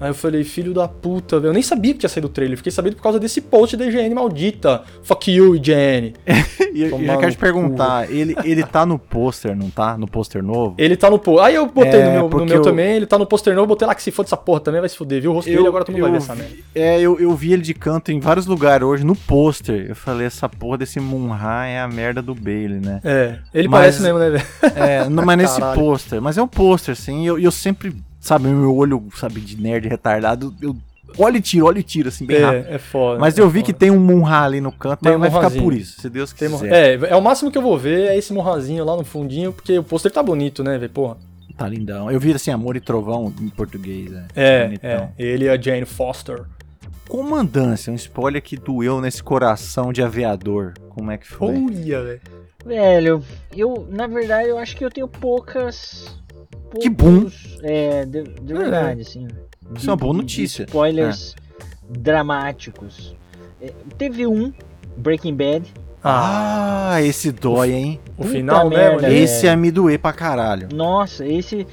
Aí 0.00 0.10
eu 0.10 0.14
falei, 0.14 0.44
filho 0.44 0.74
da 0.74 0.86
puta, 0.86 1.38
velho. 1.40 1.50
Eu 1.50 1.54
nem 1.54 1.62
sabia 1.62 1.92
que 1.94 2.00
tinha 2.00 2.08
saído 2.10 2.26
o 2.26 2.30
trailer. 2.30 2.56
Fiquei 2.56 2.70
sabendo 2.72 2.96
por 2.96 3.02
causa 3.02 3.18
desse 3.18 3.40
post 3.40 3.76
da 3.76 3.86
IGN 3.86 4.14
maldita. 4.14 4.82
Fuck 5.02 5.30
you, 5.32 5.56
IGN. 5.56 6.12
E 6.76 6.82
eu, 6.82 6.88
eu 7.00 7.18
quero 7.18 7.32
te 7.32 7.38
perguntar, 7.38 8.10
ele, 8.10 8.36
ele 8.44 8.62
tá 8.62 8.84
no 8.84 8.98
pôster, 8.98 9.56
não 9.56 9.70
tá? 9.70 9.96
No 9.96 10.06
pôster 10.06 10.42
novo? 10.42 10.74
Ele 10.76 10.94
tá 10.94 11.08
no 11.08 11.18
post. 11.18 11.40
Aí 11.46 11.54
eu 11.54 11.64
botei 11.64 12.00
É, 12.00 12.04
no 12.04 12.10
meu, 12.28 12.28
no 12.28 12.44
meu 12.44 12.56
eu- 12.56 12.60
também, 12.62 12.96
ele 12.96 13.06
tá 13.06 13.16
no 13.18 13.24
poster 13.24 13.54
novo, 13.54 13.62
eu 13.64 13.68
botei 13.68 13.88
lá 13.88 13.94
que 13.94 14.02
se 14.02 14.10
for 14.10 14.22
dessa 14.24 14.36
porra 14.36 14.60
também 14.60 14.80
vai 14.82 14.88
se 14.90 14.94
fuder, 14.94 15.22
viu? 15.22 15.30
O 15.30 15.34
rosto 15.34 15.50
dele 15.50 15.66
agora 15.66 15.86
todo 15.86 15.94
mundo 15.94 16.02
vai 16.02 16.10
ver 16.10 16.18
essa 16.18 16.34
merda. 16.34 16.54
É, 16.74 17.00
eu, 17.00 17.18
eu 17.18 17.34
vi 17.34 17.54
ele 17.54 17.62
de 17.62 17.72
canto 17.72 18.12
em 18.12 18.20
vários 18.20 18.44
lugares 18.44 18.86
hoje, 18.86 19.04
no 19.06 19.16
pôster. 19.16 19.86
Eu 19.88 19.96
falei, 19.96 20.26
essa 20.26 20.50
porra 20.50 20.76
desse 20.76 21.00
Munha 21.00 21.64
é 21.66 21.80
a 21.80 21.88
merda 21.88 22.20
do 22.20 22.34
Bailey, 22.34 22.78
né? 22.80 23.00
É, 23.02 23.38
ele 23.54 23.68
Mas- 23.68 23.80
parece 23.80 24.02
mesmo, 24.02 24.18
né, 24.18 24.28
velho? 24.28 24.44
É, 24.76 25.08
não, 25.08 25.24
mas 25.24 25.38
nesse 25.38 25.60
pôster. 25.74 26.20
Mas 26.20 26.36
é 26.36 26.42
um 26.42 26.48
pôster, 26.48 26.92
assim, 26.92 27.22
e 27.22 27.26
eu, 27.26 27.38
e 27.38 27.44
eu 27.44 27.50
sempre, 27.50 27.96
sabe, 28.26 28.48
meu 28.48 28.74
olho, 28.74 29.02
sabe, 29.16 29.40
de 29.40 29.60
nerd 29.60 29.88
retardado, 29.88 30.54
eu 30.60 30.76
olho 31.18 31.36
e 31.36 31.40
tiro, 31.40 31.66
olho 31.66 31.78
e 31.78 31.82
tiro, 31.82 32.08
assim, 32.08 32.26
bem 32.26 32.40
rápido. 32.40 32.66
É, 32.68 32.74
é 32.74 32.78
foda. 32.78 33.18
Mas 33.20 33.38
é 33.38 33.40
eu 33.40 33.48
vi 33.48 33.60
que 33.62 33.72
foda. 33.72 33.78
tem 33.78 33.90
um 33.90 33.98
Munha 34.00 34.40
ali 34.42 34.60
no 34.60 34.70
canto, 34.72 35.00
Tem 35.02 35.16
mas 35.16 35.32
um 35.32 35.38
vai 35.40 35.50
ficar 35.50 35.62
por 35.62 35.72
isso, 35.72 36.00
se 36.00 36.10
Deus 36.10 36.32
Tem 36.32 36.50
quiser. 36.50 36.68
mo- 36.98 37.06
É, 37.06 37.10
é 37.12 37.16
o 37.16 37.22
máximo 37.22 37.50
que 37.50 37.56
eu 37.58 37.62
vou 37.62 37.78
ver 37.78 38.08
é 38.08 38.16
esse 38.18 38.32
morrazinho 38.32 38.84
lá 38.84 38.96
no 38.96 39.04
fundinho, 39.04 39.52
porque 39.52 39.78
o 39.78 39.82
pôster 39.84 40.10
tá 40.12 40.22
bonito, 40.22 40.62
né, 40.64 40.76
velho? 40.78 40.90
Porra. 40.92 41.16
Tá 41.56 41.66
lindão. 41.66 42.10
Eu 42.10 42.20
vi, 42.20 42.34
assim, 42.34 42.50
Amor 42.50 42.76
e 42.76 42.80
Trovão 42.80 43.32
em 43.40 43.48
português, 43.48 44.10
né? 44.10 44.26
É, 44.36 44.64
Bonitão. 44.64 44.90
é. 44.90 45.10
Ele 45.18 45.46
e 45.46 45.48
a 45.48 45.58
Jane 45.58 45.86
Foster. 45.86 46.42
Comandância, 47.08 47.92
um 47.92 47.96
spoiler 47.96 48.42
que 48.42 48.56
doeu 48.56 49.00
nesse 49.00 49.22
coração 49.22 49.92
de 49.92 50.02
aviador. 50.02 50.74
Como 50.90 51.10
é 51.10 51.16
que 51.16 51.26
foi? 51.26 51.54
Olha, 51.54 52.02
velho. 52.02 52.20
Velho, 52.64 53.22
eu, 53.56 53.86
na 53.90 54.06
verdade, 54.08 54.48
eu 54.48 54.58
acho 54.58 54.76
que 54.76 54.84
eu 54.84 54.90
tenho 54.90 55.06
poucas 55.06 56.06
Que 56.80 56.88
bom. 56.88 57.26
É, 57.62 58.04
de, 58.04 58.22
de 58.22 58.54
verdade, 58.54 59.02
assim. 59.02 59.26
Isso 59.74 59.88
é 59.88 59.90
uma 59.90 59.96
boa 59.96 60.14
notícia. 60.14 60.64
spoilers 60.64 61.34
dramáticos. 61.88 63.14
É, 63.60 63.72
teve 63.96 64.26
um, 64.26 64.52
Breaking 64.96 65.34
Bad. 65.34 65.72
Ah, 66.02 66.98
esse 67.02 67.32
dói, 67.32 67.72
hein? 67.72 68.00
o 68.16 68.22
puta 68.22 68.28
final, 68.28 68.70
né? 68.70 68.76
merda, 68.76 69.08
é. 69.08 69.14
Esse 69.14 69.46
ia 69.46 69.56
me 69.56 69.70
doer 69.70 69.98
pra 69.98 70.12
caralho. 70.12 70.68
Nossa, 70.72 71.26
esse. 71.26 71.66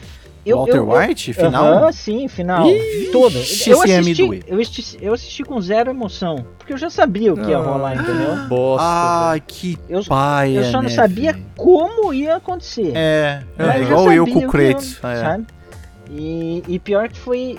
Eu, 0.45 0.57
Walter 0.57 0.75
eu, 0.75 0.91
eu- 0.91 0.97
White, 0.97 1.33
final? 1.33 1.65
Aham, 1.65 1.91
sim, 1.93 2.27
final. 2.27 2.69
Ih, 2.69 3.09
todo. 3.11 3.33
Eu 3.35 3.41
assisti, 3.81 4.25
doer. 4.25 4.43
eu, 4.45 4.59
assisti, 4.59 4.97
eu 5.01 5.13
assisti 5.13 5.43
com 5.43 5.61
zero 5.61 5.89
emoção. 5.89 6.45
Porque 6.57 6.73
eu 6.73 6.77
já 6.77 6.89
sabia 6.89 7.33
o 7.33 7.37
que 7.37 7.49
ia 7.49 7.57
Ah. 7.57 7.61
rolar, 7.61 7.95
entendeu? 7.95 8.35
Bosta. 8.49 8.85
Ai, 8.85 9.41
que 9.45 9.77
Eu, 9.87 10.03
paia, 10.03 10.57
eu 10.59 10.63
só 10.65 10.77
não 10.77 10.83
né, 10.83 10.89
sabia 10.89 11.31
velho? 11.33 11.45
como 11.55 12.13
ia 12.13 12.35
acontecer. 12.35 12.91
É, 12.93 13.41
É, 13.57 13.63
é 13.77 13.81
igual 13.83 14.11
eu 14.11 14.27
com 14.27 14.39
o 14.39 14.47
Kratos. 14.49 14.97
eu- 15.01 15.09
É. 15.09 15.15
Sabe? 15.21 15.45
E, 16.11 16.63
e 16.67 16.79
pior 16.79 17.07
que 17.07 17.19
foi, 17.19 17.57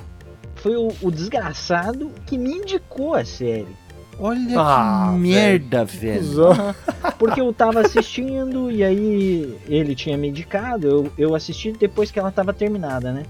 foi 0.57 0.77
o, 0.77 0.93
o 1.03 1.11
desgraçado 1.11 2.11
que 2.27 2.37
me 2.37 2.51
indicou 2.53 3.15
a 3.15 3.25
série. 3.25 3.67
Olha 4.19 4.61
Ah, 4.61 5.11
que 5.13 5.19
merda, 5.19 5.85
velho. 5.85 6.47
Porque 7.19 7.41
eu 7.41 7.53
tava 7.53 7.81
assistindo 7.81 8.71
e 8.71 8.83
aí 8.83 9.57
ele 9.69 9.95
tinha 9.95 10.17
me 10.17 10.29
indicado, 10.29 10.87
eu, 10.87 11.13
eu 11.17 11.35
assisti 11.35 11.73
depois 11.73 12.11
que 12.11 12.19
ela 12.19 12.31
tava 12.33 12.53
terminada, 12.53 13.13
né? 13.13 13.25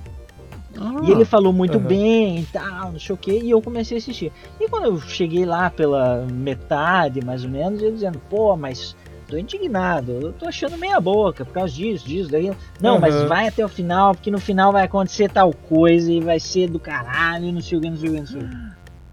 Ah, 0.76 1.00
E 1.02 1.10
ele 1.12 1.24
falou 1.24 1.52
muito 1.52 1.78
Aham. 1.78 1.86
bem 1.88 2.40
e 2.40 2.46
tal, 2.46 2.92
não 2.92 2.98
sei 2.98 3.14
o 3.14 3.18
que, 3.18 3.30
e 3.38 3.50
eu 3.50 3.60
comecei 3.62 3.96
a 3.96 4.00
assistir. 4.00 4.32
E 4.60 4.68
quando 4.68 4.86
eu 4.86 4.98
cheguei 5.00 5.44
lá 5.44 5.70
pela 5.70 6.26
metade, 6.26 7.24
mais 7.24 7.44
ou 7.44 7.50
menos, 7.50 7.80
ele 7.82 7.92
dizendo, 7.92 8.20
pô, 8.28 8.56
mas 8.56 8.96
tô 9.28 9.36
indignado, 9.38 10.12
eu 10.12 10.32
tô 10.32 10.46
achando 10.46 10.76
meia 10.76 10.98
boca 11.00 11.44
por 11.44 11.52
causa 11.52 11.72
disso, 11.72 12.06
disso, 12.06 12.30
daquilo. 12.30 12.56
Não, 12.80 12.98
mas 12.98 13.14
Aham. 13.16 13.26
vai 13.28 13.48
até 13.48 13.64
o 13.64 13.68
final, 13.68 14.14
porque 14.14 14.30
no 14.30 14.40
final 14.40 14.72
vai 14.72 14.84
acontecer 14.84 15.28
tal 15.30 15.52
coisa 15.52 16.10
e 16.10 16.20
vai 16.20 16.40
ser 16.40 16.68
do 16.68 16.80
caralho, 16.80 17.52
não 17.52 17.60
sei 17.60 17.78
o 17.78 17.80
que, 17.80 17.90
não 17.90 17.96
sei 17.96 18.08
o 18.08 18.12
que, 18.12 18.18
não 18.20 18.26
sei 18.26 18.40
o 18.40 18.48
que. 18.48 18.63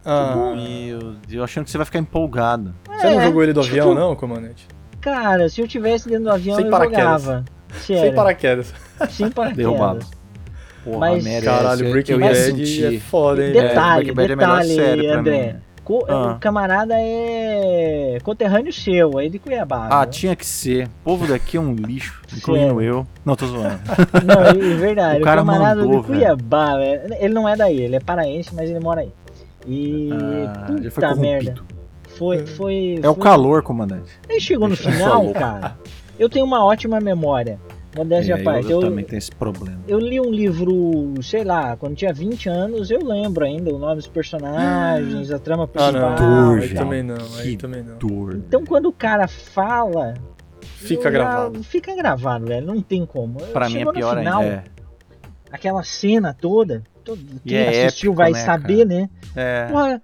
Ah, 0.06 0.54
Meu 0.56 1.14
Deus, 1.28 1.44
achando 1.44 1.66
que 1.66 1.72
você 1.72 1.78
vai 1.78 1.86
ficar 1.86 2.00
empolgado. 2.00 2.74
você 2.88 3.10
não 3.12 3.20
É, 3.22 3.26
jogou 3.26 3.44
ele 3.44 3.54
do 3.54 3.62
tipo, 3.62 3.72
avião, 3.74 3.94
não, 3.94 4.16
comandante? 4.16 4.68
Cara, 5.00 5.48
se 5.50 5.62
eu 5.62 5.68
tivesse 5.68 6.08
dentro 6.10 6.26
do 6.26 6.32
avião, 6.32 6.56
Sem 6.56 6.66
eu 6.66 6.72
jogava. 6.72 7.46
Sério, 7.74 8.04
Sem 8.04 8.14
paraquedas. 8.16 8.74
sem 9.10 9.30
paraquedas. 9.32 9.58
Derrubava. 9.58 10.00
Porra, 10.84 10.98
Mas- 10.98 11.24
merece. 11.24 11.46
Caralho, 11.46 11.92
Breaking 11.92 12.20
Bad 12.20 12.96
é 12.96 13.00
foda, 13.00 13.46
hein? 13.46 13.54
Detalhe, 13.54 14.12
Breaking 14.12 14.16
Bad 14.16 14.30
é 14.30 14.34
a 14.34 14.38
melhor 14.38 14.62
detalhe, 14.62 14.76
série 14.76 15.08
pra 15.08 15.20
André. 15.20 15.54
mim. 15.54 15.60
Co- 15.84 16.06
Ah. 16.08 16.34
O 16.34 16.40
camarada 16.40 16.94
é 16.96 18.18
conterrâneo 18.24 18.72
seu, 18.72 19.18
aí 19.18 19.30
de 19.30 19.40
Cuiabá. 19.40 19.88
Ah, 19.92 20.02
né? 20.02 20.06
tinha 20.12 20.36
que 20.36 20.46
ser. 20.46 20.86
O 20.86 20.90
povo 21.04 21.28
daqui 21.28 21.58
é 21.58 21.60
um 21.60 21.74
lixo, 21.74 22.22
incluindo 22.36 22.80
eu. 22.82 23.06
Não, 23.26 23.36
tô 23.36 23.48
zoando. 23.48 23.80
Não, 24.26 24.42
é 24.44 24.76
verdade. 24.76 25.18
O 25.18 25.22
O, 25.22 25.24
cara 25.26 25.42
camarada 25.42 25.82
mandou, 25.82 26.02
de 26.02 26.08
Cuiabá, 26.08 26.78
velho. 26.78 27.02
Ele 27.20 27.34
não 27.34 27.48
é 27.50 27.56
daí, 27.56 27.82
ele 27.82 27.96
é 27.96 28.00
paraense, 28.00 28.54
mas 28.54 28.70
ele 28.70 28.80
mora 28.80 29.02
aí. 29.02 29.12
E. 29.68 30.10
Ah, 30.12 30.68
já 30.82 30.92
foi 30.92 31.04
puta 31.04 31.16
merda. 31.16 31.52
corrompido. 31.54 31.82
Foi, 32.18 32.46
foi. 32.46 33.00
É 33.02 33.10
o 33.10 33.14
foi- 33.16 33.24
calor, 33.24 33.64
comandante. 33.64 34.12
Aí 34.30 34.40
chegou 34.42 34.68
no 34.68 34.76
final, 34.76 35.32
cara. 35.34 35.78
Eu 36.20 36.30
tenho 36.30 36.46
uma 36.46 36.64
ótima 36.64 37.00
memória. 37.00 37.60
Modéstia 37.96 38.36
à 38.36 38.40
É, 38.40 38.44
parte. 38.44 38.72
eu, 38.72 38.80
Eu, 38.80 38.88
também 38.90 39.04
tenho 39.04 39.18
esse 39.18 39.32
problema. 39.32 39.80
eu 39.86 40.00
li 40.00 40.18
um 40.18 40.32
livro, 40.32 41.14
sei 41.22 41.44
lá, 41.44 41.76
quando 41.76 41.94
tinha 41.94 42.14
20 42.14 42.48
anos, 42.48 42.90
eu 42.90 43.04
lembro 43.06 43.44
ainda 43.44 43.70
o 43.74 43.78
nome 43.78 43.96
dos 43.96 44.08
personagens, 44.08 45.30
a 45.30 45.38
trama 45.38 45.64
Ah, 45.66 45.68
principal. 45.68 46.16
não. 46.16 46.16
Dor, 46.56 46.70
também 46.74 47.04
não, 47.04 47.18
aí 47.38 47.58
também 47.58 47.84
não. 47.84 47.98
Dor. 47.98 48.36
Então 48.36 48.64
quando 48.66 48.86
o 48.88 48.94
cara 48.94 49.28
fala. 49.28 50.14
Fica 50.62 51.10
eu 51.10 51.12
gravado. 51.12 51.64
Fica 51.64 51.94
gravado, 51.96 52.46
velho. 52.46 52.66
Não 52.66 52.82
tem 52.82 53.06
como. 53.06 53.40
Pra 53.52 53.70
mim 53.70 53.82
é 53.82 53.92
pior 53.92 54.18
final, 54.18 54.42
ainda. 54.42 54.64
Aquela 55.52 55.84
cena 55.84 56.34
toda. 56.34 56.84
Todo- 57.04 57.20
Quem 57.46 57.58
é 57.58 57.86
assistiu 57.86 58.12
épico, 58.12 58.16
vai 58.24 58.32
né, 58.32 58.46
saber, 58.46 58.86
né? 58.86 59.10
É. 59.36 59.66
é. 59.68 59.72
Porra, 59.72 60.02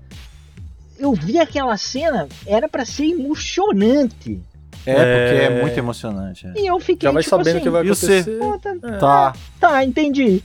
eu 0.99 1.13
vi 1.13 1.39
aquela 1.39 1.77
cena, 1.77 2.27
era 2.45 2.67
pra 2.67 2.85
ser 2.85 3.05
emocionante. 3.05 4.39
É, 4.85 4.93
porque 4.93 5.41
é 5.41 5.45
É. 5.45 5.61
muito 5.61 5.77
emocionante. 5.77 6.47
é. 6.47 6.53
E 6.61 6.65
eu 6.65 6.79
fiquei 6.79 7.07
Já 7.07 7.11
vai 7.11 7.21
tipo 7.21 7.29
sabendo 7.35 7.49
assim, 7.49 7.57
o 7.59 7.61
que 7.63 7.69
vai 7.69 7.83
você? 7.83 8.19
acontecer. 8.19 8.39
"Pô, 8.39 8.57
tá, 8.57 8.69
É. 8.71 8.97
Tá. 8.97 9.33
tá, 9.59 9.83
entendi. 9.83 10.41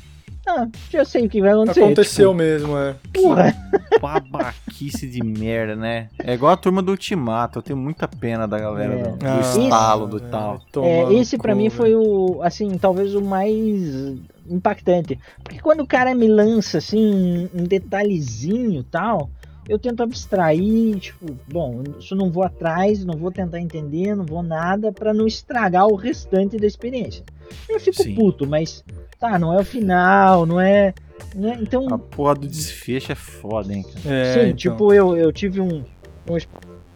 Ah, 0.46 0.66
já 0.90 1.05
sei 1.05 1.26
o 1.26 1.31
que 1.31 1.40
vai 1.40 1.52
acontecer. 1.52 1.85
Aconteceu 1.85 2.35
mesmo, 2.35 2.76
é. 2.76 2.94
Tipo, 3.12 3.22
porra. 3.28 3.55
Babaquice 4.00 5.07
de 5.07 5.22
merda, 5.22 5.76
né? 5.76 6.09
É 6.18 6.35
igual 6.35 6.52
a 6.52 6.57
turma 6.57 6.83
do 6.83 6.90
Ultimato. 6.90 7.59
Eu 7.59 7.62
tenho 7.62 7.78
muita 7.78 8.09
pena 8.09 8.46
da 8.48 8.59
galera 8.59 8.94
É. 8.94 9.02
do, 9.02 9.16
do 9.18 9.26
Ah, 9.26 9.40
estalo, 9.40 10.07
do 10.09 10.16
é, 10.16 10.20
tal. 10.20 10.61
É, 10.83 11.14
esse 11.14 11.38
pra 11.38 11.52
cu, 11.52 11.59
mim 11.59 11.70
foi 11.70 11.94
o, 11.94 12.40
assim, 12.42 12.76
talvez 12.76 13.14
o 13.14 13.22
mais 13.22 14.14
impactante. 14.48 15.18
Porque 15.44 15.61
quando 15.61 15.81
o 15.83 15.87
cara 15.87 16.14
me 16.14 16.26
lança, 16.26 16.78
assim, 16.78 17.48
um 17.55 17.62
detalhezinho 17.64 18.81
e 18.81 18.85
tal, 18.85 19.31
eu 19.68 19.78
tento 19.78 20.02
abstrair, 20.02 20.98
tipo, 20.98 21.37
bom, 21.50 21.83
isso 22.00 22.16
não 22.16 22.31
vou 22.31 22.42
atrás, 22.42 23.05
não 23.05 23.16
vou 23.16 23.31
tentar 23.31 23.61
entender, 23.61 24.14
não 24.16 24.24
vou 24.26 24.42
nada 24.42 24.90
pra 24.90 25.14
não 25.14 25.26
estragar 25.26 25.87
o 25.87 25.94
restante 25.94 26.57
da 26.57 26.66
experiência. 26.66 27.22
Eu 27.68 27.81
fico 27.81 28.02
Sim. 28.02 28.14
puto, 28.14 28.46
mas 28.46 28.85
tá, 29.18 29.38
não 29.38 29.52
é 29.52 29.61
o 29.61 29.64
final, 29.64 30.46
não 30.46 30.61
é. 30.61 30.94
Né? 31.35 31.59
Então, 31.61 31.87
A 31.90 31.98
porra 31.98 32.35
do 32.35 32.46
desfecho 32.46 33.12
é 33.12 33.14
foda, 33.14 33.72
hein, 33.72 33.83
cara. 33.83 34.14
É, 34.14 34.35
sim, 34.35 34.40
então. 34.40 34.57
tipo, 34.57 34.92
eu, 34.92 35.16
eu 35.16 35.33
tive 35.33 35.61
um, 35.61 35.85
um 36.28 36.37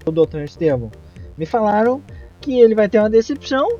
o 0.04 0.10
Dr. 0.10 0.38
Estevam. 0.38 0.90
Me 1.36 1.46
falaram 1.46 2.02
que 2.40 2.60
ele 2.60 2.74
vai 2.74 2.88
ter 2.88 2.98
uma 2.98 3.10
decepção 3.10 3.78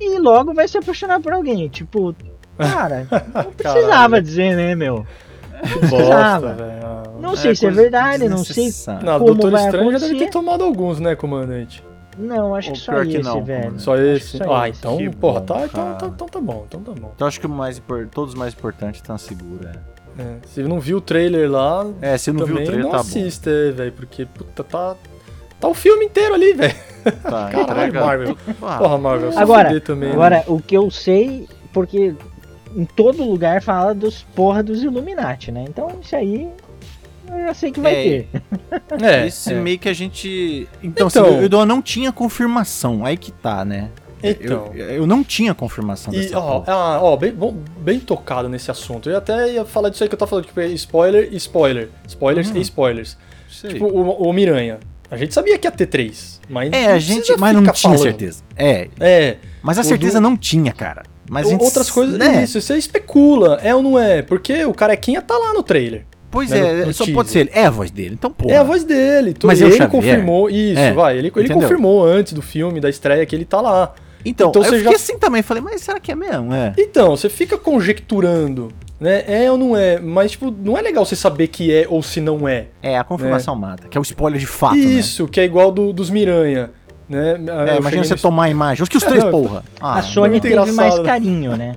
e 0.00 0.18
logo 0.18 0.52
vai 0.54 0.68
se 0.68 0.78
apaixonar 0.78 1.20
por 1.20 1.32
alguém. 1.32 1.68
Tipo, 1.68 2.14
cara, 2.58 3.06
não 3.34 3.52
precisava 3.52 3.90
Caralho. 3.90 4.22
dizer, 4.22 4.56
né, 4.56 4.74
meu? 4.74 5.06
Que 5.62 5.78
precisava. 5.78 6.48
bosta, 6.48 6.64
velho. 6.64 7.20
Não 7.20 7.34
sei 7.34 7.54
se 7.54 7.66
é 7.66 7.70
verdade, 7.70 8.28
não 8.28 8.44
sei. 8.44 8.70
Não, 9.02 9.18
Como 9.18 9.34
Doutor 9.34 9.50
vai 9.50 9.64
Estranho 9.64 9.92
já 9.92 9.98
deve 9.98 10.18
ter 10.18 10.30
tomado 10.30 10.62
alguns, 10.64 11.00
né, 11.00 11.14
comandante? 11.16 11.82
Não, 12.18 12.54
acho 12.54 12.68
Ou 12.68 12.74
que 12.74 12.80
só 12.80 12.92
pior 12.92 13.06
que 13.06 13.16
esse, 13.16 13.22
não, 13.22 13.44
velho. 13.44 13.78
Só 13.80 13.96
esse? 13.96 14.38
só 14.38 14.54
Ah, 14.56 14.68
esse. 14.68 14.78
então, 14.78 14.96
Que 14.96 15.10
porra, 15.10 15.40
bom, 15.40 15.46
tá, 15.46 15.64
então, 15.66 15.92
então, 15.94 16.08
então 16.08 16.26
tá 16.28 16.40
bom, 16.40 16.64
então 16.66 16.80
tá 16.82 16.92
bom. 16.92 17.12
Então 17.14 17.28
acho 17.28 17.38
que 17.40 17.46
o 17.46 17.50
mais, 17.50 17.82
todos 18.12 18.34
os 18.34 18.38
mais 18.38 18.54
importantes 18.54 19.00
estão 19.00 19.16
seguros. 19.18 19.66
É. 19.66 19.96
É, 20.18 20.36
se 20.46 20.62
não 20.62 20.80
viu 20.80 20.96
o 20.96 21.00
trailer 21.00 21.50
lá, 21.50 21.86
É, 22.00 22.16
se 22.16 22.32
não 22.32 22.46
viu 22.46 22.54
o 22.56 22.58
trailer, 22.64 22.84
não 22.84 22.90
tá 22.90 22.96
assista, 23.00 23.50
é, 23.50 23.70
velho, 23.70 23.92
porque, 23.92 24.24
puta, 24.24 24.64
tá... 24.64 24.96
Tá 25.60 25.68
o 25.68 25.74
filme 25.74 26.04
inteiro 26.06 26.34
ali, 26.34 26.52
velho. 26.54 26.74
Tá, 27.22 27.48
Caralho, 27.52 27.62
entrega- 27.62 28.00
Marvel. 28.04 28.36
Porra, 28.58 28.98
Marvel, 28.98 29.30
Agora, 29.38 29.80
também, 29.80 30.08
né? 30.10 30.14
Agora, 30.14 30.44
o 30.46 30.60
que 30.60 30.74
eu 30.76 30.90
sei, 30.90 31.46
porque 31.72 32.14
em 32.74 32.84
todo 32.84 33.24
lugar 33.24 33.62
fala 33.62 33.94
dos 33.94 34.22
porra 34.34 34.62
dos 34.62 34.82
Illuminati, 34.82 35.50
né? 35.50 35.64
Então 35.68 35.88
isso 36.02 36.14
aí 36.14 36.46
eu 37.30 37.40
já 37.46 37.54
sei 37.54 37.70
que 37.72 37.80
vai 37.80 37.92
É, 37.94 38.02
ter. 38.02 38.28
É, 39.02 39.26
Esse 39.26 39.52
é. 39.52 39.60
meio 39.60 39.78
que 39.78 39.88
a 39.88 39.92
gente. 39.92 40.68
Então, 40.82 41.06
Então- 41.08 41.24
assim, 41.26 41.36
eu, 41.44 41.48
eu 41.60 41.66
não 41.66 41.80
tinha 41.82 42.12
confirmação. 42.12 43.04
Aí 43.04 43.16
que 43.16 43.30
tá, 43.32 43.64
né? 43.64 43.90
Então. 44.22 44.70
Eu, 44.74 44.86
eu 44.86 45.06
não 45.06 45.22
tinha 45.22 45.54
confirmação 45.54 46.12
E, 46.12 46.16
dessa 46.18 46.38
ó, 46.40 46.64
ah, 46.66 46.98
ó, 47.02 47.16
bem, 47.16 47.32
bom, 47.32 47.54
bem 47.78 48.00
tocado 48.00 48.48
nesse 48.48 48.70
assunto. 48.70 49.08
Eu 49.10 49.18
até 49.18 49.52
ia 49.52 49.64
falar 49.64 49.88
disso 49.90 50.02
aí 50.02 50.08
que 50.08 50.14
eu 50.14 50.18
tava 50.18 50.28
falando, 50.28 50.46
tipo, 50.46 50.60
spoiler 50.60 51.28
e 51.32 51.36
spoiler. 51.36 51.90
Spoilers 52.08 52.50
Hum. 52.50 52.56
e 52.56 52.60
spoilers. 52.62 53.16
Sei. 53.48 53.70
Tipo, 53.74 53.86
o, 53.86 54.28
o 54.28 54.32
Miranha. 54.32 54.78
A 55.08 55.16
gente 55.16 55.32
sabia 55.32 55.56
que 55.56 55.66
ia 55.66 55.70
ter 55.70 55.86
três, 55.86 56.40
mas 56.48 56.72
é, 56.72 56.86
a 56.86 56.98
gente. 56.98 57.36
Mas 57.38 57.54
não 57.54 57.62
tinha 57.62 57.74
falando. 57.74 57.98
certeza. 58.02 58.42
É. 58.56 58.88
É, 58.98 59.36
Mas 59.62 59.78
a 59.78 59.82
O 59.82 59.84
certeza 59.84 60.18
do- 60.18 60.22
não 60.22 60.36
tinha, 60.36 60.72
cara. 60.72 61.04
Mas 61.30 61.46
a 61.46 61.50
gente, 61.50 61.62
outras 61.62 61.90
coisas, 61.90 62.18
né? 62.18 62.42
isso, 62.44 62.60
você 62.60 62.76
especula, 62.76 63.60
é 63.62 63.72
ou 63.74 63.82
não 63.82 63.98
é? 63.98 64.22
Porque 64.22 64.64
o 64.64 64.72
carequinha 64.74 65.20
tá 65.22 65.36
lá 65.36 65.52
no 65.52 65.62
trailer. 65.62 66.04
Pois 66.36 66.50
né, 66.50 66.58
é, 66.58 66.72
no- 66.80 66.86
no 66.86 66.92
só 66.94 67.04
teaser. 67.04 67.14
pode 67.14 67.30
ser 67.30 67.38
ele. 67.40 67.50
É 67.54 67.66
a 67.66 67.70
voz 67.70 67.90
dele, 67.90 68.14
então 68.14 68.30
porra. 68.30 68.52
É 68.54 68.58
a 68.58 68.62
voz 68.62 68.84
dele. 68.84 69.32
tu- 69.34 69.46
Mas 69.46 69.60
é 69.60 69.64
ele 69.66 69.86
confirmou, 69.88 70.48
isso, 70.50 70.78
É, 70.78 70.92
vai, 70.92 71.16
ele, 71.18 71.32
ele 71.34 71.48
confirmou 71.54 72.04
antes 72.04 72.32
do 72.32 72.42
filme, 72.42 72.80
da 72.80 72.88
estreia, 72.90 73.24
que 73.24 73.34
ele 73.34 73.44
tá 73.44 73.60
lá. 73.60 73.94
Então, 74.24 74.48
Então 74.50 74.62
eu 74.62 74.68
você 74.68 74.76
fiquei 74.78 74.92
já- 74.92 74.96
assim 74.96 75.18
também. 75.18 75.40
Falei, 75.42 75.62
mas 75.62 75.80
será 75.82 76.00
que 76.00 76.10
é 76.10 76.14
mesmo? 76.16 76.52
É. 76.52 76.72
Então, 76.76 77.16
você 77.16 77.28
fica 77.28 77.56
conjecturando, 77.56 78.68
né? 79.00 79.22
É 79.26 79.50
ou 79.50 79.56
não 79.56 79.76
é? 79.76 79.98
Mas, 80.00 80.32
tipo, 80.32 80.50
não 80.50 80.76
é 80.76 80.82
legal 80.82 81.04
você 81.04 81.14
saber 81.16 81.46
que 81.46 81.72
é 81.72 81.86
ou 81.88 82.02
se 82.02 82.20
não 82.20 82.48
é. 82.48 82.66
É, 82.82 82.98
a 82.98 83.04
confirmação 83.04 83.54
mata, 83.54 83.88
que 83.88 83.96
é 83.96 84.00
o 84.00 84.02
spoiler 84.02 84.38
de 84.40 84.46
fato, 84.46 84.74
né? 84.74 84.80
Isso, 84.80 85.28
que 85.28 85.40
é 85.40 85.44
igual 85.44 85.70
do, 85.70 85.92
dos 85.92 86.10
Miranha. 86.10 86.70
Né? 87.08 87.34
É, 87.68 87.74
Eu 87.74 87.78
imagina 87.78 88.02
você 88.04 88.14
no- 88.14 88.20
tomar 88.20 88.44
a 88.44 88.50
imagem. 88.50 88.82
Os 88.82 88.88
que 88.88 88.96
os 88.96 89.04
três, 89.04 89.22
Não, 89.22 89.30
porra. 89.30 89.62
Ah, 89.80 89.98
a 89.98 90.02
Sony 90.02 90.40
teve 90.40 90.54
engraçado. 90.54 90.74
mais 90.74 90.98
carinho, 90.98 91.56
né? 91.56 91.76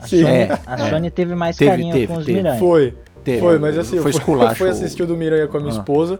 A 0.00 0.06
Sim. 0.06 0.22
Sony, 0.22 0.36
a 0.66 0.74
é. 0.86 0.90
Sony 0.90 1.10
teve 1.10 1.34
mais 1.34 1.56
Teve, 1.56 1.70
carinho 1.72 1.92
teve, 1.92 2.06
com 2.06 2.18
os 2.18 2.24
teve. 2.26 2.38
Miranha. 2.38 2.58
Foi, 2.60 2.94
teve. 3.26 3.40
foi, 3.40 3.58
mas 3.58 3.76
assim, 3.76 3.98
foi 3.98 4.12
eu 4.16 4.54
fui, 4.54 4.68
assistir 4.70 5.02
o 5.02 5.06
do 5.06 5.16
Miranha 5.16 5.46
com 5.46 5.56
a 5.56 5.60
minha 5.60 5.72
Ah. 5.72 5.78
esposa. 5.78 6.18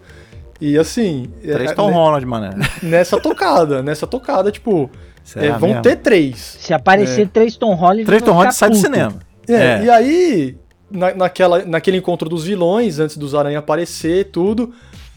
E 0.60 0.76
assim, 0.78 1.30
Três 1.42 1.70
é, 1.70 1.74
Tom 1.74 1.88
né, 1.88 1.94
Holland, 1.94 2.26
mano. 2.26 2.56
nessa 2.82 3.20
tocada, 3.20 3.82
nessa 3.82 4.06
tocada, 4.06 4.50
tipo, 4.50 4.90
Será 5.22 5.44
é, 5.46 5.50
vão 5.52 5.68
mesmo? 5.68 5.82
ter 5.82 5.96
três. 5.96 6.56
Se 6.60 6.72
aparecer 6.72 7.28
três 7.28 7.56
Tom 7.56 7.74
Holland, 7.74 8.04
Três 8.04 8.22
Tom 8.22 8.32
Holland 8.32 8.54
sai 8.54 8.70
do 8.70 8.76
cinema. 8.76 9.14
É, 9.48 9.54
É. 9.54 9.84
E 9.84 9.90
aí, 9.90 10.56
na, 10.90 11.14
naquela, 11.14 11.64
naquele 11.64 11.98
encontro 11.98 12.28
dos 12.28 12.44
vilões, 12.44 12.98
antes 12.98 13.16
dos 13.16 13.34
Aranha 13.34 13.58
aparecer 13.58 14.30
tudo, 14.30 14.72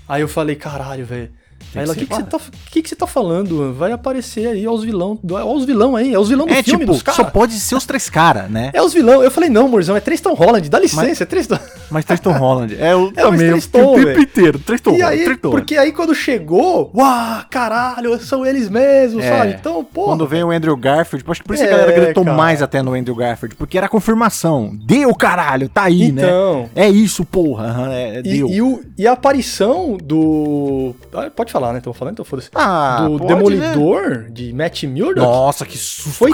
aí 0.08 0.22
eu 0.22 0.28
falei, 0.28 0.56
caralho, 0.56 1.06
velho, 1.06 1.32
Aí 1.76 1.84
ela, 1.84 1.94
o 1.94 1.96
que, 1.96 2.06
que, 2.06 2.16
você 2.16 2.24
tá, 2.24 2.40
que, 2.72 2.82
que 2.82 2.90
você 2.90 2.96
tá 2.96 3.06
falando? 3.06 3.74
Vai 3.74 3.92
aparecer 3.92 4.48
aí, 4.48 4.68
ó 4.68 4.72
os 4.72 4.84
vilão, 4.84 5.20
ó 5.32 5.54
os 5.54 5.66
vilão 5.66 5.96
aí, 5.96 6.14
é 6.14 6.20
os 6.20 6.30
vilão 6.30 6.48
do 6.48 6.54
é, 6.54 6.64
filme 6.64 6.80
tipo, 6.80 6.94
dos 6.94 7.04
caras. 7.04 7.18
só 7.18 7.24
pode 7.24 7.54
ser 7.60 7.76
os 7.76 7.86
três 7.86 8.10
caras, 8.10 8.50
né? 8.50 8.72
É 8.74 8.82
os 8.82 8.94
vilão. 8.94 9.24
Eu 9.24 9.32
falei, 9.32 9.50
não, 9.50 9.68
Morzão, 9.68 9.96
é 9.96 10.00
Tristan 10.00 10.34
Holland, 10.34 10.70
dá 10.70 10.80
licença, 10.80 11.06
mas, 11.06 11.22
é 11.22 11.26
Tristan. 11.26 11.60
Mas 11.90 12.06
Tristan 12.06 12.34
Holland, 12.34 12.78
é 12.80 12.96
o, 12.96 13.08
é 13.18 13.24
também, 13.24 13.52
o 13.52 13.62
tempo 13.62 13.96
véio. 13.96 14.22
inteiro, 14.22 14.60
Tristan 14.60 14.92
e 14.92 15.02
aí, 15.02 15.38
Porque 15.38 15.76
aí 15.76 15.92
quando 15.92 16.14
chegou, 16.14 16.92
uau, 16.96 17.42
caralho, 17.50 18.20
são 18.20 18.46
eles 18.46 18.70
mesmos, 18.70 19.24
é, 19.24 19.38
sabe? 19.38 19.56
Então, 19.60 19.84
pô. 19.84 20.06
Quando 20.06 20.28
vem 20.28 20.44
o 20.44 20.52
Andrew 20.52 20.78
Garfield, 20.78 21.26
acho 21.28 21.42
que 21.42 21.48
por 21.48 21.56
isso 21.56 21.64
é, 21.64 21.68
a 21.68 21.72
galera 21.72 21.92
gritou 21.92 22.24
cara. 22.24 22.38
mais 22.38 22.62
até 22.62 22.82
no 22.84 22.94
Andrew 22.94 23.16
Garfield, 23.16 23.56
porque 23.56 23.78
era 23.78 23.90
confirmação. 23.90 24.72
Deu, 24.74 25.14
caralho, 25.16 25.68
tá 25.68 25.84
aí, 25.84 26.12
né? 26.12 26.24
então, 26.24 26.62
né? 26.62 26.70
É 26.76 26.90
isso, 26.90 27.26
porra. 27.26 27.90
É, 27.92 28.20
e, 28.20 28.24
deu. 28.24 28.50
E, 28.50 28.62
o, 28.62 28.84
e 28.98 29.08
a 29.08 29.14
aparição 29.14 29.98
do. 29.98 30.96
Ah, 31.14 31.30
pode 31.36 31.52
falar, 31.52 31.59
né? 31.74 31.80
Tô 31.80 31.94
falando, 31.94 32.14
então 32.14 32.26
foda-se. 32.26 32.50
Ah, 32.56 33.06
do 33.08 33.18
pode, 33.18 33.28
Demolidor, 33.28 34.10
né? 34.10 34.28
de 34.32 34.54
Matt 34.54 34.84
Murdock. 34.84 35.20
Nossa, 35.20 35.66
que 35.66 35.78
susto, 35.78 36.10
Foi 36.12 36.32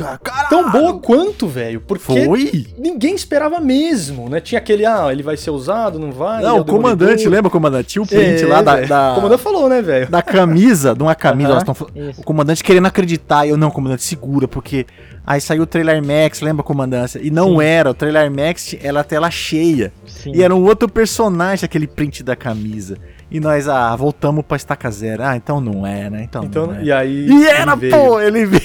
tão 0.50 0.72
boa 0.72 1.00
quanto, 1.00 1.48
velho. 1.48 1.82
Porque 1.82 2.26
Foi? 2.26 2.68
ninguém 2.78 3.16
esperava 3.16 3.60
mesmo, 3.60 4.30
né? 4.30 4.40
Tinha 4.40 4.60
aquele, 4.60 4.86
ah, 4.86 5.08
ele 5.12 5.24
vai 5.24 5.38
ser 5.38 5.52
usado, 5.52 6.00
não 6.00 6.12
vai. 6.12 6.42
Não, 6.42 6.58
é 6.58 6.62
o 6.62 6.66
comandante, 6.66 7.28
lembra 7.28 7.48
o 7.48 7.52
comandante? 7.52 7.90
Tinha 7.90 8.04
o 8.04 8.08
print 8.08 8.44
é, 8.44 8.48
lá 8.48 8.62
da, 8.62 8.82
da, 8.82 9.12
O 9.14 9.16
comandante 9.16 9.42
falou, 9.42 9.70
né, 9.70 9.82
velho? 9.82 10.10
Da 10.10 10.22
camisa, 10.22 10.94
de 10.96 11.02
uma 11.02 11.16
camisa. 11.16 11.54
Uh 11.54 11.58
-huh, 11.58 11.66
tão, 11.66 12.12
o 12.18 12.24
comandante 12.24 12.64
querendo 12.64 12.88
acreditar. 12.88 13.48
Eu, 13.48 13.58
não, 13.58 13.72
comandante, 13.72 14.04
segura, 14.04 14.48
porque. 14.48 14.86
Aí 15.28 15.42
saiu 15.42 15.64
o 15.64 15.66
trailer 15.66 16.04
Max, 16.06 16.40
lembra, 16.42 16.64
comandância? 16.64 17.20
E 17.20 17.32
não 17.32 17.58
Sim. 17.58 17.64
era, 17.64 17.90
o 17.90 17.94
trailer 17.96 18.30
Max 18.30 18.76
era 18.80 19.04
tela 19.04 19.32
cheia. 19.32 19.92
Sim. 20.06 20.32
E 20.36 20.44
era 20.44 20.56
um 20.56 20.64
outro 20.64 20.88
personagem, 20.88 21.66
aquele 21.66 21.88
print 21.88 22.22
da 22.22 22.36
camisa. 22.36 22.98
E 23.30 23.40
nós, 23.40 23.68
ah, 23.68 23.96
voltamos 23.96 24.46
pra 24.46 24.56
estaca 24.56 24.90
zero. 24.92 25.24
Ah, 25.24 25.36
então 25.36 25.60
não 25.60 25.86
é, 25.86 26.10
né? 26.10 26.24
Então, 26.24 26.44
então 26.44 26.68
não 26.68 26.76
é. 26.76 26.84
E 26.84 26.92
aí. 26.92 27.28
E 27.28 27.46
era, 27.46 27.74
ele 27.74 27.90
pô, 27.90 28.20
ele 28.20 28.46
veio. 28.46 28.62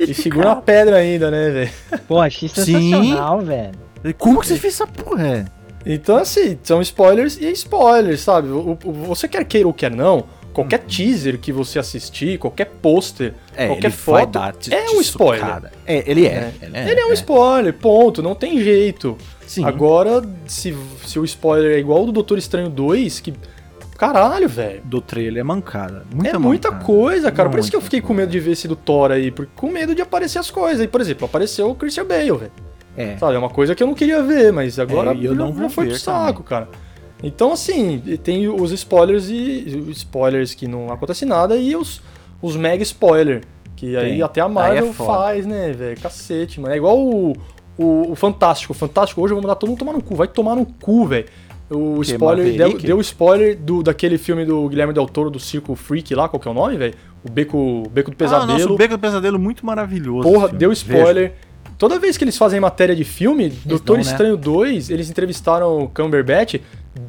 E 0.00 0.14
segura 0.14 0.48
uma 0.48 0.62
pedra 0.62 0.96
ainda, 0.96 1.30
né, 1.30 1.50
velho? 1.50 1.70
Pô, 2.08 2.18
achei 2.18 2.48
sensacional, 2.48 3.40
Sim. 3.40 3.46
velho. 3.46 4.14
Como 4.18 4.40
que 4.40 4.46
você 4.46 4.56
fez 4.56 4.74
essa 4.74 4.86
porra? 4.86 5.26
É? 5.26 5.44
Então, 5.84 6.16
assim, 6.16 6.58
são 6.62 6.80
spoilers 6.82 7.38
e 7.38 7.50
spoilers, 7.52 8.20
sabe? 8.20 8.48
O, 8.48 8.78
o, 8.84 8.92
você 8.92 9.28
quer 9.28 9.44
queira 9.44 9.66
ou 9.66 9.74
quer 9.74 9.90
não, 9.90 10.24
qualquer 10.52 10.80
hum. 10.80 10.88
teaser 10.88 11.38
que 11.38 11.52
você 11.52 11.78
assistir, 11.78 12.38
qualquer 12.38 12.66
pôster, 12.66 13.34
é, 13.56 13.66
qualquer 13.68 13.90
foto, 13.90 14.38
é 14.70 14.90
um 14.90 15.00
spoiler. 15.00 15.70
É, 15.86 16.10
ele 16.10 16.26
é. 16.26 16.30
é. 16.30 16.52
Ele 16.62 16.76
é, 16.76 16.90
ele 16.90 17.00
é 17.00 17.06
um 17.06 17.10
é. 17.10 17.14
spoiler, 17.14 17.74
ponto, 17.74 18.22
não 18.22 18.34
tem 18.34 18.62
jeito. 18.62 19.16
Sim. 19.46 19.64
Agora, 19.64 20.22
se, 20.46 20.76
se 21.06 21.18
o 21.18 21.24
spoiler 21.24 21.76
é 21.76 21.78
igual 21.78 22.00
ao 22.00 22.06
do 22.06 22.12
Doutor 22.12 22.38
Estranho 22.38 22.68
2, 22.68 23.20
que 23.20 23.34
Caralho, 24.00 24.48
velho. 24.48 24.80
Do 24.82 24.98
trailer 24.98 25.42
é 25.42 25.44
mancada. 25.44 26.06
Muita 26.10 26.36
é 26.36 26.38
muita 26.38 26.72
coisa, 26.72 27.30
cara. 27.30 27.50
Por 27.50 27.58
isso 27.58 27.70
que 27.70 27.76
eu 27.76 27.82
fiquei 27.82 28.00
com 28.00 28.14
medo 28.14 28.32
de 28.32 28.40
ver 28.40 28.52
esse 28.52 28.66
do 28.66 28.74
Thor 28.74 29.10
aí, 29.10 29.30
porque 29.30 29.52
com 29.54 29.70
medo 29.70 29.94
de 29.94 30.00
aparecer 30.00 30.38
as 30.38 30.50
coisas. 30.50 30.82
E, 30.82 30.88
por 30.88 31.02
exemplo, 31.02 31.26
apareceu 31.26 31.68
o 31.68 31.74
Christian 31.74 32.06
Bale, 32.06 32.30
velho. 32.30 32.52
É. 32.96 33.18
Sabe, 33.18 33.34
é 33.34 33.38
uma 33.38 33.50
coisa 33.50 33.74
que 33.74 33.82
eu 33.82 33.86
não 33.86 33.92
queria 33.92 34.22
ver, 34.22 34.54
mas 34.54 34.78
agora 34.78 35.12
é, 35.12 35.18
eu 35.20 35.34
não 35.34 35.54
já, 35.54 35.68
foi 35.68 35.88
pro 35.88 35.98
saco, 35.98 36.42
também. 36.42 36.42
cara. 36.44 36.68
Então, 37.22 37.52
assim, 37.52 38.02
tem 38.24 38.48
os 38.48 38.72
spoilers 38.72 39.28
e 39.28 39.90
spoilers 39.90 40.54
que 40.54 40.66
não 40.66 40.90
acontece 40.90 41.26
nada 41.26 41.54
e 41.56 41.76
os, 41.76 42.00
os 42.40 42.56
mega 42.56 42.82
spoiler. 42.82 43.42
Que 43.76 43.98
aí 43.98 44.12
tem. 44.12 44.22
até 44.22 44.40
a 44.40 44.48
Marvel 44.48 44.88
é 44.88 44.92
faz, 44.94 45.44
né, 45.44 45.72
velho? 45.72 46.00
Cacete, 46.00 46.58
mano. 46.58 46.72
É 46.72 46.78
igual 46.78 46.98
o, 46.98 47.36
o, 47.76 48.12
o 48.12 48.14
Fantástico. 48.14 48.72
O 48.72 48.76
Fantástico 48.76 49.20
hoje 49.20 49.32
eu 49.32 49.36
vou 49.36 49.42
mandar 49.42 49.56
todo 49.56 49.68
mundo 49.68 49.78
tomar 49.78 49.92
no 49.92 50.02
cu. 50.02 50.14
Vai 50.14 50.26
tomar 50.26 50.56
no 50.56 50.64
cu, 50.64 51.06
velho. 51.06 51.26
O 51.70 52.00
que, 52.00 52.12
spoiler 52.12 52.56
deu, 52.56 52.78
deu 52.78 53.00
spoiler 53.00 53.56
do, 53.56 53.82
daquele 53.82 54.18
filme 54.18 54.44
do 54.44 54.68
Guilherme 54.68 54.92
Del 54.92 55.06
Toro 55.06 55.30
do 55.30 55.38
Circo 55.38 55.76
Freak 55.76 56.12
lá, 56.14 56.28
qual 56.28 56.40
que 56.40 56.48
é 56.48 56.50
o 56.50 56.54
nome, 56.54 56.76
velho? 56.76 56.94
O 57.24 57.30
Beco, 57.30 57.88
Beco 57.90 58.10
do 58.10 58.16
Pesadelo. 58.16 58.50
Ah, 58.50 58.58
nossa, 58.58 58.72
o 58.72 58.76
Beco 58.76 58.96
do 58.96 59.00
Pesadelo 59.00 59.38
muito 59.38 59.64
maravilhoso. 59.64 60.28
Porra, 60.28 60.48
deu 60.48 60.72
spoiler. 60.72 61.30
Vejo. 61.30 61.50
Toda 61.78 61.98
vez 61.98 62.16
que 62.16 62.24
eles 62.24 62.36
fazem 62.36 62.60
matéria 62.60 62.94
de 62.94 63.04
filme, 63.04 63.48
Doutor 63.64 63.96
né? 63.96 64.02
Estranho 64.02 64.36
2, 64.36 64.90
eles 64.90 65.08
entrevistaram 65.08 65.84
o 65.84 65.88
Cumberbatch, 65.88 66.56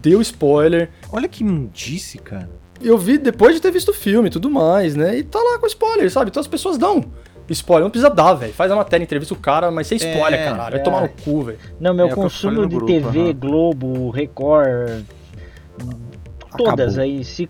deu 0.02 0.22
spoiler. 0.22 0.90
Olha 1.12 1.28
que 1.28 1.44
mundice, 1.44 2.20
cara. 2.20 2.50
Eu 2.82 2.98
vi 2.98 3.18
depois 3.18 3.56
de 3.56 3.62
ter 3.62 3.72
visto 3.72 3.90
o 3.90 3.94
filme 3.94 4.30
e 4.30 4.32
tudo 4.32 4.50
mais, 4.50 4.96
né? 4.96 5.18
E 5.18 5.24
tá 5.24 5.40
lá 5.40 5.60
com 5.60 5.68
spoiler, 5.68 6.10
sabe? 6.10 6.30
Então 6.30 6.40
as 6.40 6.48
pessoas 6.48 6.78
dão 6.78 7.04
spoiler. 7.50 7.84
Não 7.84 7.92
precisa 7.92 8.10
dar, 8.10 8.34
velho. 8.34 8.54
Faz 8.54 8.72
a 8.72 8.76
matéria, 8.76 9.04
entrevista 9.04 9.34
o 9.34 9.38
cara, 9.38 9.72
mas 9.72 9.88
você 9.88 9.96
spoiler, 9.96 10.40
é, 10.40 10.46
caralho. 10.46 10.72
Vai 10.72 10.84
tomar 10.84 11.02
no 11.02 11.10
cu, 11.10 11.44
velho. 11.44 11.60
Não, 11.80 11.94
meu 11.94 12.08
é, 12.08 12.10
consumo 12.14 12.68
de 12.68 12.76
grupo, 12.76 12.86
TV, 12.86 13.20
uhum. 13.20 13.34
Globo, 13.34 14.10
Record, 14.10 15.04
todas 16.58 16.94
Acabou. 16.94 17.04
aí 17.04 17.24
se 17.24 17.50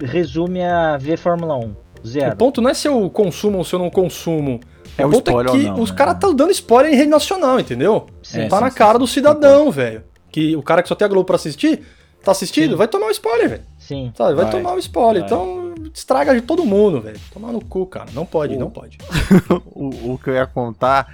resume 0.00 0.62
a 0.62 0.96
ver 0.96 1.18
Fórmula 1.18 1.56
1. 1.56 1.74
Zero. 2.06 2.32
O 2.32 2.36
ponto 2.36 2.60
não 2.60 2.70
é 2.70 2.74
se 2.74 2.86
eu 2.86 3.10
consumo 3.10 3.58
ou 3.58 3.64
se 3.64 3.74
eu 3.74 3.78
não 3.78 3.90
consumo. 3.90 4.60
É 4.96 5.04
o, 5.04 5.10
ponto 5.10 5.40
é 5.40 5.44
que 5.44 5.64
não, 5.64 5.80
os 5.80 5.90
né? 5.90 5.96
caras 5.96 6.14
estão 6.14 6.34
dando 6.34 6.50
spoiler 6.52 6.92
em 6.92 6.96
rede 6.96 7.10
nacional, 7.10 7.58
entendeu? 7.60 8.06
Sim, 8.22 8.48
tá 8.48 8.56
sim, 8.56 8.64
na 8.64 8.70
sim, 8.70 8.76
cara 8.76 8.98
do 8.98 9.06
cidadão, 9.06 9.70
velho. 9.70 10.02
Que 10.30 10.56
o 10.56 10.62
cara 10.62 10.82
que 10.82 10.88
só 10.88 10.94
tem 10.94 11.06
a 11.06 11.08
Globo 11.08 11.24
pra 11.24 11.36
assistir, 11.36 11.82
tá 12.22 12.32
assistindo, 12.32 12.76
vai 12.76 12.88
tomar 12.88 13.06
um 13.06 13.10
spoiler, 13.10 13.48
velho. 13.48 13.62
Sim. 13.78 14.12
Sabe? 14.14 14.34
Vai, 14.34 14.44
vai 14.44 14.52
tomar 14.52 14.74
um 14.74 14.78
spoiler. 14.78 15.22
Vai. 15.22 15.26
Então, 15.26 15.67
estraga 15.92 16.34
de 16.34 16.40
todo 16.40 16.64
mundo, 16.64 17.00
velho. 17.00 17.18
Tomar 17.32 17.52
no 17.52 17.64
cu, 17.64 17.86
cara. 17.86 18.10
Não 18.12 18.26
pode, 18.26 18.56
o, 18.56 18.58
não 18.58 18.70
pode. 18.70 18.98
o, 19.74 20.12
o, 20.12 20.18
que 20.18 20.30
eu 20.30 20.34
ia 20.34 20.46
contar 20.46 21.12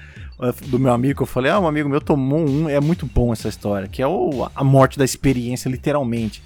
do 0.67 0.79
meu 0.79 0.93
amigo, 0.93 1.23
eu 1.23 1.27
falei, 1.27 1.51
ah, 1.51 1.61
um 1.61 1.67
amigo 1.67 1.89
meu 1.89 2.01
tomou 2.01 2.41
um, 2.41 2.69
é 2.69 2.81
muito 2.81 3.07
bom 3.07 3.33
essa 3.33 3.49
história, 3.49 3.89
que 3.89 4.03
é 4.03 4.07
o, 4.07 4.49
a 4.55 4.65
morte 4.65 4.99
da 4.99 5.05
experiência, 5.05 5.69
literalmente. 5.69 6.43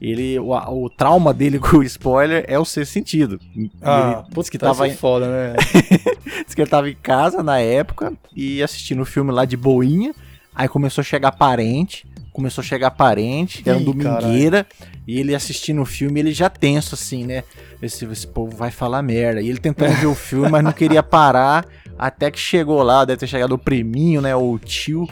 Ele, 0.00 0.36
o, 0.38 0.50
o 0.50 0.90
trauma 0.90 1.32
dele 1.32 1.58
com 1.60 1.78
o 1.78 1.82
spoiler 1.82 2.44
é 2.48 2.58
o 2.58 2.64
ser 2.64 2.86
sentido. 2.86 3.38
Ah, 3.80 4.24
ele 4.24 4.34
putz, 4.34 4.50
que 4.50 4.58
tava 4.58 4.88
em... 4.88 4.94
foda, 4.94 5.26
né? 5.28 5.56
diz 6.44 6.54
que 6.54 6.60
ele 6.60 6.70
tava 6.70 6.90
em 6.90 6.96
casa 7.00 7.42
na 7.42 7.60
época 7.60 8.12
e 8.34 8.62
assistindo 8.62 9.02
o 9.02 9.06
filme 9.06 9.30
lá 9.30 9.44
de 9.44 9.56
boinha. 9.56 10.12
Aí 10.54 10.68
começou 10.68 11.00
a 11.02 11.04
chegar 11.04 11.32
parente, 11.32 12.06
começou 12.32 12.62
a 12.62 12.64
chegar 12.64 12.90
parente, 12.92 13.62
era 13.64 13.78
um 13.78 13.84
domingueira, 13.84 14.66
e 15.06 15.18
ele 15.20 15.34
assistindo 15.34 15.82
o 15.82 15.84
filme, 15.84 16.20
ele 16.20 16.32
já 16.32 16.48
tenso 16.48 16.94
assim, 16.94 17.24
né? 17.24 17.44
Esse, 17.80 18.04
esse 18.06 18.26
povo 18.26 18.56
vai 18.56 18.70
falar 18.70 19.02
merda. 19.02 19.40
E 19.40 19.48
ele 19.48 19.58
tentando 19.58 19.92
ver 19.94 20.06
o 20.06 20.14
filme, 20.14 20.48
mas 20.48 20.64
não 20.64 20.72
queria 20.72 21.02
parar, 21.02 21.66
até 21.98 22.30
que 22.30 22.38
chegou 22.38 22.82
lá, 22.82 23.04
deve 23.04 23.20
ter 23.20 23.26
chegado 23.26 23.52
o 23.52 23.58
priminho, 23.58 24.20
né? 24.20 24.34
O 24.34 24.58
tio. 24.58 25.06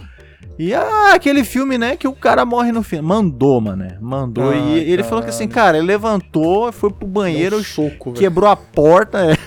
E 0.58 0.74
ah, 0.74 1.12
aquele 1.14 1.42
filme, 1.42 1.78
né, 1.78 1.96
que 1.96 2.06
o 2.06 2.12
cara 2.12 2.44
morre 2.44 2.70
no 2.70 2.82
filme. 2.82 3.06
Mandou, 3.06 3.60
mano, 3.60 3.84
né? 3.84 3.98
Mandou. 4.00 4.50
Ah, 4.50 4.56
e 4.56 4.78
ele 4.78 4.90
caralho. 4.90 5.04
falou 5.04 5.24
que 5.24 5.30
assim, 5.30 5.48
cara, 5.48 5.78
ele 5.78 5.86
levantou, 5.86 6.70
foi 6.70 6.90
pro 6.90 7.06
banheiro, 7.06 7.56
um 7.56 7.64
soco, 7.64 8.12
quebrou 8.12 8.48
a 8.48 8.56
porta. 8.56 9.38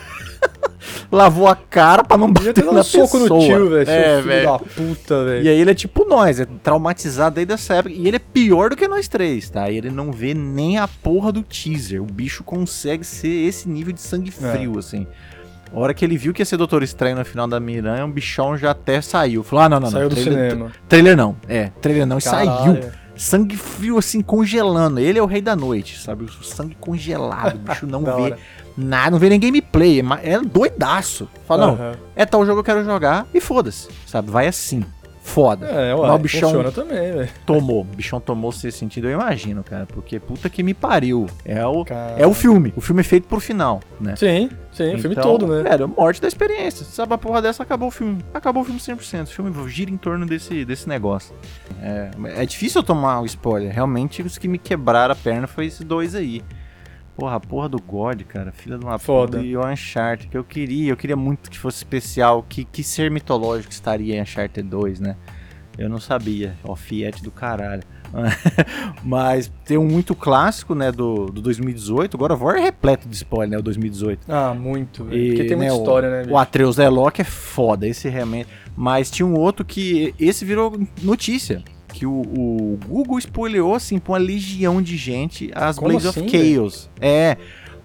Lavou 1.14 1.46
a 1.46 1.54
cara 1.54 2.02
pra 2.02 2.16
não 2.16 2.32
bater 2.32 2.64
na 2.64 2.82
soco 2.82 3.20
pessoa. 3.20 3.28
no 3.28 3.46
tio, 3.46 3.70
velho. 3.70 3.88
É, 3.88 4.20
velho. 4.20 4.46
da 4.46 4.58
puta, 4.58 5.24
velho. 5.24 5.44
E 5.44 5.48
aí 5.48 5.60
ele 5.60 5.70
é 5.70 5.74
tipo 5.74 6.04
nós, 6.04 6.40
é 6.40 6.46
traumatizado 6.60 7.36
desde 7.36 7.52
essa 7.52 7.74
época. 7.74 7.94
E 7.94 8.08
ele 8.08 8.16
é 8.16 8.18
pior 8.20 8.70
do 8.70 8.76
que 8.76 8.88
nós 8.88 9.06
três, 9.06 9.48
tá? 9.48 9.70
Ele 9.70 9.90
não 9.90 10.10
vê 10.10 10.34
nem 10.34 10.76
a 10.78 10.88
porra 10.88 11.30
do 11.30 11.42
teaser. 11.42 12.02
O 12.02 12.06
bicho 12.06 12.42
consegue 12.42 13.04
ser 13.04 13.28
esse 13.28 13.68
nível 13.68 13.92
de 13.92 14.00
sangue 14.00 14.30
é. 14.30 14.32
frio, 14.32 14.74
é. 14.74 14.78
assim. 14.80 15.06
A 15.72 15.78
hora 15.78 15.94
que 15.94 16.04
ele 16.04 16.16
viu 16.16 16.32
que 16.32 16.42
ia 16.42 16.46
ser 16.46 16.56
Doutor 16.56 16.82
Estranho 16.82 17.16
no 17.16 17.24
final 17.24 17.46
da 17.46 17.60
Miranha, 17.60 18.04
um 18.04 18.10
bichão 18.10 18.56
já 18.56 18.72
até 18.72 19.00
saiu. 19.00 19.44
Falou: 19.44 19.64
ah, 19.64 19.68
não, 19.68 19.78
não, 19.78 19.86
não. 19.86 19.92
Saiu 19.92 20.08
do 20.08 20.16
cinema. 20.16 20.72
Trailer 20.88 21.16
não. 21.16 21.36
É, 21.48 21.70
trailer 21.80 22.06
não. 22.06 22.18
E 22.18 22.22
saiu. 22.22 22.80
Sangue 23.16 23.56
frio, 23.56 23.96
assim, 23.96 24.20
congelando. 24.20 24.98
Ele 24.98 25.20
é 25.20 25.22
o 25.22 25.26
rei 25.26 25.40
da 25.40 25.54
noite, 25.54 26.00
sabe? 26.00 26.24
O 26.24 26.44
sangue 26.44 26.76
congelado. 26.80 27.54
O 27.54 27.58
bicho 27.58 27.86
não 27.86 28.02
vê 28.04 28.10
hora 28.10 28.38
nada, 28.76 29.10
não 29.10 29.18
vê 29.18 29.28
nem 29.28 29.40
gameplay, 29.40 30.02
é 30.22 30.40
doidaço. 30.40 31.28
Fala, 31.46 31.70
uhum. 31.70 31.76
não, 31.76 31.92
é 32.14 32.24
tal 32.26 32.44
jogo 32.44 32.62
que 32.62 32.70
eu 32.70 32.74
quero 32.74 32.84
jogar 32.84 33.26
e 33.32 33.40
foda-se, 33.40 33.88
sabe? 34.06 34.30
Vai 34.30 34.46
assim. 34.46 34.84
Foda. 35.24 35.66
É, 35.66 35.94
ué, 35.94 36.10
o 36.12 36.18
bichão 36.18 36.50
funciona 36.50 36.70
também, 36.70 37.12
velho. 37.12 37.28
Tomou. 37.46 37.80
O 37.80 37.84
bichão 37.84 38.20
tomou 38.20 38.50
esse 38.50 38.70
sentido, 38.70 39.08
eu 39.08 39.14
imagino, 39.14 39.64
cara. 39.64 39.86
Porque 39.86 40.20
puta 40.20 40.50
que 40.50 40.62
me 40.62 40.74
pariu. 40.74 41.26
É 41.46 41.66
o, 41.66 41.82
é 42.18 42.26
o 42.26 42.34
filme. 42.34 42.74
O 42.76 42.80
filme 42.82 43.00
é 43.00 43.04
feito 43.04 43.26
pro 43.26 43.40
final, 43.40 43.80
né? 43.98 44.14
Sim, 44.16 44.50
sim, 44.70 44.84
então, 44.84 44.94
o 44.94 44.98
filme 44.98 45.16
então, 45.16 45.24
todo, 45.24 45.46
né? 45.46 45.64
Era 45.66 45.86
morte 45.86 46.20
da 46.20 46.28
experiência. 46.28 46.84
Sabe 46.84 47.14
a 47.14 47.18
porra 47.18 47.40
dessa, 47.40 47.62
acabou 47.62 47.88
o 47.88 47.90
filme. 47.90 48.18
Acabou 48.34 48.62
o 48.62 48.66
filme 48.66 48.78
100%. 48.78 49.22
O 49.22 49.26
filme 49.28 49.68
gira 49.70 49.90
em 49.90 49.96
torno 49.96 50.26
desse, 50.26 50.62
desse 50.62 50.86
negócio. 50.86 51.34
É, 51.80 52.10
é 52.36 52.44
difícil 52.44 52.82
eu 52.82 52.84
tomar 52.84 53.20
o 53.20 53.22
um 53.22 53.26
spoiler. 53.26 53.72
Realmente, 53.72 54.20
os 54.20 54.36
que 54.36 54.46
me 54.46 54.58
quebraram 54.58 55.12
a 55.12 55.16
perna 55.16 55.46
foi 55.46 55.64
esses 55.64 55.84
dois 55.84 56.14
aí. 56.14 56.42
Porra, 57.16 57.36
a 57.36 57.40
porra 57.40 57.68
do 57.68 57.80
God, 57.80 58.22
cara. 58.22 58.50
Filha 58.50 58.76
de 58.76 58.84
uma 58.84 58.98
Foda. 58.98 59.40
E 59.40 59.56
o 59.56 59.64
Uncharted, 59.64 60.28
que 60.28 60.36
eu 60.36 60.44
queria. 60.44 60.92
Eu 60.92 60.96
queria 60.96 61.16
muito 61.16 61.50
que 61.50 61.58
fosse 61.58 61.78
especial. 61.78 62.44
Que, 62.48 62.64
que 62.64 62.82
ser 62.82 63.10
mitológico 63.10 63.72
estaria 63.72 64.16
em 64.16 64.22
Uncharted 64.22 64.68
2, 64.68 65.00
né? 65.00 65.16
Eu 65.78 65.88
não 65.88 66.00
sabia. 66.00 66.56
Ó, 66.64 66.74
Fiat 66.74 67.22
do 67.22 67.30
caralho. 67.30 67.82
Mas 69.02 69.50
tem 69.64 69.76
um 69.76 69.86
muito 69.86 70.14
clássico, 70.14 70.74
né, 70.74 70.92
do, 70.92 71.26
do 71.26 71.42
2018. 71.42 72.16
Agora 72.16 72.34
o 72.34 72.42
War 72.42 72.56
é 72.56 72.60
repleto 72.60 73.08
de 73.08 73.14
spoiler, 73.14 73.50
né, 73.50 73.58
o 73.58 73.62
2018. 73.62 74.20
Ah, 74.28 74.54
muito, 74.54 75.04
velho. 75.04 75.28
Porque 75.28 75.44
tem 75.44 75.56
muita 75.56 75.72
né, 75.72 75.78
história, 75.78 76.10
né, 76.10 76.22
bicho? 76.22 76.32
O 76.32 76.38
Atreus 76.38 76.76
Delock 76.76 77.20
é 77.20 77.24
foda, 77.24 77.86
esse 77.86 78.08
realmente... 78.08 78.48
Mas 78.76 79.10
tinha 79.10 79.26
um 79.26 79.34
outro 79.34 79.64
que... 79.64 80.14
Esse 80.18 80.44
virou 80.44 80.80
notícia 81.02 81.62
que 81.94 82.04
o, 82.06 82.10
o 82.12 82.78
Google 82.88 83.18
spoilerou 83.18 83.74
assim 83.74 83.98
pra 84.00 84.12
uma 84.14 84.18
legião 84.18 84.82
de 84.82 84.96
gente 84.96 85.50
as 85.54 85.76
Como 85.76 85.90
Blades 85.90 86.06
assim, 86.08 86.26
of 86.26 86.30
Chaos. 86.30 86.90
Véio? 86.98 87.12
É. 87.14 87.36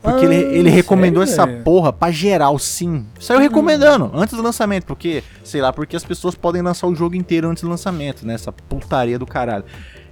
Porque 0.02 0.26
Ah, 0.26 0.34
ele, 0.34 0.58
ele 0.58 0.70
recomendou 0.70 1.26
sério, 1.28 1.44
essa 1.54 1.62
porra 1.62 1.92
pra 1.94 2.10
geral, 2.10 2.58
sim. 2.58 3.06
Saiu 3.20 3.40
recomendando, 3.40 4.10
antes 4.16 4.34
do 4.36 4.42
lançamento, 4.42 4.86
porque, 4.86 5.22
sei 5.44 5.62
lá, 5.62 5.74
porque 5.74 5.96
as 5.96 6.04
pessoas 6.06 6.36
podem 6.36 6.62
lançar 6.62 6.88
o 6.88 6.96
jogo 6.96 7.16
inteiro 7.16 7.50
antes 7.50 7.62
do 7.64 7.70
lançamento, 7.70 8.26
né? 8.26 8.34
Essa 8.34 8.52
putaria 8.52 9.20
do 9.20 9.26
caralho. 9.26 9.66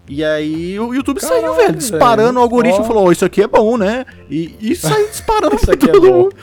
E 0.10 0.24
aí 0.24 0.80
o 0.80 0.94
YouTube 0.94 1.20
Caralho, 1.20 1.42
saiu, 1.42 1.56
velho, 1.56 1.76
disparando, 1.78 2.28
velho. 2.28 2.38
o 2.40 2.42
algoritmo 2.42 2.82
Ó. 2.82 2.84
falou, 2.88 3.08
"Ó, 3.08 3.12
isso 3.12 3.26
aqui 3.26 3.42
é 3.42 3.48
bom, 3.48 3.78
né? 3.78 4.06
E, 4.30 4.56
e 4.62 4.76
saiu 4.76 5.08
disparando 5.12 5.56
Isso 5.56 5.66
pra 5.66 5.74
aqui 5.74 5.90
é 5.90 5.92
todo 5.92 6.08
bom. 6.10 6.18
mundo. 6.24 6.36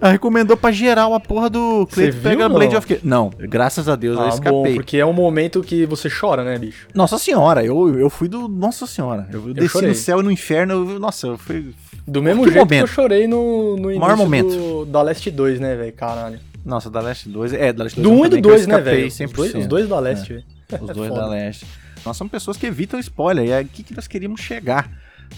Aí 0.00 0.12
recomendou 0.12 0.56
pra 0.56 0.70
geral 0.70 1.14
a 1.14 1.20
porra 1.20 1.48
do 1.48 1.86
Você 1.86 1.94
Cleiton 2.10 2.18
pega 2.22 2.48
viu, 2.48 2.56
Blade 2.56 2.72
não? 2.72 2.78
of 2.78 2.88
Chaos. 2.88 3.02
Não, 3.02 3.30
graças 3.38 3.88
a 3.88 3.96
Deus 3.96 4.16
eu 4.18 4.24
Ah, 4.24 4.28
escapei. 4.28 4.52
bom, 4.52 4.74
porque 4.74 4.96
é 4.98 5.06
um 5.06 5.12
momento 5.12 5.62
que 5.62 5.86
você 5.86 6.08
chora, 6.10 6.44
né, 6.44 6.58
bicho? 6.58 6.86
Nossa 6.94 7.18
senhora, 7.18 7.64
eu, 7.64 7.98
eu 7.98 8.10
fui 8.10 8.28
do. 8.28 8.46
Nossa 8.48 8.86
senhora. 8.86 9.26
Eu, 9.32 9.54
desci 9.54 9.68
chorei. 9.70 9.88
no 9.88 9.94
céu 9.94 10.20
e 10.20 10.22
no 10.22 10.30
inferno. 10.30 10.74
eu- 10.90 10.98
nossa, 10.98 11.26
eu 11.28 11.38
fui. 11.38 11.74
Do 12.06 12.22
mesmo 12.22 12.44
Que 12.44 12.50
jeito 12.50 12.64
momento. 12.64 12.84
que 12.84 12.90
eu 12.90 12.94
chorei 12.94 13.26
no, 13.26 13.76
no 13.76 13.82
Maior 13.88 13.96
início 14.10 14.16
momento. 14.18 14.48
do, 14.50 14.84
da 14.86 15.02
Last 15.02 15.28
2, 15.30 15.58
né, 15.60 15.74
velho? 15.74 15.92
Caralho. 15.92 16.38
Nossa, 16.64 16.90
da 16.90 17.00
Leste 17.00 17.28
2. 17.28 17.52
É, 17.52 17.72
da 17.72 17.84
Leste 17.84 18.00
2. 18.00 18.02
Do 18.16 18.22
1 18.22 18.26
e 18.26 18.28
do 18.28 18.30
também, 18.36 18.42
que 18.42 18.48
eu 18.48 18.50
2, 18.52 18.66
né, 18.66 18.80
velho? 18.80 19.06
Os 19.06 19.14
100%. 19.14 19.32
dois, 19.34 19.54
os 19.54 19.66
dois 19.66 19.88
da 19.88 19.98
Leste, 20.00 20.28
velho. 20.34 20.44
Os 20.82 20.90
É 20.90 20.92
dois 20.92 21.14
da 21.14 21.26
Leste. 21.26 21.66
Nós 22.04 22.16
somos 22.16 22.30
pessoas 22.30 22.56
que 22.56 22.66
evitam 22.66 23.00
spoiler. 23.00 23.46
E 23.46 23.50
é 23.50 23.58
aqui 23.58 23.82
que 23.82 23.94
nós 23.94 24.06
queríamos 24.06 24.40
chegar. 24.40 24.88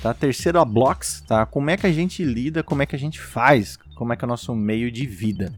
Tá? 0.02 0.12
Terceiro 0.12 0.61
a 0.61 0.64
blocks, 0.66 1.22
tá? 1.26 1.46
Como 1.46 1.70
é 1.70 1.76
que 1.78 1.86
a 1.86 1.92
gente 1.92 2.22
lida, 2.22 2.62
como 2.62 2.82
é 2.82 2.86
que 2.86 2.94
a 2.94 2.98
gente 2.98 3.18
faz, 3.18 3.78
como 3.99 4.12
é 4.12 4.16
que 4.16 4.24
é 4.24 4.26
o 4.26 4.28
nosso 4.28 4.55
meio 4.55 4.92
de 4.92 5.05
vida. 5.05 5.53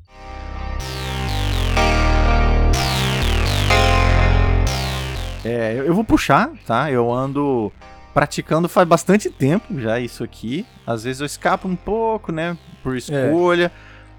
É, 5.45 5.75
eu, 5.87 5.95
vou 5.95 6.03
puxar, 6.03 6.51
tá? 6.67 6.91
Eu 6.91 7.13
ando 7.13 7.71
praticando 8.15 8.67
faz 8.67 8.89
bastante 8.89 9.29
tempo 9.29 9.79
já 9.79 10.01
isso 10.01 10.25
aqui. 10.25 10.67
Às 10.87 11.05
vezes 11.05 11.21
eu 11.21 11.27
escapo 11.27 11.69
um 11.69 11.77
pouco, 11.77 12.33
né? 12.33 12.57
Por 12.83 12.97
escolha. 12.97 13.71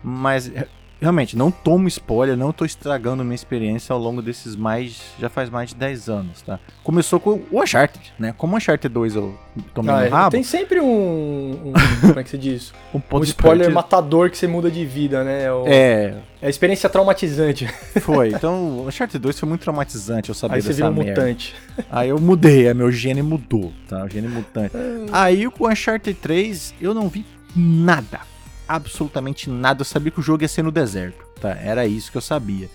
Mas 0.03 0.55
é, 0.55 0.67
realmente, 1.02 1.36
não 1.36 1.49
tomo 1.49 1.88
spoiler, 1.88 2.38
não 2.38 2.52
tô 2.54 2.64
estragando 2.64 3.24
minha 3.24 3.36
experiência 3.36 3.91
ao 3.91 3.99
longo 3.99 4.22
desses 4.22 4.56
mais. 4.56 5.02
Já 5.20 5.30
faz 5.30 5.49
mais 5.49 5.70
de 5.70 5.76
10 5.76 6.08
anos, 6.10 6.41
tá? 6.43 6.60
Começou 6.84 7.20
com 7.20 7.41
o 7.52 7.62
Uncharted, 7.62 8.14
né? 8.20 8.34
Como 8.38 8.54
o 8.54 8.58
Uncharted 8.58 8.93
2 8.93 9.16
eu 9.16 9.36
tomei 9.74 9.93
Ah, 9.93 9.99
no 9.99 10.06
é, 10.06 10.10
rabo. 10.10 10.32
tem 10.32 10.43
sempre 10.43 10.80
um, 10.80 10.86
um- 11.66 11.74
Como 12.02 12.20
é 12.20 12.24
que 12.24 12.30
se 12.30 12.38
diz? 12.38 12.72
um 12.93 12.97
Um 13.02 13.02
ponto 13.02 13.24
de 13.26 13.30
spoiler 13.32 13.66
partida- 13.74 13.74
matador 13.74 14.30
que 14.30 14.38
você 14.38 14.47
muda 14.47 14.70
de 14.70 14.86
vida, 14.86 15.24
né? 15.24 15.43
É, 15.45 15.52
o- 15.52 15.68
É, 15.68 16.16
é 16.41 16.47
a 16.47 16.49
experiência 16.49 16.88
traumatizante. 16.89 17.68
foi. 18.02 18.30
Então, 18.41 18.80
o 18.80 18.88
Uncharted 18.88 19.18
2 19.20 19.39
foi 19.39 19.49
muito 19.49 19.62
traumatizante 19.62 20.30
eu 20.30 20.36
saber 20.36 20.56
Aí 20.56 20.62
você 20.62 20.84
um 20.84 20.91
merda. 20.93 21.10
mutante. 21.22 21.56
Aí 21.89 22.10
eu 22.10 22.20
mudei, 22.20 22.68
aí 22.68 22.74
meu 22.74 22.91
gene 22.91 23.22
mudou, 23.22 23.74
tá? 23.88 24.04
O 24.06 24.10
gene 24.10 24.28
mutante. 24.28 24.72
Aí 25.12 25.49
com 25.49 25.66
o 25.66 25.68
Uncharted 25.70 26.18
3 26.20 26.74
eu 26.80 26.93
não 26.93 27.10
vi 27.10 27.26
nada. 27.56 28.20
Absolutamente 28.76 29.49
nada. 29.49 29.82
Eu 29.82 29.86
sabia 29.86 30.11
que 30.11 30.19
o 30.19 30.24
jogo 30.24 30.43
ia 30.43 30.47
ser 30.47 30.63
no 30.63 30.72
deserto, 30.72 31.26
tá? 31.39 31.49
Era 31.49 31.86
isso 31.86 32.11
que 32.11 32.17
eu 32.17 32.22
sabia. 32.22 32.69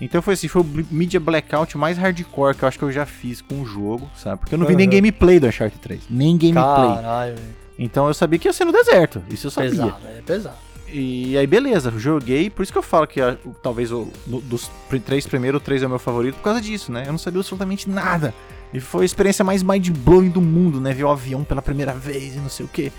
Então 0.00 0.20
foi 0.20 0.34
assim, 0.34 0.48
foi 0.48 0.62
o 0.62 0.66
Media 0.90 1.20
Blackout 1.20 1.78
mais 1.78 1.96
hardcore 1.96 2.56
que 2.56 2.64
eu 2.64 2.68
acho 2.68 2.78
que 2.78 2.84
eu 2.84 2.90
já 2.90 3.06
fiz 3.06 3.40
com 3.40 3.62
o 3.62 3.66
jogo, 3.66 4.10
sabe? 4.16 4.40
Porque 4.40 4.54
eu 4.54 4.58
não 4.58 4.66
vi 4.66 4.74
nem 4.74 4.88
gameplay 4.88 5.38
do 5.38 5.46
Uncharted 5.46 5.80
3. 5.80 6.00
Nem 6.10 6.36
gameplay. 6.36 6.94
Caralho. 6.96 7.36
Então 7.78 8.08
eu 8.08 8.14
sabia 8.14 8.38
que 8.38 8.48
ia 8.48 8.52
ser 8.52 8.64
no 8.64 8.72
deserto. 8.72 9.22
Isso 9.30 9.46
eu 9.46 9.50
sabia. 9.50 9.70
Pesado, 9.70 9.96
é 10.06 10.22
pesado. 10.22 10.56
E 10.88 11.38
aí, 11.38 11.46
beleza, 11.46 11.90
joguei. 11.96 12.50
Por 12.50 12.62
isso 12.62 12.72
que 12.72 12.78
eu 12.78 12.82
falo 12.82 13.06
que 13.06 13.20
ah, 13.20 13.36
talvez 13.62 13.90
o, 13.90 14.08
dos 14.26 14.70
três 15.06 15.26
primeiros, 15.26 15.60
o 15.60 15.64
três 15.64 15.82
é 15.82 15.86
o 15.86 15.88
meu 15.88 15.98
favorito 15.98 16.34
por 16.34 16.42
causa 16.42 16.60
disso, 16.60 16.92
né? 16.92 17.04
Eu 17.06 17.12
não 17.12 17.18
sabia 17.18 17.40
absolutamente 17.40 17.88
nada. 17.88 18.34
E 18.74 18.80
foi 18.80 19.02
a 19.02 19.06
experiência 19.06 19.44
mais 19.44 19.62
mind-blowing 19.62 20.30
do 20.30 20.40
mundo, 20.40 20.80
né? 20.80 20.92
Ver 20.92 21.04
o 21.04 21.10
avião 21.10 21.44
pela 21.44 21.62
primeira 21.62 21.94
vez 21.94 22.34
e 22.36 22.38
não 22.38 22.48
sei 22.48 22.66
o 22.66 22.68
quê. 22.68 22.92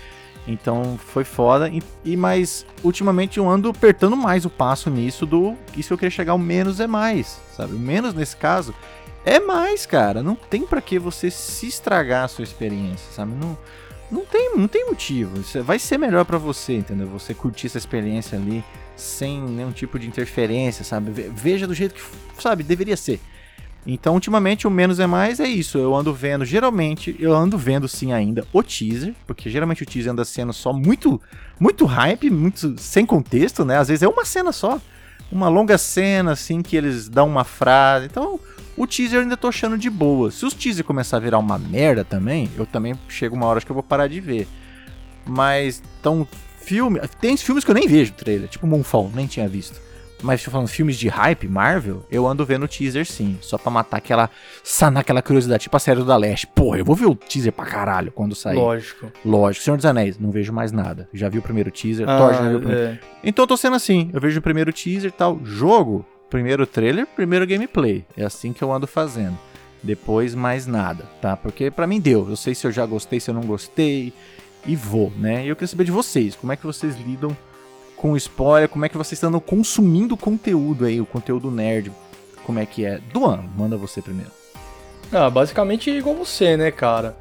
Então 0.46 0.98
foi 0.98 1.24
foda. 1.24 1.68
E, 1.68 1.82
e 2.04 2.16
mas 2.16 2.66
ultimamente 2.82 3.38
eu 3.38 3.48
ando 3.48 3.68
apertando 3.70 4.16
mais 4.16 4.44
o 4.44 4.50
passo 4.50 4.90
nisso 4.90 5.24
do. 5.24 5.56
Isso 5.76 5.92
eu 5.92 5.98
queria 5.98 6.10
chegar, 6.10 6.34
o 6.34 6.38
menos 6.38 6.80
é 6.80 6.86
mais. 6.86 7.40
Sabe? 7.56 7.74
O 7.74 7.78
menos 7.78 8.12
nesse 8.14 8.36
caso 8.36 8.74
é 9.24 9.40
mais, 9.40 9.86
cara. 9.86 10.22
Não 10.22 10.34
tem 10.34 10.66
pra 10.66 10.80
que 10.82 10.98
você 10.98 11.30
se 11.30 11.66
estragar 11.66 12.24
a 12.24 12.28
sua 12.28 12.44
experiência, 12.44 13.06
sabe? 13.12 13.32
Não, 13.34 13.56
não 14.10 14.24
tem, 14.24 14.54
não 14.56 14.68
tem 14.68 14.86
motivo. 14.86 15.40
Isso 15.40 15.62
vai 15.62 15.78
ser 15.78 15.96
melhor 15.98 16.24
pra 16.26 16.36
você, 16.36 16.74
entendeu? 16.76 17.06
Você 17.08 17.32
curtir 17.32 17.68
essa 17.68 17.78
experiência 17.78 18.36
ali 18.38 18.62
sem 18.94 19.40
nenhum 19.40 19.72
tipo 19.72 19.98
de 19.98 20.06
interferência, 20.06 20.84
sabe? 20.84 21.10
Ve- 21.10 21.30
Veja 21.34 21.66
do 21.66 21.74
jeito 21.74 21.94
que, 21.94 22.02
sabe, 22.42 22.62
deveria 22.62 22.96
ser. 22.96 23.18
Então, 23.86 24.14
ultimamente, 24.14 24.66
o 24.66 24.70
menos 24.70 24.98
é 24.98 25.06
mais 25.06 25.40
é 25.40 25.46
isso. 25.46 25.76
Eu 25.76 25.94
ando 25.94 26.12
vendo, 26.14 26.44
geralmente, 26.44 27.14
eu 27.18 27.34
ando 27.34 27.58
vendo 27.58 27.86
sim 27.86 28.12
ainda 28.12 28.46
o 28.52 28.62
teaser, 28.62 29.14
porque 29.26 29.50
geralmente 29.50 29.82
o 29.82 29.86
teaser 29.86 30.12
anda 30.12 30.24
sendo 30.24 30.52
só 30.52 30.72
muito, 30.72 31.20
muito 31.60 31.84
hype, 31.84 32.30
muito 32.30 32.74
sem 32.78 33.04
contexto, 33.04 33.64
né? 33.64 33.78
Às 33.78 33.88
vezes 33.88 34.02
é 34.02 34.08
uma 34.08 34.24
cena 34.24 34.52
só, 34.52 34.80
uma 35.30 35.48
longa 35.48 35.76
cena, 35.76 36.32
assim, 36.32 36.62
que 36.62 36.76
eles 36.76 37.08
dão 37.08 37.28
uma 37.28 37.44
frase. 37.44 38.06
Então, 38.06 38.40
o 38.76 38.86
teaser 38.86 39.18
eu 39.18 39.22
ainda 39.22 39.36
tô 39.36 39.48
achando 39.48 39.76
de 39.76 39.90
boa. 39.90 40.30
Se 40.30 40.46
os 40.46 40.54
teaser 40.54 40.84
começar 40.84 41.18
a 41.18 41.20
virar 41.20 41.38
uma 41.38 41.58
merda 41.58 42.04
também, 42.04 42.50
eu 42.56 42.64
também 42.64 42.94
chego 43.08 43.36
uma 43.36 43.46
hora 43.46 43.60
que 43.60 43.70
eu 43.70 43.74
vou 43.74 43.82
parar 43.82 44.08
de 44.08 44.20
ver. 44.20 44.48
Mas, 45.26 45.82
então, 46.00 46.26
filme. 46.64 47.00
Tem 47.20 47.36
filmes 47.36 47.64
que 47.64 47.70
eu 47.70 47.74
nem 47.74 47.86
vejo 47.86 48.12
trailer, 48.12 48.48
tipo 48.48 48.66
Moonfall, 48.66 49.10
nem 49.14 49.26
tinha 49.26 49.48
visto. 49.48 49.83
Mas 50.24 50.42
falando 50.42 50.68
filmes 50.68 50.96
de 50.96 51.06
hype, 51.06 51.46
Marvel, 51.46 52.04
eu 52.10 52.26
ando 52.26 52.46
vendo 52.46 52.64
o 52.64 52.68
teaser 52.68 53.04
sim. 53.04 53.36
Só 53.42 53.58
pra 53.58 53.70
matar 53.70 53.98
aquela. 53.98 54.30
sanar 54.62 55.02
aquela 55.02 55.20
curiosidade, 55.20 55.64
tipo 55.64 55.76
a 55.76 55.80
série 55.80 56.00
do 56.00 56.06
da 56.06 56.16
Leste. 56.16 56.46
Porra, 56.46 56.78
eu 56.78 56.84
vou 56.84 56.96
ver 56.96 57.04
o 57.06 57.14
teaser 57.14 57.52
pra 57.52 57.66
caralho 57.66 58.10
quando 58.10 58.34
sair. 58.34 58.56
Lógico. 58.56 59.12
Lógico. 59.24 59.64
Senhor 59.64 59.76
dos 59.76 59.84
Anéis, 59.84 60.18
não 60.18 60.30
vejo 60.30 60.52
mais 60.52 60.72
nada. 60.72 61.08
Já 61.12 61.28
vi 61.28 61.38
o 61.38 61.42
primeiro 61.42 61.70
teaser, 61.70 62.06
Thor 62.06 62.32
já 62.32 62.48
viu 62.48 62.56
o 62.56 62.60
primeiro. 62.60 62.82
é. 62.82 62.98
Então 63.22 63.42
eu 63.42 63.46
tô 63.46 63.56
sendo 63.56 63.76
assim, 63.76 64.10
eu 64.14 64.20
vejo 64.20 64.38
o 64.38 64.42
primeiro 64.42 64.72
teaser 64.72 65.08
e 65.10 65.12
tal, 65.12 65.38
jogo, 65.44 66.06
primeiro 66.30 66.66
trailer, 66.66 67.06
primeiro 67.06 67.46
gameplay. 67.46 68.04
É 68.16 68.24
assim 68.24 68.52
que 68.52 68.62
eu 68.64 68.72
ando 68.72 68.86
fazendo. 68.86 69.38
Depois 69.82 70.34
mais 70.34 70.66
nada, 70.66 71.04
tá? 71.20 71.36
Porque 71.36 71.70
pra 71.70 71.86
mim 71.86 72.00
deu. 72.00 72.26
Eu 72.30 72.36
sei 72.36 72.54
se 72.54 72.66
eu 72.66 72.72
já 72.72 72.86
gostei, 72.86 73.20
se 73.20 73.30
eu 73.30 73.34
não 73.34 73.42
gostei 73.42 74.12
e 74.66 74.74
vou, 74.74 75.12
né? 75.18 75.44
E 75.44 75.48
eu 75.48 75.54
queria 75.56 75.68
saber 75.68 75.84
de 75.84 75.90
vocês, 75.90 76.34
como 76.34 76.50
é 76.50 76.56
que 76.56 76.64
vocês 76.64 76.96
lidam 76.98 77.28
com 77.30 77.36
o 78.02 78.16
spoiler, 78.16 78.68
como 78.68 78.84
é 78.84 78.88
que 78.88 78.96
vocês 78.96 79.20
estão 79.22 79.38
consumindo 79.40 80.16
conteúdo 80.16 80.84
aí, 80.84 81.00
o 81.00 81.06
conteúdo 81.06 81.50
nerd. 81.50 81.90
Como 82.44 82.58
é 82.58 82.66
que 82.66 82.84
é? 82.84 83.00
Duan, 83.12 83.44
manda 83.56 83.76
você 83.76 84.02
primeiro. 84.02 84.30
Ah, 85.12 85.30
basicamente 85.30 85.90
igual 85.90 86.14
você, 86.14 86.56
né, 86.56 86.70
cara? 86.70 87.16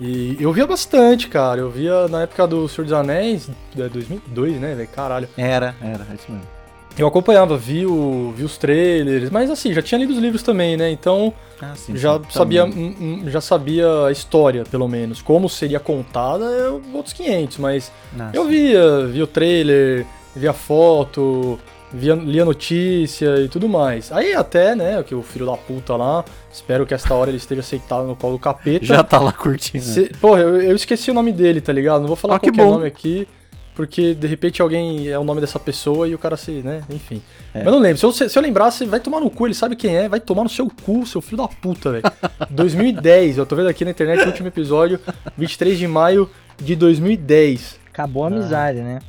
E 0.00 0.36
eu 0.40 0.52
via 0.52 0.66
bastante, 0.66 1.28
cara. 1.28 1.60
Eu 1.60 1.70
via 1.70 2.08
na 2.08 2.22
época 2.22 2.46
do 2.46 2.68
Senhor 2.68 2.84
dos 2.84 2.92
Anéis, 2.92 3.48
é 3.76 3.88
2002, 3.88 4.60
né, 4.60 4.74
velho? 4.74 4.88
Caralho. 4.88 5.28
Era, 5.36 5.74
era, 5.80 6.06
é 6.10 6.14
isso 6.14 6.30
mesmo. 6.30 6.53
Eu 6.96 7.08
acompanhava, 7.08 7.56
vi, 7.56 7.84
o, 7.84 8.32
vi 8.36 8.44
os 8.44 8.56
trailers, 8.56 9.28
mas 9.30 9.50
assim, 9.50 9.72
já 9.72 9.82
tinha 9.82 9.98
lido 9.98 10.12
os 10.12 10.18
livros 10.18 10.42
também, 10.42 10.76
né? 10.76 10.90
Então 10.90 11.32
Ah, 11.60 11.72
sim, 11.74 11.96
já 11.96 12.18
sim, 12.18 12.24
sabia, 12.30 12.64
hum, 12.64 12.94
hum, 13.00 13.22
já 13.26 13.40
sabia 13.40 14.06
a 14.06 14.12
história, 14.12 14.64
pelo 14.64 14.86
menos. 14.86 15.20
Como 15.20 15.48
seria 15.48 15.80
contada, 15.80 16.44
é 16.44 16.68
outros 16.94 17.12
500, 17.12 17.58
mas 17.58 17.90
Ah, 18.18 18.30
eu 18.32 18.44
sim. 18.44 18.50
via, 18.50 19.06
via 19.06 19.24
o 19.24 19.26
trailer, 19.26 20.06
via 20.36 20.52
foto, 20.52 21.58
via, 21.92 22.14
lia 22.14 22.44
notícia 22.44 23.40
e 23.40 23.48
tudo 23.48 23.68
mais. 23.68 24.12
Aí 24.12 24.32
até, 24.32 24.76
né, 24.76 25.02
que 25.02 25.16
o 25.16 25.22
filho 25.22 25.46
da 25.46 25.56
puta 25.56 25.96
lá, 25.96 26.24
espero 26.52 26.86
que 26.86 26.94
esta 26.94 27.12
hora 27.12 27.28
ele 27.30 27.38
esteja 27.38 27.60
aceitado 27.60 28.06
no 28.06 28.14
colo 28.14 28.34
do 28.34 28.38
capeta. 28.38 28.84
Já 28.84 29.02
tá 29.02 29.18
lá 29.18 29.32
curtindo. 29.32 29.82
Se- 29.84 30.10
porra, 30.20 30.42
eu, 30.42 30.60
eu 30.62 30.76
esqueci 30.76 31.10
o 31.10 31.14
nome 31.14 31.32
dele, 31.32 31.60
tá 31.60 31.72
ligado? 31.72 32.00
Não 32.02 32.06
vou 32.08 32.16
falar 32.16 32.36
Ah, 32.36 32.38
que 32.38 32.46
qualquer 32.50 32.64
bom. 32.66 32.72
nome 32.74 32.86
aqui, 32.86 33.26
porque 33.74 34.14
de 34.14 34.26
repente 34.26 34.62
alguém 34.62 35.08
é 35.08 35.18
o 35.18 35.24
nome 35.24 35.40
dessa 35.40 35.58
pessoa 35.58 36.06
e 36.08 36.14
o 36.14 36.18
cara 36.18 36.36
se, 36.36 36.50
né, 36.62 36.82
enfim. 36.90 37.20
É. 37.52 37.62
Mas 37.64 37.72
não 37.72 37.80
lembro. 37.80 37.98
Se 37.98 38.04
eu, 38.06 38.28
se 38.28 38.38
eu 38.38 38.42
lembrasse, 38.42 38.84
vai 38.84 39.00
tomar 39.00 39.20
no 39.20 39.30
cu, 39.30 39.46
ele 39.46 39.54
sabe 39.54 39.74
quem 39.76 39.96
é, 39.96 40.08
vai 40.08 40.20
tomar 40.20 40.44
no 40.44 40.48
seu 40.48 40.70
cu, 40.84 41.04
seu 41.06 41.20
filho 41.20 41.38
da 41.38 41.48
puta, 41.48 41.90
velho. 41.90 42.04
2010, 42.50 43.38
eu 43.38 43.46
tô 43.46 43.56
vendo 43.56 43.68
aqui 43.68 43.84
na 43.84 43.90
internet 43.90 44.22
o 44.22 44.26
último 44.26 44.48
episódio, 44.48 45.00
23 45.36 45.78
de 45.78 45.86
maio 45.88 46.30
de 46.56 46.76
2010. 46.76 47.80
Acabou 47.92 48.24
a 48.24 48.26
amizade, 48.28 48.80
né? 48.80 49.00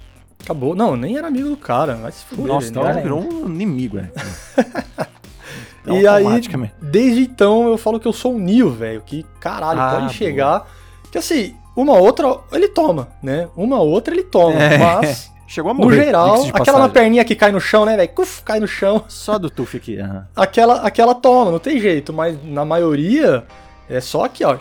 Acabou. 0.44 0.76
Não, 0.76 0.96
nem 0.96 1.18
era 1.18 1.28
amigo 1.28 1.50
do 1.50 1.58
cara, 1.58 1.96
vai 1.96 2.12
se 2.12 2.24
fuder. 2.26 2.46
Nossa, 2.46 2.72
né? 2.72 2.90
então 2.92 3.02
virou 3.04 3.20
um 3.22 3.46
inimigo, 3.48 3.98
é. 4.00 4.10
E 5.88 6.08
aí, 6.08 6.24
Automaticamente. 6.24 6.74
desde 6.82 7.22
então, 7.22 7.68
eu 7.68 7.78
falo 7.78 8.00
que 8.00 8.08
eu 8.08 8.14
sou 8.14 8.34
um 8.34 8.40
Neo, 8.40 8.72
velho. 8.72 9.04
Que 9.06 9.24
caralho, 9.40 9.80
Ah, 9.80 9.90
pode 9.92 10.02
boa. 10.06 10.14
chegar. 10.14 10.68
Que 11.12 11.20
assim, 11.20 11.56
uma 11.76 11.94
outra 11.98 12.38
ele 12.52 12.68
toma, 12.70 13.08
né? 13.22 13.48
Uma 13.56 13.80
outra 13.82 14.14
ele 14.14 14.24
toma. 14.24 14.62
É. 14.62 14.78
Mas, 14.78 15.34
Chegou 15.48 15.70
a 15.70 15.74
no 15.76 15.82
morrer. 15.82 16.06
geral, 16.06 16.26
diga-se 16.28 16.44
de 16.46 16.50
aquela 16.50 16.66
passagem. 16.80 16.90
perninha 16.94 17.24
que 17.24 17.36
cai 17.36 17.52
no 17.52 17.60
chão, 17.62 17.86
né, 17.86 17.96
velho? 17.96 18.10
Cai 18.44 18.60
no 18.60 18.68
chão. 18.68 19.04
Só 19.08 19.38
do 19.38 19.48
Tuff 19.50 19.78
aqui. 19.78 20.00
aham. 20.00 20.28
Aquela, 20.36 20.76
aquela 20.82 21.14
toma, 21.14 21.52
não 21.52 21.60
tem 21.60 21.80
jeito. 21.80 22.12
Mas 22.12 22.36
na 22.44 22.66
maioria, 22.66 23.44
é 23.88 24.02
só 24.02 24.24
aqui, 24.26 24.44
ó. 24.44 24.58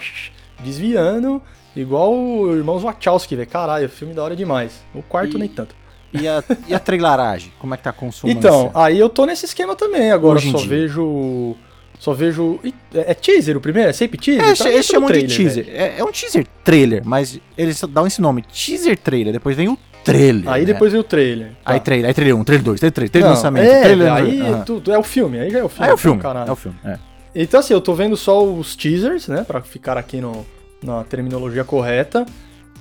Desviando. 0.62 1.40
Igual 1.74 2.12
o 2.14 2.54
Irmãos 2.54 2.82
Wachowski, 2.82 3.34
velho. 3.34 3.48
Caralho, 3.48 3.88
filme 3.88 4.12
da 4.14 4.22
hora 4.22 4.36
demais. 4.36 4.72
O 4.94 5.02
quarto 5.02 5.36
E- 5.36 5.40
nem 5.40 5.48
tanto. 5.48 5.74
E 6.12 6.28
a, 6.28 6.44
e 6.68 6.74
a 6.74 6.78
traileragem? 6.78 7.52
Como 7.58 7.74
é 7.74 7.76
que 7.76 7.82
tá 7.82 7.90
a 7.90 7.92
consumância? 7.92 8.38
Então, 8.38 8.70
aí 8.74 8.98
eu 9.00 9.08
tô 9.08 9.24
nesse 9.26 9.46
esquema 9.46 9.74
também. 9.74 10.12
Agora 10.12 10.36
Hoje 10.38 10.52
só 10.52 10.58
vejo. 10.58 11.56
Só 12.05 12.12
vejo. 12.12 12.61
É 12.94 13.12
é 13.12 13.14
teaser 13.14 13.57
o 13.57 13.61
primeiro? 13.62 13.88
É 13.88 13.92
sempre 13.94 14.18
teaser? 14.18 14.42
É, 14.44 14.52
mim 14.68 14.74
eles 14.74 14.84
chamam 14.86 15.11
de 15.11 15.24
trailer, 15.24 15.36
teaser. 15.36 15.66
É, 15.70 15.94
é 16.00 16.05
um 16.05 16.12
teaser 16.12 16.46
trailer, 16.62 17.02
mas 17.02 17.40
eles 17.57 17.80
dão 17.88 18.07
esse 18.07 18.20
nome, 18.20 18.42
teaser 18.42 18.98
trailer. 18.98 19.32
Depois 19.32 19.57
vem 19.57 19.68
o 19.70 19.78
trailer. 20.05 20.46
Aí 20.50 20.66
né? 20.66 20.72
depois 20.74 20.92
veio 20.92 21.00
o 21.00 21.05
trailer. 21.05 21.52
Aí 21.64 21.78
Tá. 21.78 21.84
trailer, 21.84 22.09
aí 22.09 22.12
trailer 22.14 22.36
1, 22.36 22.44
trailer 22.44 22.62
2, 22.64 22.78
trailer 22.80 22.92
3, 22.94 23.11
trailer 23.11 23.30
Não, 23.30 23.36
lançamento, 23.36 23.64
é, 23.64 23.80
trailer... 23.82 24.12
aí 24.12 24.40
Aham. 24.42 24.64
tudo, 24.64 24.92
é 24.92 24.98
o 24.98 25.02
filme, 25.02 25.38
aí 25.38 25.48
já 25.50 25.61
é 25.61 25.64
o 25.64 25.68
filme. 25.70 25.84
Aí 25.86 25.90
é 25.90 25.94
o 25.94 25.96
filme, 25.96 26.20
Caralho. 26.20 26.48
é 26.50 26.52
o 26.52 26.57
filme, 26.57 26.76
é. 26.84 26.98
Então 27.34 27.59
assim, 27.61 27.72
eu 27.72 27.80
tô 27.80 27.94
vendo 27.94 28.18
só 28.18 28.44
os 28.44 28.76
teasers, 28.76 29.26
né, 29.26 29.42
Pra 29.42 29.62
ficar 29.62 29.96
aqui 29.96 30.20
no, 30.20 30.44
na 30.82 31.05
terminologia 31.05 31.64
correta, 31.64 32.26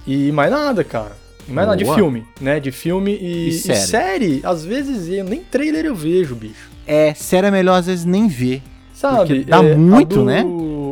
e 0.05 0.33
mais 0.33 0.51
nada, 0.51 0.83
cara. 0.83 1.13
E 1.47 1.51
mais 1.53 1.65
nada 1.65 1.77
de 1.77 1.85
Boa. 1.85 1.95
filme, 1.95 2.25
né, 2.41 2.59
de 2.59 2.71
filme 2.73 3.13
e, 3.15 3.45
E 3.45 3.47
e 3.47 3.53
série. 3.53 3.79
série. 3.79 4.41
às 4.43 4.65
vezes 4.65 5.07
eu, 5.07 5.23
nem 5.23 5.39
trailer 5.43 5.85
eu 5.85 5.95
vejo, 5.95 6.35
bicho. 6.35 6.69
É, 6.85 7.13
sério 7.13 7.47
é 7.47 7.51
melhor 7.51 7.75
às 7.79 7.85
vezes 7.87 8.03
nem 8.03 8.27
ver. 8.27 8.61
Sabe? 9.03 9.17
Porque 9.17 9.43
dá 9.43 9.57
é, 9.57 9.75
muito, 9.75 10.15
a 10.15 10.17
do, 10.19 10.25
né? 10.25 10.45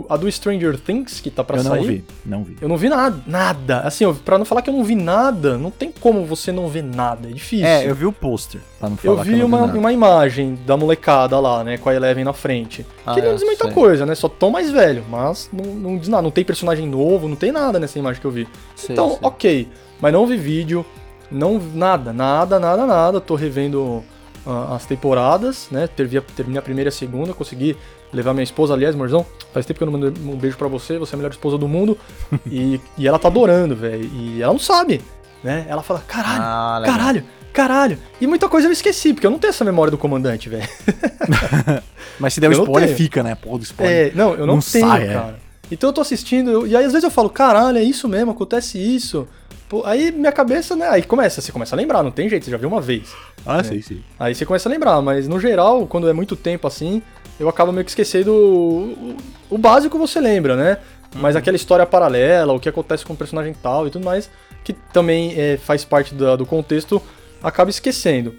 A 0.09 0.17
do 0.17 0.29
Stranger 0.29 0.77
Things, 0.77 1.21
que 1.21 1.31
tá 1.31 1.45
pra 1.45 1.57
eu 1.57 1.63
sair. 1.63 1.79
não 1.79 1.87
vi, 1.87 2.03
não 2.25 2.43
vi. 2.43 2.57
Eu 2.59 2.67
não 2.67 2.75
vi 2.75 2.89
nada, 2.89 3.23
nada. 3.25 3.79
Assim, 3.81 4.03
eu- 4.03 4.13
pra 4.13 4.37
não 4.37 4.43
falar 4.43 4.61
que 4.61 4.69
eu 4.69 4.73
não 4.73 4.83
vi 4.83 4.95
nada, 4.95 5.57
não 5.57 5.71
tem 5.71 5.93
como 5.97 6.25
você 6.25 6.51
não 6.51 6.67
ver 6.67 6.83
nada, 6.83 7.29
é 7.29 7.31
difícil. 7.31 7.65
É, 7.65 7.89
eu 7.89 7.95
vi 7.95 8.05
o 8.05 8.11
pôster, 8.11 8.59
pra 8.79 8.89
não 8.89 8.97
falar 8.97 9.19
Eu 9.19 9.23
vi 9.23 9.35
não 9.37 9.45
uma, 9.45 9.61
nada. 9.61 9.79
uma 9.79 9.93
imagem 9.93 10.59
da 10.65 10.75
molecada 10.75 11.39
lá, 11.39 11.63
né, 11.63 11.77
com 11.77 11.87
a 11.87 11.95
Eleven 11.95 12.25
na 12.25 12.33
frente. 12.33 12.85
Ah, 13.05 13.13
que 13.13 13.21
não 13.21 13.29
é, 13.29 13.33
diz 13.35 13.43
muita 13.43 13.65
sei. 13.65 13.73
coisa, 13.73 14.05
né? 14.05 14.13
Só 14.13 14.27
tão 14.27 14.49
mais 14.49 14.69
velho, 14.69 15.05
mas 15.09 15.49
não, 15.53 15.73
não 15.73 15.97
diz 15.97 16.09
nada. 16.09 16.23
Não 16.23 16.31
tem 16.31 16.43
personagem 16.43 16.85
novo, 16.87 17.29
não 17.29 17.37
tem 17.37 17.53
nada 17.53 17.79
nessa 17.79 17.97
imagem 17.97 18.19
que 18.19 18.27
eu 18.27 18.31
vi. 18.31 18.47
Sei, 18.75 18.93
então, 18.93 19.11
sei. 19.11 19.19
ok. 19.21 19.67
Mas 20.01 20.11
não 20.11 20.27
vi 20.27 20.35
vídeo, 20.35 20.85
não 21.31 21.61
nada, 21.73 22.11
nada, 22.11 22.59
nada, 22.59 22.85
nada. 22.85 23.21
Tô 23.21 23.35
revendo 23.35 24.03
ah, 24.45 24.75
as 24.75 24.85
temporadas, 24.85 25.67
né? 25.71 25.87
Terminei 25.87 26.57
a 26.57 26.61
primeira 26.61 26.87
e 26.87 26.91
a 26.91 26.91
segunda, 26.91 27.33
consegui 27.33 27.77
levar 28.13 28.33
minha 28.33 28.43
esposa, 28.43 28.73
aliás, 28.73 28.95
Morzão, 28.95 29.25
faz 29.53 29.65
tempo 29.65 29.77
que 29.77 29.83
eu 29.83 29.89
não 29.91 29.97
mandei 29.99 30.23
um 30.23 30.35
beijo 30.37 30.57
pra 30.57 30.67
você, 30.67 30.97
você 30.97 31.13
é 31.13 31.15
a 31.15 31.17
melhor 31.17 31.31
esposa 31.31 31.57
do 31.57 31.67
mundo. 31.67 31.97
e, 32.49 32.79
e 32.97 33.07
ela 33.07 33.17
tá 33.19 33.27
adorando, 33.27 33.75
velho. 33.75 34.03
E 34.13 34.41
ela 34.41 34.51
não 34.53 34.59
sabe, 34.59 35.01
né? 35.43 35.65
Ela 35.69 35.81
fala, 35.83 36.01
caralho, 36.07 36.41
Ah, 36.41 36.81
caralho, 36.85 37.23
caralho. 37.53 37.97
E 38.19 38.27
muita 38.27 38.47
coisa 38.49 38.67
eu 38.67 38.71
esqueci, 38.71 39.13
porque 39.13 39.25
eu 39.27 39.31
não 39.31 39.39
tenho 39.39 39.49
essa 39.49 39.63
memória 39.65 39.91
do 39.91 39.97
comandante, 39.97 40.49
velho. 40.49 40.67
Mas 42.19 42.33
se 42.33 42.39
der 42.39 42.49
o 42.49 42.53
Eu 42.53 42.63
spoiler, 42.63 42.95
fica, 42.95 43.23
né? 43.23 43.35
Porra 43.35 43.57
do 43.59 43.63
spoiler. 43.63 44.11
É, 44.11 44.15
não, 44.15 44.31
eu 44.33 44.45
não, 44.45 44.55
Não 44.55 44.61
tenho, 44.61 44.87
sai, 44.87 45.07
é. 45.07 45.13
cara. 45.13 45.39
Então 45.71 45.89
eu 45.89 45.93
tô 45.93 46.01
assistindo, 46.01 46.51
eu- 46.51 46.67
e 46.67 46.75
aí 46.75 46.83
às 46.85 46.91
vezes 46.91 47.03
eu 47.03 47.11
falo, 47.11 47.29
caralho, 47.29 47.77
é 47.77 47.83
isso 47.83 48.07
mesmo, 48.07 48.31
acontece 48.31 48.77
isso. 48.77 49.27
Pô, 49.69 49.83
aí 49.85 50.11
minha 50.11 50.31
cabeça, 50.33 50.75
né? 50.75 50.89
Aí 50.89 51.01
começa, 51.01 51.39
você 51.39 51.49
começa 51.49 51.73
a 51.73 51.77
lembrar, 51.77 52.03
não 52.03 52.11
tem 52.11 52.27
jeito, 52.27 52.43
você 52.43 52.51
já 52.51 52.57
viu 52.57 52.67
uma 52.67 52.81
vez. 52.81 53.13
Ah, 53.45 53.63
sei, 53.63 53.81
sei. 53.81 54.01
Aí 54.19 54.35
você 54.35 54.45
começa 54.45 54.67
a 54.67 54.71
lembrar, 54.71 55.01
mas 55.01 55.29
no 55.29 55.39
geral, 55.39 55.87
quando 55.87 56.09
é 56.09 56.13
muito 56.13 56.35
tempo 56.35 56.67
assim, 56.67 57.01
eu 57.41 57.49
acabo 57.49 57.71
meio 57.71 57.83
que 57.83 57.91
esquecendo 57.91 58.31
o, 58.31 59.15
o, 59.49 59.55
o 59.55 59.57
básico 59.57 59.97
você 59.97 60.19
lembra, 60.21 60.55
né? 60.55 60.77
Mas 61.15 61.35
aquela 61.35 61.57
história 61.57 61.85
paralela, 61.85 62.53
o 62.53 62.59
que 62.59 62.69
acontece 62.69 63.05
com 63.05 63.11
o 63.13 63.17
personagem 63.17 63.53
tal 63.61 63.85
e 63.85 63.89
tudo 63.89 64.05
mais, 64.05 64.29
que 64.63 64.71
também 64.71 65.33
é, 65.37 65.57
faz 65.57 65.83
parte 65.83 66.15
da- 66.15 66.37
do 66.37 66.45
contexto, 66.45 67.01
acaba 67.43 67.69
esquecendo. 67.69 68.33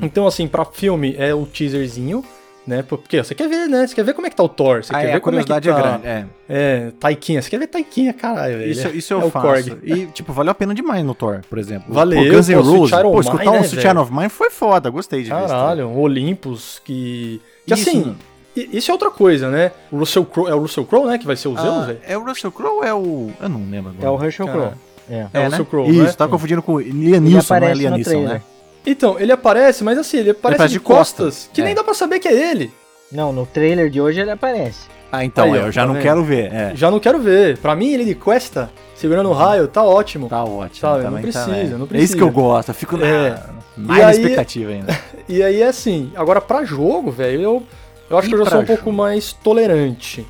Então, 0.00 0.24
assim, 0.26 0.46
pra 0.46 0.64
filme 0.64 1.16
é 1.18 1.34
o 1.34 1.44
teaserzinho, 1.44 2.24
né? 2.64 2.84
Porque 2.86 3.20
você 3.20 3.34
quer 3.34 3.48
ver, 3.48 3.66
né? 3.68 3.84
Você 3.86 3.92
quer 3.94 4.04
ver 4.04 4.14
como 4.14 4.26
é 4.28 4.30
que 4.30 4.36
tá 4.36 4.42
o 4.44 4.48
Thor, 4.48 4.84
você 4.84 4.94
Ah, 4.94 5.00
quer 5.00 5.06
é, 5.08 5.10
ver 5.12 5.16
a 5.16 5.20
como 5.20 5.38
é 5.38 5.42
que 5.42 5.48
tá... 5.48 5.56
é 5.56 5.60
grande. 5.60 6.06
É. 6.06 6.26
É, 6.48 6.92
Taikinha. 7.00 7.42
Você 7.42 7.50
quer 7.50 7.58
ver 7.58 7.66
Taikinha, 7.66 8.12
caralho, 8.12 8.58
velho. 8.58 8.70
Isso, 8.70 8.88
isso 8.88 9.12
eu 9.14 9.22
é 9.22 9.24
o 9.24 9.30
faço. 9.30 9.46
Korg. 9.70 9.78
E, 9.82 10.06
tipo, 10.06 10.32
valeu 10.32 10.52
a 10.52 10.54
pena 10.54 10.72
demais 10.72 11.04
no 11.04 11.12
Thor, 11.14 11.40
por 11.50 11.58
exemplo. 11.58 11.92
Valeu, 11.92 12.22
Pô, 12.22 12.30
Guns 12.36 12.48
N' 12.48 12.54
Roses. 12.54 12.90
Pô, 13.02 13.20
escutar 13.20 13.38
Mine, 13.44 13.48
um 13.56 13.60
né, 13.60 13.66
Sweet 13.66 13.82
Child 13.82 13.98
of 13.98 14.12
Mine 14.12 14.28
foi 14.28 14.50
foda, 14.50 14.88
gostei 14.90 15.24
de 15.24 15.30
ver. 15.30 15.34
Caralho, 15.34 15.88
um 15.88 15.98
Olympus 15.98 16.80
que... 16.84 17.40
Que 17.66 17.74
Isso, 17.74 17.88
assim, 17.90 18.00
mano. 18.00 18.16
isso 18.56 18.90
é 18.90 18.94
outra 18.94 19.10
coisa, 19.10 19.50
né? 19.50 19.72
O 19.90 19.98
Russell 19.98 20.24
Crowe, 20.24 20.48
é 20.50 20.54
o 20.54 20.60
Russell 20.60 20.84
Crowe, 20.84 21.06
né, 21.08 21.18
que 21.18 21.26
vai 21.26 21.36
ser 21.36 21.48
o 21.48 21.54
Zeus, 21.54 21.66
Ah, 21.66 21.86
velho? 21.86 21.98
é 22.06 22.16
o 22.16 22.24
Russell 22.24 22.52
Crowe 22.52 22.76
ou 22.76 22.84
é 22.84 22.94
o... 22.94 23.30
Eu 23.40 23.48
não 23.48 23.68
lembro 23.70 23.90
agora. 23.90 24.06
É 24.06 24.10
o 24.10 24.16
Russell 24.16 24.46
Crowe. 24.46 24.70
É. 25.10 25.14
É, 25.14 25.22
o 25.24 25.28
É, 25.32 25.40
né? 25.40 25.44
Russell 25.48 25.66
Crowe, 25.66 25.90
Isso, 25.90 26.02
né? 26.02 26.12
tá 26.12 26.28
confundindo 26.28 26.62
com 26.62 26.78
Liam 26.80 27.16
Ele 27.16 27.20
Neeson, 27.34 27.58
não 27.60 27.66
é 27.68 27.74
Liam 27.74 27.90
Neeson, 27.96 28.20
né? 28.22 28.42
Então, 28.86 29.18
ele 29.18 29.32
aparece, 29.32 29.82
mas 29.82 29.98
assim, 29.98 30.18
ele 30.18 30.30
aparece, 30.30 30.54
aparece 30.62 30.72
de 30.74 30.78
de 30.78 30.84
costas. 30.84 31.26
costas, 31.34 31.50
que 31.52 31.60
É. 31.60 31.64
nem 31.64 31.74
dá 31.74 31.82
pra 31.82 31.92
saber 31.94 32.20
que 32.20 32.28
é 32.28 32.50
ele. 32.50 32.70
Não, 33.10 33.32
no 33.32 33.44
trailer 33.46 33.90
de 33.90 34.00
hoje 34.00 34.20
ele 34.20 34.30
aparece. 34.30 34.80
Ah, 35.10 35.24
então, 35.24 35.52
Aí, 35.52 35.60
eu 35.60 35.70
já 35.72 35.82
tá 35.82 35.86
não 35.86 35.94
vendo? 35.94 36.02
quero 36.02 36.24
ver. 36.24 36.52
É, 36.52 36.72
Já 36.74 36.90
não 36.90 36.98
quero 36.98 37.18
ver. 37.18 37.58
Pra 37.58 37.74
mim, 37.76 37.92
ele 37.92 38.04
de 38.04 38.14
cuesta, 38.14 38.70
segurando 38.94 39.28
o 39.30 39.32
raio, 39.32 39.68
tá 39.68 39.82
ótimo. 39.84 40.28
tá 40.28 40.42
ótimo. 40.44 40.80
Sabe, 40.80 41.04
não 41.04 41.20
precisa, 41.20 41.44
também. 41.46 41.64
não 41.68 41.78
É 41.78 41.82
isso 41.82 41.86
precisa. 41.88 42.16
que 42.16 42.22
eu 42.22 42.30
gosto, 42.30 42.68
eu 42.70 42.74
fico 42.74 42.96
na, 42.96 43.06
É. 43.06 43.42
mais 43.76 44.02
na 44.04 44.10
expectativa 44.12 44.70
ainda. 44.72 44.98
E 45.28 45.42
aí, 45.42 45.60
assim, 45.62 46.12
agora 46.14 46.40
pra 46.40 46.64
jogo, 46.64 47.10
velho, 47.10 47.40
eu, 47.42 47.62
eu 48.08 48.16
acho 48.16 48.28
E 48.28 48.30
que 48.30 48.34
eu 48.36 48.44
já 48.44 48.50
sou 48.50 48.60
um 48.60 48.64
pouco 48.64 48.84
jogo? 48.84 48.96
mais 48.96 49.32
tolerante. 49.32 50.24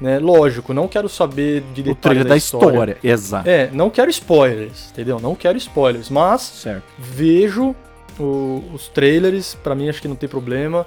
Né? 0.00 0.18
Lógico, 0.18 0.72
não 0.74 0.88
quero 0.88 1.08
saber 1.08 1.62
de 1.74 1.82
O 1.82 1.84
detalhes 1.84 2.00
trailer 2.00 2.24
da, 2.24 2.30
da 2.30 2.36
história, 2.36 2.96
exato. 3.04 3.48
É, 3.48 3.68
não 3.72 3.90
quero 3.90 4.10
spoilers, 4.10 4.90
entendeu? 4.90 5.20
Não 5.20 5.34
quero 5.36 5.56
spoilers, 5.58 6.08
mas 6.10 6.40
Certo. 6.40 6.82
vejo 6.98 7.76
o- 8.18 8.62
os 8.72 8.88
trailers, 8.88 9.54
pra 9.62 9.74
mim 9.74 9.88
acho 9.88 10.00
que 10.02 10.08
não 10.08 10.16
tem 10.16 10.28
problema. 10.28 10.84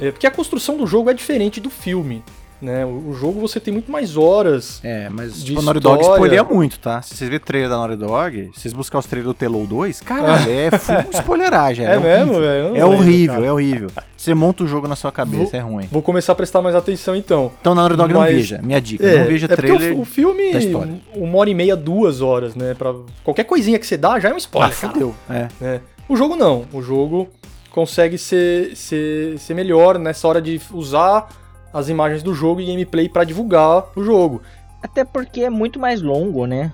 É, 0.00 0.10
porque 0.12 0.26
a 0.26 0.30
construção 0.30 0.76
do 0.78 0.86
jogo 0.86 1.10
é 1.10 1.14
diferente 1.14 1.60
do 1.60 1.68
filme. 1.68 2.22
Né? 2.60 2.84
O, 2.84 3.10
o 3.10 3.14
jogo 3.14 3.40
você 3.40 3.60
tem 3.60 3.72
muito 3.72 3.90
mais 3.92 4.16
horas. 4.16 4.80
É, 4.82 5.08
mas 5.08 5.44
tipo, 5.44 5.60
a 5.60 5.62
Naughty 5.62 5.80
Dog 5.80 6.02
spoileia 6.02 6.42
muito, 6.42 6.78
tá? 6.80 7.00
Se 7.02 7.14
vocês 7.14 7.30
verem 7.30 7.36
o 7.42 7.46
trailer 7.46 7.70
da 7.70 7.76
Naughty 7.76 7.96
Dog, 7.96 8.50
se 8.54 8.60
vocês 8.60 8.74
buscarem 8.74 9.00
os 9.00 9.06
trailers 9.06 9.26
do 9.32 9.34
Telo 9.34 9.64
2, 9.66 10.00
caralho, 10.00 10.50
é 10.50 10.70
full 10.76 10.96
spoileragem. 11.12 11.86
É, 11.86 11.98
mesmo, 11.98 12.32
horrível. 12.34 12.40
velho? 12.40 12.68
Não 12.70 12.76
É 12.76 12.84
horrível, 12.84 13.34
cara. 13.34 13.46
é 13.46 13.52
horrível. 13.52 13.90
Você 14.16 14.34
monta 14.34 14.64
o 14.64 14.66
jogo 14.66 14.88
na 14.88 14.96
sua 14.96 15.12
cabeça, 15.12 15.56
é 15.56 15.60
ruim. 15.60 15.86
Vou 15.92 16.02
começar 16.02 16.32
a 16.32 16.34
prestar 16.34 16.60
mais 16.60 16.74
atenção 16.74 17.14
então. 17.14 17.52
Então 17.60 17.74
na 17.74 17.82
Naughty 17.82 17.96
Dog 17.96 18.12
não 18.12 18.20
Mas- 18.20 18.34
veja, 18.34 18.60
minha 18.62 18.80
dica. 18.80 19.06
É, 19.06 19.18
não 19.20 19.26
veja 19.26 19.46
é 19.46 19.54
trailer. 19.56 19.96
o, 19.96 20.00
o 20.00 20.04
filme, 20.04 20.52
da 20.52 20.58
história. 20.58 20.94
uma 21.14 21.38
hora 21.38 21.50
e 21.50 21.54
meia, 21.54 21.76
duas 21.76 22.20
horas, 22.20 22.56
né? 22.56 22.74
Pra 22.74 22.92
qualquer 23.22 23.44
coisinha 23.44 23.78
que 23.78 23.86
você 23.86 23.96
dá 23.96 24.18
já 24.18 24.30
é 24.30 24.32
um 24.32 24.34
Ah, 24.34 24.38
spoiler. 24.38 24.76
cara. 24.76 24.92
fudeu. 24.92 25.14
É. 25.30 25.46
né? 25.60 25.80
O 26.08 26.16
jogo 26.16 26.34
não. 26.34 26.64
O 26.72 26.82
jogo 26.82 27.28
consegue 27.70 28.18
ser, 28.18 28.74
ser, 28.76 29.38
ser 29.38 29.54
melhor 29.54 29.98
nessa 29.98 30.26
hora 30.26 30.42
de 30.42 30.60
usar 30.72 31.28
as 31.72 31.88
imagens 31.88 32.22
do 32.22 32.34
jogo 32.34 32.60
e 32.60 32.66
gameplay 32.66 33.08
pra 33.08 33.24
divulgar 33.24 33.84
o 33.96 34.02
jogo. 34.02 34.42
Até 34.82 35.04
porque 35.04 35.42
é 35.42 35.50
muito 35.50 35.78
mais 35.78 36.00
longo, 36.02 36.46
né? 36.46 36.72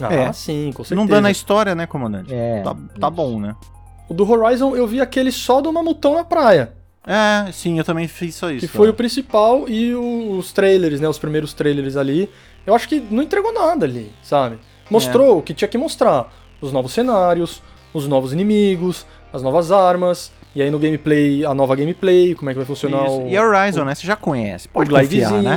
Ah, 0.00 0.12
É. 0.12 0.32
sim, 0.32 0.70
com 0.74 0.82
certeza. 0.82 0.94
Não 1.00 1.06
dando 1.06 1.26
a 1.26 1.30
história, 1.30 1.74
né, 1.74 1.86
comandante? 1.86 2.32
É. 2.32 2.62
Tá, 2.62 2.76
tá 3.00 3.10
bom, 3.10 3.38
né? 3.40 3.54
O 4.08 4.14
do 4.14 4.28
Horizon 4.30 4.74
eu 4.76 4.86
vi 4.86 5.00
aquele 5.00 5.30
só 5.30 5.60
do 5.60 5.72
mamutão 5.72 6.14
na 6.14 6.24
praia, 6.24 6.72
É, 7.06 7.50
sim, 7.52 7.78
eu 7.78 7.84
também 7.84 8.06
fiz 8.06 8.34
só 8.36 8.50
isso. 8.50 8.60
que 8.60 8.68
foi 8.68 8.88
ó. 8.88 8.90
o 8.90 8.94
principal 8.94 9.68
e 9.68 9.92
os 9.94 10.52
trailers, 10.52 11.00
né, 11.00 11.08
os 11.08 11.18
primeiros 11.18 11.52
trailers 11.52 11.96
ali. 11.96 12.30
Eu 12.64 12.74
acho 12.76 12.88
que 12.88 13.00
não 13.10 13.22
entregou 13.22 13.52
nada 13.52 13.86
ali, 13.86 14.12
sabe? 14.22 14.58
Mostrou 14.90 15.38
o 15.38 15.42
que 15.42 15.52
tinha 15.54 15.66
que 15.68 15.76
mostrar, 15.78 16.32
os 16.60 16.72
novos 16.72 16.92
cenários, 16.92 17.60
os 17.92 18.06
novos 18.06 18.32
inimigos, 18.32 19.04
as 19.32 19.42
novas 19.42 19.72
armas, 19.72 20.30
e 20.54 20.62
aí 20.62 20.70
no 20.70 20.78
gameplay, 20.78 21.44
a 21.44 21.54
nova 21.54 21.74
gameplay, 21.76 22.34
como 22.34 22.50
é 22.50 22.52
que 22.52 22.58
vai 22.58 22.66
funcionar 22.66 23.04
Isso. 23.06 23.22
o 23.22 23.28
E 23.28 23.36
a 23.36 23.42
Horizon, 23.42 23.84
né? 23.84 23.94
Você 23.94 24.06
já 24.06 24.16
conhece. 24.16 24.68
Pode 24.68 24.90
o 24.92 24.94
confiar, 24.98 25.32
né? 25.42 25.56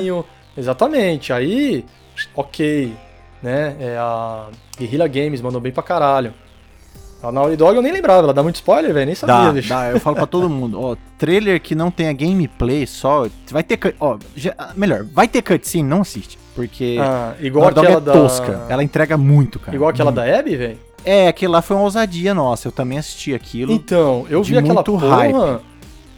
Exatamente. 0.57 1.33
Aí, 1.33 1.83
ok. 2.35 2.93
Né? 3.43 3.75
É 3.79 3.97
a 3.97 4.47
Guerrilla 4.79 5.07
Games 5.07 5.41
mandou 5.41 5.59
bem 5.61 5.71
pra 5.71 5.83
caralho. 5.83 6.33
A 7.23 7.31
Naughty 7.31 7.55
Dog 7.55 7.75
eu 7.75 7.81
nem 7.81 7.91
lembrava, 7.91 8.19
ela 8.23 8.33
dá 8.33 8.43
muito 8.43 8.55
spoiler, 8.55 8.93
velho, 8.93 9.05
nem 9.07 9.15
sabia, 9.15 9.35
Dá, 9.47 9.51
bicho. 9.51 9.69
dá, 9.69 9.89
eu 9.89 9.99
falo 9.99 10.15
pra 10.15 10.27
todo 10.27 10.47
mundo, 10.47 10.79
ó, 10.79 10.95
trailer 11.17 11.59
que 11.59 11.73
não 11.73 11.89
tenha 11.89 12.13
gameplay 12.13 12.85
só, 12.85 13.27
vai 13.49 13.63
ter, 13.63 13.77
cut- 13.77 13.95
ó, 13.99 14.17
já- 14.35 14.53
melhor, 14.75 15.03
vai 15.11 15.27
ter 15.27 15.41
cutscene, 15.41 15.87
não 15.89 16.01
assiste, 16.01 16.37
porque 16.53 16.97
Ah, 16.99 17.33
igual 17.39 17.63
Naughty 17.65 17.75
Dog 17.75 17.87
aquela 17.87 18.01
é 18.01 18.05
da... 18.05 18.13
tosca, 18.13 18.65
ela 18.69 18.83
entrega 18.83 19.17
muito, 19.17 19.57
cara. 19.59 19.75
Igual 19.75 19.89
aquela 19.89 20.11
Muito. 20.11 20.23
da 20.23 20.37
Abby, 20.39 20.55
velho? 20.55 20.77
É, 21.05 21.27
aquilo 21.27 21.53
lá 21.53 21.61
foi 21.61 21.75
uma 21.75 21.83
ousadia 21.83 22.33
nossa, 22.33 22.67
eu 22.67 22.71
também 22.71 22.97
assisti 22.97 23.33
aquilo, 23.33 23.71
Então, 23.71 24.25
eu 24.29 24.41
vi 24.41 24.57
aquela 24.57 24.83
porra, 24.83 25.07
hype. 25.15 25.61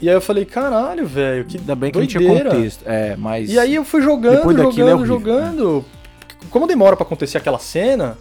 e 0.01 0.07
aí 0.09 0.15
eu 0.15 0.21
falei, 0.21 0.45
caralho, 0.45 1.05
velho, 1.05 1.43
que 1.45 1.57
ainda 1.57 1.75
bem 1.75 1.91
que 1.91 1.99
não 1.99 2.07
tinha 2.07 2.21
doideira. 2.21 2.49
contexto, 2.51 2.83
é, 2.85 3.15
mas... 3.17 3.49
E 3.49 3.59
aí 3.59 3.75
eu 3.75 3.83
fui 3.83 4.01
jogando, 4.01 4.38
é 4.38 4.63
jogando, 4.63 4.63
horrível, 4.63 5.05
jogando. 5.05 5.85
Como 6.49 6.65
demora 6.65 6.95
pra 6.95 7.05
acontecer 7.05 7.38
aquela 7.38 7.59
cena, 7.59 8.17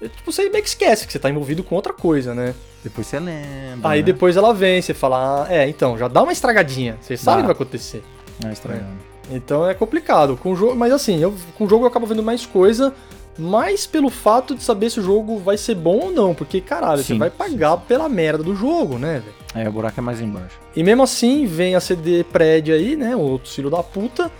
eu, 0.00 0.08
tipo, 0.08 0.32
você 0.32 0.48
meio 0.48 0.62
que 0.62 0.68
esquece 0.68 1.06
que 1.06 1.12
você 1.12 1.18
tá 1.18 1.28
envolvido 1.28 1.62
com 1.62 1.74
outra 1.74 1.92
coisa, 1.92 2.34
né? 2.34 2.54
depois 2.82 3.06
você 3.06 3.18
lembra, 3.18 3.90
Aí 3.90 4.00
né? 4.00 4.06
depois 4.06 4.36
ela 4.36 4.54
vem, 4.54 4.80
você 4.80 4.94
fala, 4.94 5.46
ah, 5.48 5.52
é, 5.52 5.68
então, 5.68 5.98
já 5.98 6.08
dá 6.08 6.22
uma 6.22 6.32
estragadinha. 6.32 6.96
Você 7.00 7.16
sabe 7.16 7.38
o 7.38 7.40
que 7.40 7.46
vai 7.48 7.54
acontecer. 7.54 8.02
Estranho. 8.50 8.86
Então 9.30 9.68
é 9.68 9.74
complicado. 9.74 10.36
Com 10.36 10.52
o 10.52 10.56
jogo, 10.56 10.76
mas 10.76 10.92
assim, 10.92 11.20
eu, 11.20 11.34
com 11.56 11.64
o 11.64 11.68
jogo 11.68 11.84
eu 11.84 11.88
acabo 11.88 12.06
vendo 12.06 12.22
mais 12.22 12.46
coisa, 12.46 12.94
mais 13.38 13.86
pelo 13.86 14.10
fato 14.10 14.54
de 14.54 14.62
saber 14.62 14.90
se 14.90 14.98
o 14.98 15.02
jogo 15.02 15.38
vai 15.38 15.56
ser 15.56 15.74
bom 15.74 15.98
ou 15.98 16.10
não. 16.10 16.34
Porque, 16.34 16.60
caralho, 16.60 17.02
você 17.02 17.12
Sim, 17.14 17.18
vai 17.18 17.30
pagar 17.30 17.76
pela 17.76 18.08
merda 18.08 18.42
do 18.42 18.54
jogo, 18.54 18.98
né, 18.98 19.22
velho? 19.24 19.38
É, 19.54 19.68
o 19.68 19.72
buraco 19.72 19.98
é 19.98 20.02
mais 20.02 20.20
embaixo. 20.20 20.58
E 20.74 20.82
mesmo 20.82 21.02
assim, 21.02 21.46
vem 21.46 21.74
a 21.74 21.80
CD 21.80 22.24
Pred 22.24 22.72
aí, 22.72 22.96
né? 22.96 23.14
O 23.14 23.20
outro 23.20 23.50
filho 23.50 23.70
da 23.70 23.82
puta. 23.82 24.30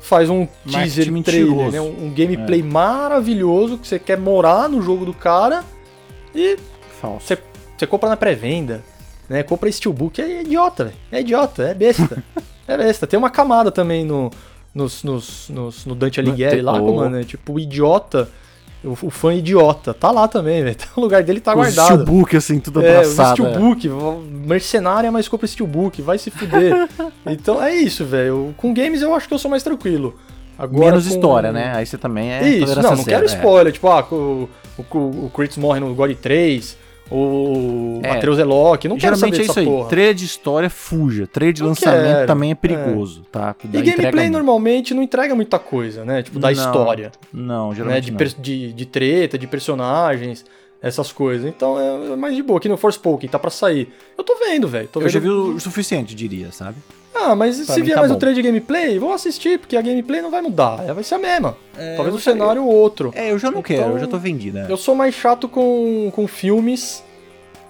Faz 0.00 0.30
um 0.30 0.46
teaser 0.64 1.10
Marketing 1.10 1.22
trailer, 1.22 1.72
né? 1.72 1.80
Um, 1.80 2.06
um 2.06 2.14
gameplay 2.14 2.62
maravilhoso 2.62 3.76
que 3.76 3.88
você 3.88 3.98
quer 3.98 4.16
morar 4.16 4.68
no 4.68 4.80
jogo 4.80 5.04
do 5.04 5.12
cara. 5.12 5.64
E 6.32 6.56
Falso. 7.00 7.26
você, 7.26 7.38
você 7.76 7.86
compra 7.88 8.08
na 8.08 8.16
pré-venda, 8.16 8.84
né? 9.28 9.42
Compra 9.42 9.70
Steelbook, 9.70 10.22
é 10.22 10.42
idiota, 10.42 10.84
velho. 10.84 10.96
É 11.10 11.20
idiota, 11.20 11.64
é 11.64 11.74
besta. 11.74 12.22
é 12.68 12.76
besta. 12.76 13.04
Tem 13.06 13.18
uma 13.18 13.30
camada 13.30 13.72
também 13.72 14.04
no, 14.04 14.30
nos, 14.76 15.02
nos, 15.02 15.48
nos- 15.48 15.86
no 15.86 15.94
Dante 15.94 16.20
Alighieri 16.20 16.60
lá, 16.62 16.74
Oh. 16.80 16.94
mano. 16.96 17.18
É 17.18 17.24
tipo, 17.24 17.54
o 17.54 17.58
idiota 17.60 18.28
O, 18.84 18.90
o 18.90 19.10
fã 19.10 19.34
idiota. 19.34 19.92
Tá 19.94 20.10
lá 20.12 20.28
também, 20.28 20.62
velho. 20.64 20.76
O 20.96 21.00
lugar 21.00 21.22
dele 21.24 21.40
tá 21.40 21.52
o 21.52 21.56
guardado. 21.56 21.86
steelbook, 21.86 22.36
assim, 22.36 22.60
tudo 22.60 22.80
É, 22.82 22.84
o 22.84 22.98
abraçado. 23.00 23.42
Steelbook, 23.42 23.88
mercenária, 24.46 25.10
mas 25.10 25.26
compra 25.26 25.46
Steelbook, 25.48 26.00
vai 26.02 26.18
se 26.18 26.30
fuder. 26.30 26.88
então 27.26 27.60
é 27.62 27.74
isso, 27.74 28.04
velho. 28.04 28.54
Com 28.56 28.72
games 28.72 29.02
eu 29.02 29.14
acho 29.14 29.26
que 29.26 29.34
eu 29.34 29.38
sou 29.38 29.50
mais 29.50 29.62
tranquilo. 29.62 30.14
Agora, 30.58 30.90
Menos 30.90 31.06
com- 31.08 31.14
história, 31.14 31.52
né? 31.52 31.72
Aí 31.74 31.84
você 31.84 31.98
também 31.98 32.30
é 32.32 32.48
Isso, 32.48 32.76
não, 32.80 32.90
não 32.90 32.96
zero, 32.96 33.08
quero 33.08 33.22
é. 33.24 33.26
spoiler. 33.26 33.72
Tipo, 33.72 33.88
ah, 33.88 34.06
o, 34.10 34.48
o, 34.78 34.96
o 35.26 35.30
Kratos 35.34 35.56
morre 35.58 35.80
no 35.80 35.92
God 35.94 36.12
3, 36.14 36.76
o 37.10 38.00
É. 38.02 38.10
Atreus 38.10 38.38
é 38.38 38.44
Loki, 38.44 38.88
não 38.88 38.96
quero 38.98 39.14
Geralmente 39.16 39.36
saber 39.36 39.48
é 39.48 39.50
isso 39.50 39.58
aí. 39.60 39.66
porra. 39.66 39.88
Trailer 39.88 40.14
de 40.14 40.24
história, 40.24 40.70
fuja. 40.70 41.26
Trailer 41.26 41.54
de 41.54 41.60
Não 41.62 41.68
lançamento 41.68 42.14
quero, 42.14 42.26
também 42.26 42.50
é 42.50 42.54
perigoso, 42.54 43.22
tá? 43.30 43.54
E 43.72 43.82
gameplay 43.82 44.28
normalmente 44.28 44.92
não 44.94 45.02
entrega 45.02 45.34
muita 45.34 45.58
coisa, 45.58 46.04
né? 46.04 46.22
Tipo, 46.22 46.38
da 46.38 46.48
Não, 46.50 46.52
história. 46.52 47.12
Não, 47.32 47.68
Né? 47.70 47.74
geralmente 47.76 48.04
De, 48.06 48.10
não. 48.12 48.42
de, 48.42 48.72
de 48.72 48.86
treta, 48.86 49.38
de 49.38 49.46
personagens, 49.46 50.44
essas 50.82 51.10
coisas. 51.12 51.46
Então 51.46 51.78
é 51.80 52.12
é 52.12 52.16
mais 52.16 52.34
de 52.34 52.42
boa. 52.42 52.58
Aqui 52.58 52.68
no 52.68 52.76
Forspoken, 52.76 53.28
tá 53.28 53.38
pra 53.38 53.50
sair. 53.50 53.88
Eu 54.16 54.22
tô 54.24 54.36
vendo, 54.36 54.68
velho. 54.68 54.88
Eu 54.94 55.08
já 55.08 55.18
vendo- 55.18 55.50
vi 55.52 55.56
o 55.56 55.60
suficiente, 55.60 56.14
diria, 56.14 56.50
sabe? 56.52 56.76
Ah, 57.18 57.34
mas 57.34 57.56
Pra 57.64 57.74
se 57.74 57.82
vier 57.82 57.94
tá 57.94 58.00
mais 58.02 58.10
bom. 58.10 58.16
um 58.16 58.20
trailer 58.20 58.42
de 58.42 58.46
gameplay, 58.48 58.98
vou 58.98 59.12
assistir, 59.12 59.58
porque 59.58 59.76
a 59.76 59.82
gameplay 59.82 60.20
não 60.20 60.30
vai 60.30 60.42
mudar. 60.42 60.80
Ela 60.84 60.94
vai 60.94 61.04
ser 61.04 61.14
a 61.14 61.18
mesma. 61.18 61.56
Talvez 61.96 62.08
eu 62.08 62.14
um 62.14 62.18
cenário 62.18 62.62
ou 62.64 62.72
outro. 62.72 63.10
É, 63.14 63.32
eu 63.32 63.38
já 63.38 63.50
não 63.50 63.60
Então, 63.60 63.76
quero, 63.76 63.92
eu 63.92 63.98
já 63.98 64.06
tô 64.06 64.18
vendida. 64.18 64.66
Eu 64.68 64.76
sou 64.76 64.94
mais 64.94 65.14
chato 65.14 65.48
com, 65.48 66.10
com 66.14 66.26
filmes 66.26 67.02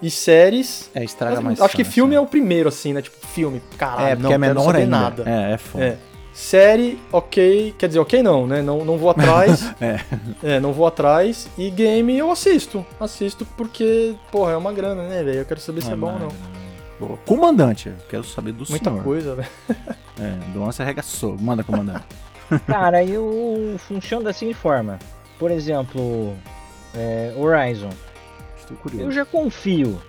e 0.03 0.11
séries. 0.11 0.91
É, 0.95 1.03
estraga 1.05 1.37
Mas 1.37 1.45
mais 1.45 1.61
acho 1.61 1.77
que 1.77 1.85
filme 1.85 2.15
é 2.15 2.21
o 2.21 2.27
primeiro, 2.27 2.69
assim, 2.69 2.93
né? 2.93 3.01
Tipo, 3.03 3.25
filme, 3.27 3.63
caralho, 3.79 4.07
É, 4.07 4.11
não 4.11 4.21
porque 4.23 4.27
é 4.35 4.39
quero 4.39 4.41
menor 4.41 4.77
ainda. 4.77 4.87
nada. 4.91 5.23
É, 5.27 5.53
é 5.55 5.57
foda. 5.59 5.85
É. 5.85 5.97
Série, 6.35 6.99
ok. 7.11 7.75
Quer 7.79 7.87
dizer, 7.87 7.99
ok 7.99 8.23
não, 8.23 8.47
né? 8.47 8.61
Não, 8.61 8.85
não 8.85 8.99
vou 8.99 9.09
atrás. 9.09 9.73
É. 9.81 10.01
É, 10.43 10.61
não 10.61 10.71
vou 10.73 10.87
atrás. 10.87 11.49
E 11.57 11.71
game 11.71 12.15
eu 12.19 12.31
assisto. 12.31 12.85
Assisto 13.01 13.47
porque, 13.57 14.15
porra, 14.31 14.53
é 14.53 14.57
uma 14.57 14.71
grana, 14.71 15.03
né, 15.09 15.23
velho? 15.23 15.39
Eu 15.39 15.45
quero 15.47 15.61
saber 15.61 15.81
se 15.83 15.91
é, 15.93 15.97
bom 15.97 16.13
ou 16.13 16.19
não. 16.19 16.29
Boa. 16.99 17.17
Comandante, 17.27 17.89
eu 17.89 17.95
quero 18.09 18.25
saber 18.25 18.53
do 18.53 18.65
Muita 18.69 18.91
senhor. 18.91 19.03
coisa, 19.05 19.35
velho. 19.35 19.49
É, 20.19 20.31
do 20.55 20.61
nosso 20.61 20.81
arregaçou. 20.81 21.37
Manda, 21.39 21.63
comandante. 21.63 22.03
Cara, 22.67 23.05
eu 23.05 23.77
funciono 23.87 24.25
da 24.25 24.33
seguinte 24.33 24.57
forma. 24.57 24.99
Por 25.39 25.51
exemplo, 25.51 26.35
é, 26.95 27.35
Horizon. 27.37 27.91
Estou 28.57 28.75
Eu 28.79 28.83
curioso. 28.83 29.13
já 29.13 29.27
confio. 29.27 30.01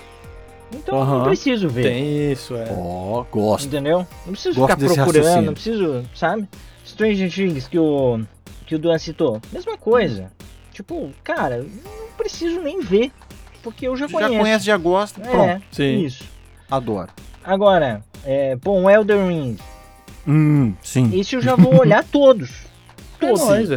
Então 0.74 1.06
não 1.06 1.24
preciso 1.26 1.68
ver. 1.68 1.84
Tem 1.84 2.32
isso, 2.32 2.56
é. 2.56 2.68
Ó, 2.72 3.26
gosto. 3.30 3.68
Entendeu? 3.68 4.08
Não 4.26 4.32
preciso 4.32 4.58
Gosto 4.58 4.78
ficar 4.78 4.94
procurando, 4.94 5.16
raciocínio. 5.18 5.46
não 5.46 5.54
preciso, 5.54 6.06
sabe? 6.16 6.48
Stranger 6.86 7.34
Things 7.34 7.68
que 7.68 7.78
o 7.80 8.22
que 8.66 8.76
o 8.76 8.80
Duan 8.80 8.98
citou, 8.98 9.42
mesma 9.52 9.78
coisa. 9.78 10.32
Tipo, 10.72 11.12
cara, 11.24 11.58
não 11.64 12.12
preciso 12.18 12.62
nem 12.62 12.80
ver, 12.82 13.12
porque 13.62 13.88
eu 13.90 13.96
já 13.98 14.08
Já 14.08 14.14
conheço. 14.20 14.40
conhece, 14.40 14.66
já 14.66 14.78
gosta. 14.78 15.22
É, 15.22 15.30
Pronto, 15.30 15.64
Sim. 15.72 16.00
isso. 16.06 16.24
Adoro. 16.70 17.10
Agora, 17.44 18.04
é, 18.26 18.56
pô, 18.58 18.74
um 18.74 18.90
Elden 18.90 19.28
Ring. 19.28 19.58
Hum, 20.28 20.74
sim. 20.82 21.18
Esse 21.18 21.36
eu 21.36 21.42
já 21.42 21.56
vou 21.56 21.76
olhar 21.80 22.04
todos. 22.04 22.68
É 23.20 23.28
Todos. 23.28 23.42
nóis, 23.42 23.70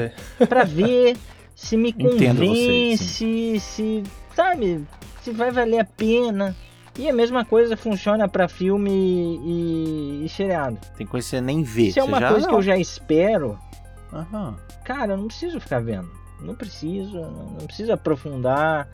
pra 0.48 0.64
ver 0.64 1.16
se 1.54 1.76
me 1.76 1.90
Entendo 1.90 2.40
convence, 2.40 3.60
se, 3.60 4.02
sabe, 4.34 4.84
se 5.22 5.30
vai 5.30 5.50
valer 5.50 5.80
a 5.80 5.84
pena. 5.84 6.56
E 6.98 7.08
a 7.08 7.12
mesma 7.12 7.44
coisa 7.44 7.76
funciona 7.76 8.28
pra 8.28 8.48
filme 8.48 8.90
e, 8.90 10.24
e 10.26 10.28
seriado. 10.28 10.76
Tem 10.96 11.06
coisa 11.06 11.24
que 11.24 11.30
você 11.30 11.40
nem 11.40 11.62
vê. 11.62 11.92
Se 11.92 12.00
é 12.00 12.04
uma 12.04 12.20
já... 12.20 12.30
coisa 12.30 12.48
que 12.48 12.54
eu 12.54 12.62
já 12.62 12.76
espero, 12.76 13.58
Aham. 14.12 14.56
cara, 14.84 15.12
eu 15.12 15.16
não 15.16 15.28
preciso 15.28 15.60
ficar 15.60 15.80
vendo. 15.80 16.10
Não 16.40 16.54
preciso, 16.54 17.20
não 17.20 17.50
não 17.58 17.66
preciso 17.66 17.92
aprofundar. 17.92 18.88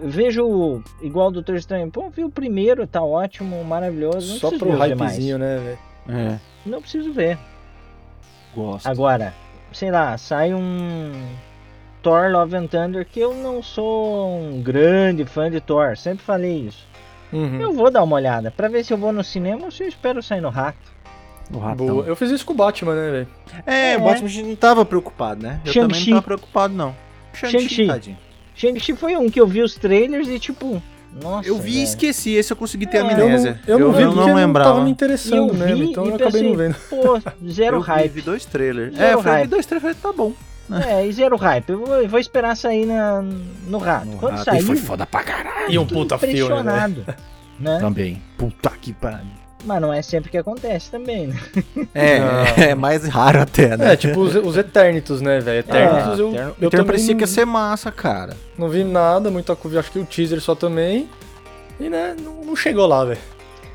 Vejo 0.00 0.82
igual 1.02 1.28
o 1.28 1.30
Doutor 1.30 1.56
Estranho. 1.56 1.90
Pô, 1.90 2.08
vi 2.08 2.24
o 2.24 2.30
primeiro, 2.30 2.86
tá 2.86 3.02
ótimo, 3.02 3.62
maravilhoso. 3.64 4.32
Não 4.32 4.38
Só 4.40 4.58
pro 4.58 4.76
hypezinho, 4.76 5.38
né, 5.38 5.58
velho? 5.58 5.78
É, 6.08 6.38
Não 6.64 6.80
preciso 6.80 7.12
ver. 7.12 7.36
gosto. 8.54 8.86
Agora, 8.86 9.34
sei 9.72 9.90
lá, 9.90 10.16
sai 10.16 10.54
um 10.54 11.12
Thor 12.02 12.30
Love 12.30 12.56
and 12.56 12.66
Thunder 12.68 13.04
que 13.04 13.20
eu 13.20 13.34
não 13.34 13.62
sou 13.62 14.38
um 14.40 14.62
grande 14.62 15.24
fã 15.24 15.50
de 15.50 15.60
Thor, 15.60 15.96
sempre 15.96 16.24
falei 16.24 16.60
isso. 16.68 16.86
Uhum. 17.32 17.60
Eu 17.60 17.72
vou 17.72 17.90
dar 17.90 18.02
uma 18.04 18.16
olhada 18.16 18.50
pra 18.50 18.68
ver 18.68 18.84
se 18.84 18.92
eu 18.92 18.96
vou 18.98 19.12
no 19.12 19.24
cinema 19.24 19.64
ou 19.64 19.70
se 19.70 19.82
eu 19.82 19.88
espero 19.88 20.22
sair 20.22 20.40
no 20.40 20.48
rato. 20.48 20.78
Boa. 21.50 22.04
Eu 22.06 22.16
fiz 22.16 22.30
isso 22.30 22.44
com 22.46 22.52
o 22.52 22.56
Batman, 22.56 22.94
né, 22.94 23.10
velho? 23.10 23.28
É, 23.66 23.92
É. 23.92 23.96
o 23.98 24.00
Batman 24.04 24.26
a 24.26 24.30
gente 24.30 24.48
não 24.48 24.56
tava 24.56 24.84
preocupado, 24.84 25.42
né? 25.42 25.60
Eu 25.64 25.72
também 25.72 26.00
não 26.00 26.10
tava 26.10 26.22
preocupado, 26.22 26.74
não. 26.74 26.94
Shang-Chi. 27.32 28.16
Shang-Chi 28.56 28.94
foi 28.96 29.16
um 29.16 29.28
que 29.30 29.40
eu 29.40 29.46
vi 29.46 29.62
os 29.62 29.74
trailers 29.74 30.28
e 30.28 30.38
tipo, 30.38 30.82
nossa. 31.22 31.48
Eu 31.48 31.58
vi 31.58 31.78
e 31.78 31.82
esqueci, 31.82 32.34
esse 32.34 32.52
eu 32.52 32.56
consegui 32.56 32.86
ter 32.86 32.98
É, 32.98 33.00
amnésia. 33.00 33.60
Eu 33.66 33.78
não, 33.78 33.86
eu 33.86 33.92
não 33.92 33.96
vi 33.96 34.02
eu 34.02 34.14
não 34.14 34.26
não 34.28 34.34
lembrava. 34.34 34.70
tava 34.70 34.84
me 34.84 34.90
interessando 34.90 35.48
eu 35.48 35.54
vi 35.54 35.58
mesmo, 35.58 35.84
então 35.84 36.06
eu 36.06 36.14
acabei 36.14 36.32
pensei, 36.32 36.48
não 36.50 36.56
vendo. 36.56 36.76
Pô, 36.90 37.20
zero 37.48 37.76
eu 37.76 37.80
vi, 37.82 37.86
hype. 37.86 38.12
vi 38.12 38.22
dois 38.22 38.44
trailers. 38.44 38.94
Zero 38.94 39.04
é, 39.06 39.12
eu 39.14 39.22
falei, 39.22 39.32
vi 39.34 39.40
hype. 39.42 39.50
dois 39.50 39.66
trailers, 39.66 39.96
falei, 39.98 40.14
tá 40.14 40.22
bom. 40.22 40.32
É, 40.88 41.06
e 41.06 41.12
zero 41.12 41.36
hype. 41.36 41.70
Eu 41.70 41.84
vou, 41.84 41.94
eu 42.02 42.08
vou 42.08 42.18
esperar 42.18 42.56
sair 42.56 42.86
na, 42.86 43.22
no 43.22 43.78
rato. 43.78 44.06
No 44.06 44.18
Quando 44.18 44.32
rato, 44.34 44.44
sair, 44.44 44.58
e 44.58 44.62
foi 44.62 44.76
foda 44.76 45.06
pra 45.06 45.22
caralho. 45.22 45.70
E 45.72 45.78
um 45.78 45.86
puta 45.86 46.18
filme, 46.18 46.62
né? 46.62 46.92
Né? 47.58 47.78
Também. 47.78 48.22
Puta 48.36 48.70
que 48.80 48.92
pariu. 48.92 49.45
Mas 49.66 49.80
não 49.82 49.92
é 49.92 50.00
sempre 50.00 50.30
que 50.30 50.38
acontece 50.38 50.90
também, 50.90 51.26
né? 51.26 51.40
É, 51.92 52.18
Não. 52.20 52.26
é 52.64 52.74
mais 52.74 53.04
raro 53.08 53.40
até, 53.42 53.76
né? 53.76 53.92
É, 53.92 53.96
tipo 53.96 54.20
os, 54.20 54.34
os 54.36 54.56
Eternitos, 54.56 55.20
né, 55.20 55.40
velho? 55.40 55.58
Eternitos 55.58 56.18
eu, 56.20 56.28
Eterno- 56.30 56.34
eu 56.34 56.68
Eterno 56.68 56.70
também 56.70 56.86
parecia 56.86 57.08
não, 57.10 57.16
que 57.16 57.22
ia 57.24 57.26
ser 57.26 57.44
massa, 57.44 57.90
cara. 57.90 58.36
não 58.56 58.68
vi 58.68 58.84
nada, 58.84 59.30
muita 59.30 59.56
coisa, 59.56 59.80
acho 59.80 59.90
que 59.90 59.98
o 59.98 60.04
teaser 60.04 60.40
só 60.40 60.54
também. 60.54 61.08
E, 61.80 61.88
né, 61.90 62.14
não, 62.22 62.44
não 62.44 62.54
chegou 62.56 62.86
lá, 62.86 63.04
velho. 63.04 63.18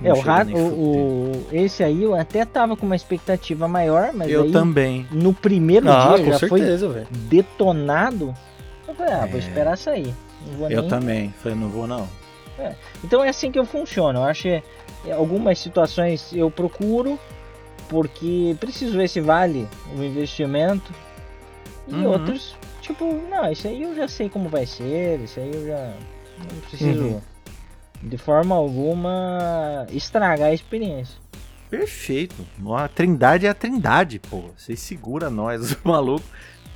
É, 0.03 0.11
o 0.13 0.19
rato, 0.19 0.55
o, 0.55 1.31
o- 1.31 1.47
esse 1.51 1.83
aí 1.83 2.01
eu 2.03 2.15
até 2.15 2.43
tava 2.45 2.75
com 2.77 2.85
uma 2.87 2.95
expectativa 2.95 3.67
maior, 3.67 4.11
mas 4.13 4.31
Eu 4.31 4.43
aí 4.43 4.51
também. 4.51 5.05
no 5.11 5.31
primeiro 5.33 5.91
Ah, 5.91 6.15
dia 6.15 6.25
com 6.25 6.31
já 6.31 6.39
certeza, 6.39 6.87
velho. 6.89 7.05
foi 7.05 7.17
detonado. 7.29 8.33
Eu 8.87 8.95
falei, 8.95 9.13
ah, 9.13 9.25
vou 9.27 9.35
É. 9.35 9.39
esperar 9.39 9.77
sair. 9.77 10.15
Não 10.47 10.57
vou 10.57 10.71
Eu 10.71 10.81
nem... 10.81 10.89
também. 10.89 11.33
Falei, 11.43 11.57
não 11.57 11.69
vou 11.69 11.85
não. 11.85 12.07
Então 13.03 13.23
é 13.23 13.29
assim 13.29 13.51
que 13.51 13.57
eu 13.57 13.65
funciono. 13.65 14.19
Eu 14.19 14.23
acho 14.23 14.43
que 14.43 14.63
algumas 15.09 15.57
situações 15.59 16.31
eu 16.33 16.51
procuro 16.51 17.17
porque 17.89 18.55
preciso 18.59 18.97
ver 18.97 19.07
se 19.09 19.19
vale 19.21 19.67
o 19.97 20.03
investimento. 20.03 20.91
E 21.87 21.93
Uhum. 21.95 22.07
outros, 22.07 22.55
tipo, 22.81 23.03
não, 23.29 23.51
isso 23.51 23.67
aí 23.67 23.81
eu 23.83 23.95
já 23.95 24.07
sei 24.07 24.29
como 24.29 24.47
vai 24.47 24.65
ser, 24.65 25.19
isso 25.19 25.39
aí 25.39 25.51
eu 25.53 25.65
já 25.67 25.93
não 26.39 26.59
preciso 26.69 27.03
Uhum. 27.03 27.21
de 28.03 28.17
forma 28.17 28.55
alguma 28.55 29.85
estragar 29.91 30.49
a 30.49 30.53
experiência. 30.53 31.15
Perfeito. 31.69 32.35
A 32.77 32.87
trindade 32.87 33.45
é 33.45 33.49
a 33.49 33.53
trindade, 33.53 34.19
pô. 34.19 34.43
Vocês 34.57 34.79
segura 34.79 35.29
nós, 35.29 35.61
os 35.71 35.77
malucos. 35.83 36.25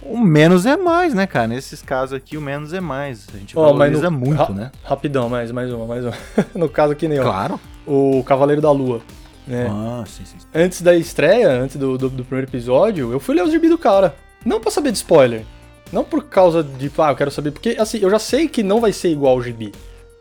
O 0.01 0.17
menos 0.17 0.65
é 0.65 0.75
mais, 0.77 1.13
né, 1.13 1.25
cara? 1.25 1.47
Nesses 1.47 1.81
casos 1.81 2.13
aqui, 2.15 2.37
o 2.37 2.41
menos 2.41 2.73
é 2.73 2.79
mais. 2.81 3.27
A 3.33 3.37
gente 3.37 3.55
mas 3.55 3.65
valoriza 3.65 4.09
no- 4.09 4.17
muito, 4.19 4.37
ra- 4.43 4.49
né? 4.53 4.71
Rapidão, 4.83 5.29
mais, 5.29 5.51
mais 5.51 5.71
uma, 5.71 5.85
mais 5.85 6.03
uma. 6.05 6.13
no 6.53 6.69
caso 6.69 6.93
aqui 6.93 7.07
nem 7.07 7.19
ó, 7.19 7.23
Claro. 7.23 7.59
O 7.85 8.23
Cavaleiro 8.23 8.61
da 8.61 8.71
Lua. 8.71 9.01
Né? 9.47 9.67
Ah, 9.69 10.03
sim, 10.07 10.25
sim. 10.25 10.37
Antes 10.53 10.81
da 10.81 10.95
estreia, 10.95 11.49
antes 11.49 11.75
do, 11.75 11.97
do, 11.97 12.09
do 12.09 12.25
primeiro 12.25 12.49
episódio, 12.49 13.11
eu 13.11 13.19
fui 13.19 13.35
ler 13.35 13.43
os 13.43 13.51
gibi 13.51 13.69
do 13.69 13.77
cara. 13.77 14.15
Não 14.43 14.59
pra 14.59 14.71
saber 14.71 14.91
de 14.91 14.97
spoiler. 14.97 15.43
Não 15.91 16.03
por 16.03 16.23
causa 16.25 16.63
de, 16.63 16.91
ah, 16.97 17.11
eu 17.11 17.15
quero 17.15 17.31
saber. 17.31 17.51
Porque, 17.51 17.75
assim, 17.79 17.99
eu 17.99 18.09
já 18.09 18.19
sei 18.19 18.47
que 18.47 18.63
não 18.63 18.81
vai 18.81 18.91
ser 18.91 19.09
igual 19.09 19.33
ao 19.33 19.41
gibi. 19.41 19.71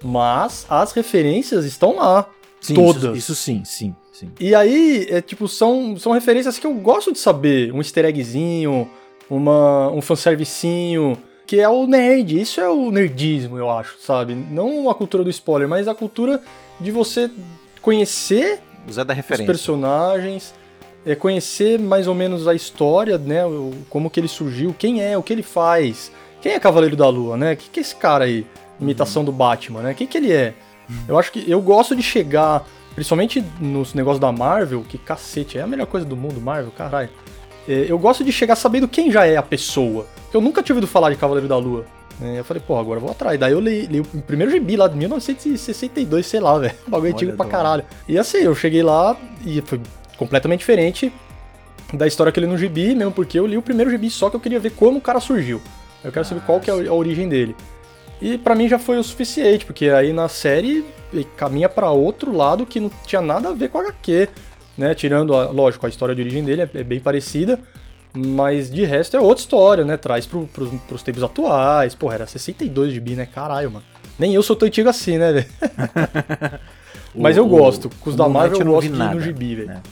Mas 0.03 0.67
as 0.69 0.93
referências 0.93 1.65
estão 1.65 1.97
lá. 1.97 2.29
Sim, 2.61 2.75
Todas. 2.75 3.17
Isso, 3.17 3.33
isso 3.33 3.35
sim, 3.35 3.62
sim, 3.65 3.95
sim. 4.12 4.31
E 4.39 4.55
aí, 4.55 5.07
é 5.11 5.21
tipo, 5.21 5.49
são, 5.49 5.97
são 5.97 6.12
referências 6.12 6.59
que 6.59 6.67
eu 6.67 6.75
gosto 6.75 7.12
de 7.12 7.19
saber. 7.19 7.73
Um 7.73 7.79
easter 7.79 8.05
eggzinho, 8.05 8.89
uma, 9.29 9.91
um 9.91 10.03
fanservicinho, 10.03 11.17
que 11.47 11.61
é 11.61 11.69
o 11.69 11.87
nerd. 11.87 12.41
Isso 12.41 12.61
é 12.61 12.69
o 12.69 12.91
nerdismo, 12.91 13.57
eu 13.59 13.71
acho, 13.71 13.97
sabe? 14.01 14.35
Não 14.35 14.91
a 14.91 14.95
cultura 14.95 15.25
do 15.25 15.31
spoiler, 15.31 15.69
mas 15.69 15.89
a 15.89 15.95
cultura 15.95 16.43
de 16.81 16.91
você 16.91 17.31
conhecer 17.81 18.61
Zé 18.91 19.05
da 19.05 19.12
os 19.12 19.16
referência. 19.16 19.47
personagens, 19.47 20.55
é, 21.07 21.14
conhecer 21.14 21.79
mais 21.79 22.07
ou 22.07 22.14
menos 22.14 22.47
a 22.49 22.55
história, 22.55 23.18
né? 23.18 23.45
o- 23.47 23.72
como 23.91 24.09
que 24.11 24.20
ele 24.20 24.29
surgiu, 24.29 24.75
quem 24.79 25.03
é, 25.03 25.16
o 25.16 25.22
que 25.22 25.33
ele 25.33 25.43
faz. 25.43 26.11
Quem 26.41 26.53
é 26.53 26.61
Cavaleiro 26.61 26.95
da 26.97 27.09
Lua, 27.09 27.37
né? 27.37 27.55
O 27.55 27.57
que, 27.57 27.70
que 27.70 27.81
é 27.81 27.83
esse 27.83 27.97
cara 27.97 28.25
aí? 28.25 28.47
Imitação 28.79 29.25
do 29.25 29.33
Batman, 29.33 29.81
né? 29.81 29.95
Quem 29.95 30.07
que 30.07 30.18
ele 30.18 30.33
é? 30.33 30.53
Eu 31.09 31.18
acho 31.18 31.33
que 31.33 31.49
eu 31.51 31.61
gosto 31.62 31.97
de 31.97 32.03
chegar, 32.03 32.66
principalmente 32.95 33.43
nos 33.59 33.95
negócios 33.95 34.20
da 34.20 34.31
Marvel, 34.31 34.85
que 34.87 34.99
cacete, 34.99 35.57
é 35.57 35.62
a 35.62 35.66
melhor 35.66 35.87
coisa 35.87 36.05
do 36.05 36.14
mundo, 36.16 36.39
Marvel, 36.41 36.70
caralho. 36.77 37.09
É, 37.66 37.87
eu 37.89 37.99
gosto 37.99 38.22
de 38.22 38.31
chegar 38.31 38.57
sabendo 38.57 38.87
quem 38.87 39.11
já 39.11 39.25
é 39.27 39.37
a 39.39 39.43
pessoa. 39.43 40.07
Eu 40.35 40.41
nunca 40.43 40.62
tinha 40.62 40.75
ouvido 40.75 40.87
falar 40.91 41.09
de 41.11 41.16
Cavaleiro 41.16 41.49
da 41.49 41.57
Lua. 41.57 41.87
É, 42.23 42.39
eu 42.39 42.45
falei, 42.45 42.62
pô, 42.65 42.79
agora 42.79 42.99
eu 42.99 43.03
vou 43.03 43.11
atrás. 43.11 43.39
Daí 43.39 43.53
eu 43.53 43.61
li, 43.61 43.87
li 43.87 44.01
o 44.01 44.05
primeiro 44.23 44.53
gibi 44.53 44.77
lá 44.77 44.87
de 44.87 44.97
1962, 44.97 46.27
sei 46.27 46.41
lá, 46.41 46.59
velho. 46.59 46.75
Bagulho 46.87 47.09
Olha, 47.09 47.15
antigo 47.15 47.37
pra 47.37 47.45
Dom. 47.45 47.51
caralho. 47.51 47.85
E 48.09 48.19
assim, 48.19 48.39
eu 48.39 48.55
cheguei 48.55 48.83
lá 48.83 49.17
e 49.45 49.61
foi 49.61 49.81
completamente 50.17 50.61
diferente 50.61 51.12
da 51.93 52.07
história 52.07 52.33
que 52.33 52.39
eu 52.39 52.45
li 52.45 52.49
no 52.49 52.59
gibi, 52.59 52.95
mesmo 52.95 53.12
porque 53.12 53.39
eu 53.39 53.47
li 53.47 53.57
o 53.57 53.62
primeiro 53.62 53.91
gibi 53.91 54.11
só 54.11 54.31
que 54.31 54.37
eu 54.37 54.41
queria 54.41 54.61
ver 54.61 54.71
como 54.71 54.99
o 54.99 55.01
cara 55.01 55.21
surgiu. 55.21 55.61
Eu 56.03 56.12
quero 56.12 56.25
saber 56.25 56.43
qual 56.43 56.61
que 56.61 56.71
é 56.71 56.73
a 56.73 56.93
origem 56.93 57.29
dele. 57.29 57.57
E 58.21 58.39
para 58.39 58.55
mim 58.55 58.69
já 58.69 58.79
foi 58.79 58.99
o 58.99 59.03
suficiente, 59.03 59.65
porque 59.65 59.89
aí 59.89 60.12
na 60.12 60.29
série 60.29 60.85
caminha 61.37 61.69
para 61.69 61.91
outro 61.91 62.35
lado 62.35 62.67
que 62.67 62.81
não 62.81 62.91
tinha 63.07 63.21
nada 63.21 63.51
a 63.51 63.53
ver 63.53 63.69
com 63.69 63.79
a 63.79 63.83
HQ, 63.83 64.29
né? 64.77 64.95
Tirando, 64.95 65.35
a, 65.35 65.51
lógico, 65.51 65.87
a 65.87 65.89
história 65.89 66.15
de 66.15 66.23
origem 66.23 66.45
dele 66.45 66.62
é, 66.62 66.71
é 66.75 66.83
bem 66.83 67.01
parecida, 67.01 67.59
mas 68.17 68.71
de 68.71 68.85
resto 68.85 69.17
é 69.17 69.21
outra 69.21 69.43
história, 69.43 69.85
né? 69.85 69.97
Traz 69.97 70.27
pro, 70.27 70.47
pros, 70.47 70.71
pros 70.87 71.03
tempos 71.03 71.23
atuais. 71.23 71.95
Porra, 71.95 72.15
era 72.15 72.27
62 72.27 72.93
de 72.93 73.01
bi, 73.01 73.15
né? 73.15 73.27
Caralho, 73.27 73.71
mano. 73.71 73.85
Nem 74.19 74.33
eu 74.33 74.43
sou 74.43 74.55
tão 74.55 74.69
antigo 74.69 74.89
assim, 74.89 75.19
né, 75.19 75.33
velho? 75.33 75.47
mas 77.15 77.37
eu 77.37 77.47
gosto. 77.47 77.91
Com 78.01 78.11
os 78.11 78.17
da 78.17 78.29
Marvel 78.29 78.61
eu 78.61 78.67
gosto 78.67 78.89
de 78.89 78.95
ir 78.95 79.15
no 79.15 79.21
gibi, 79.21 79.55
velho. 79.57 79.71
É. 79.71 79.83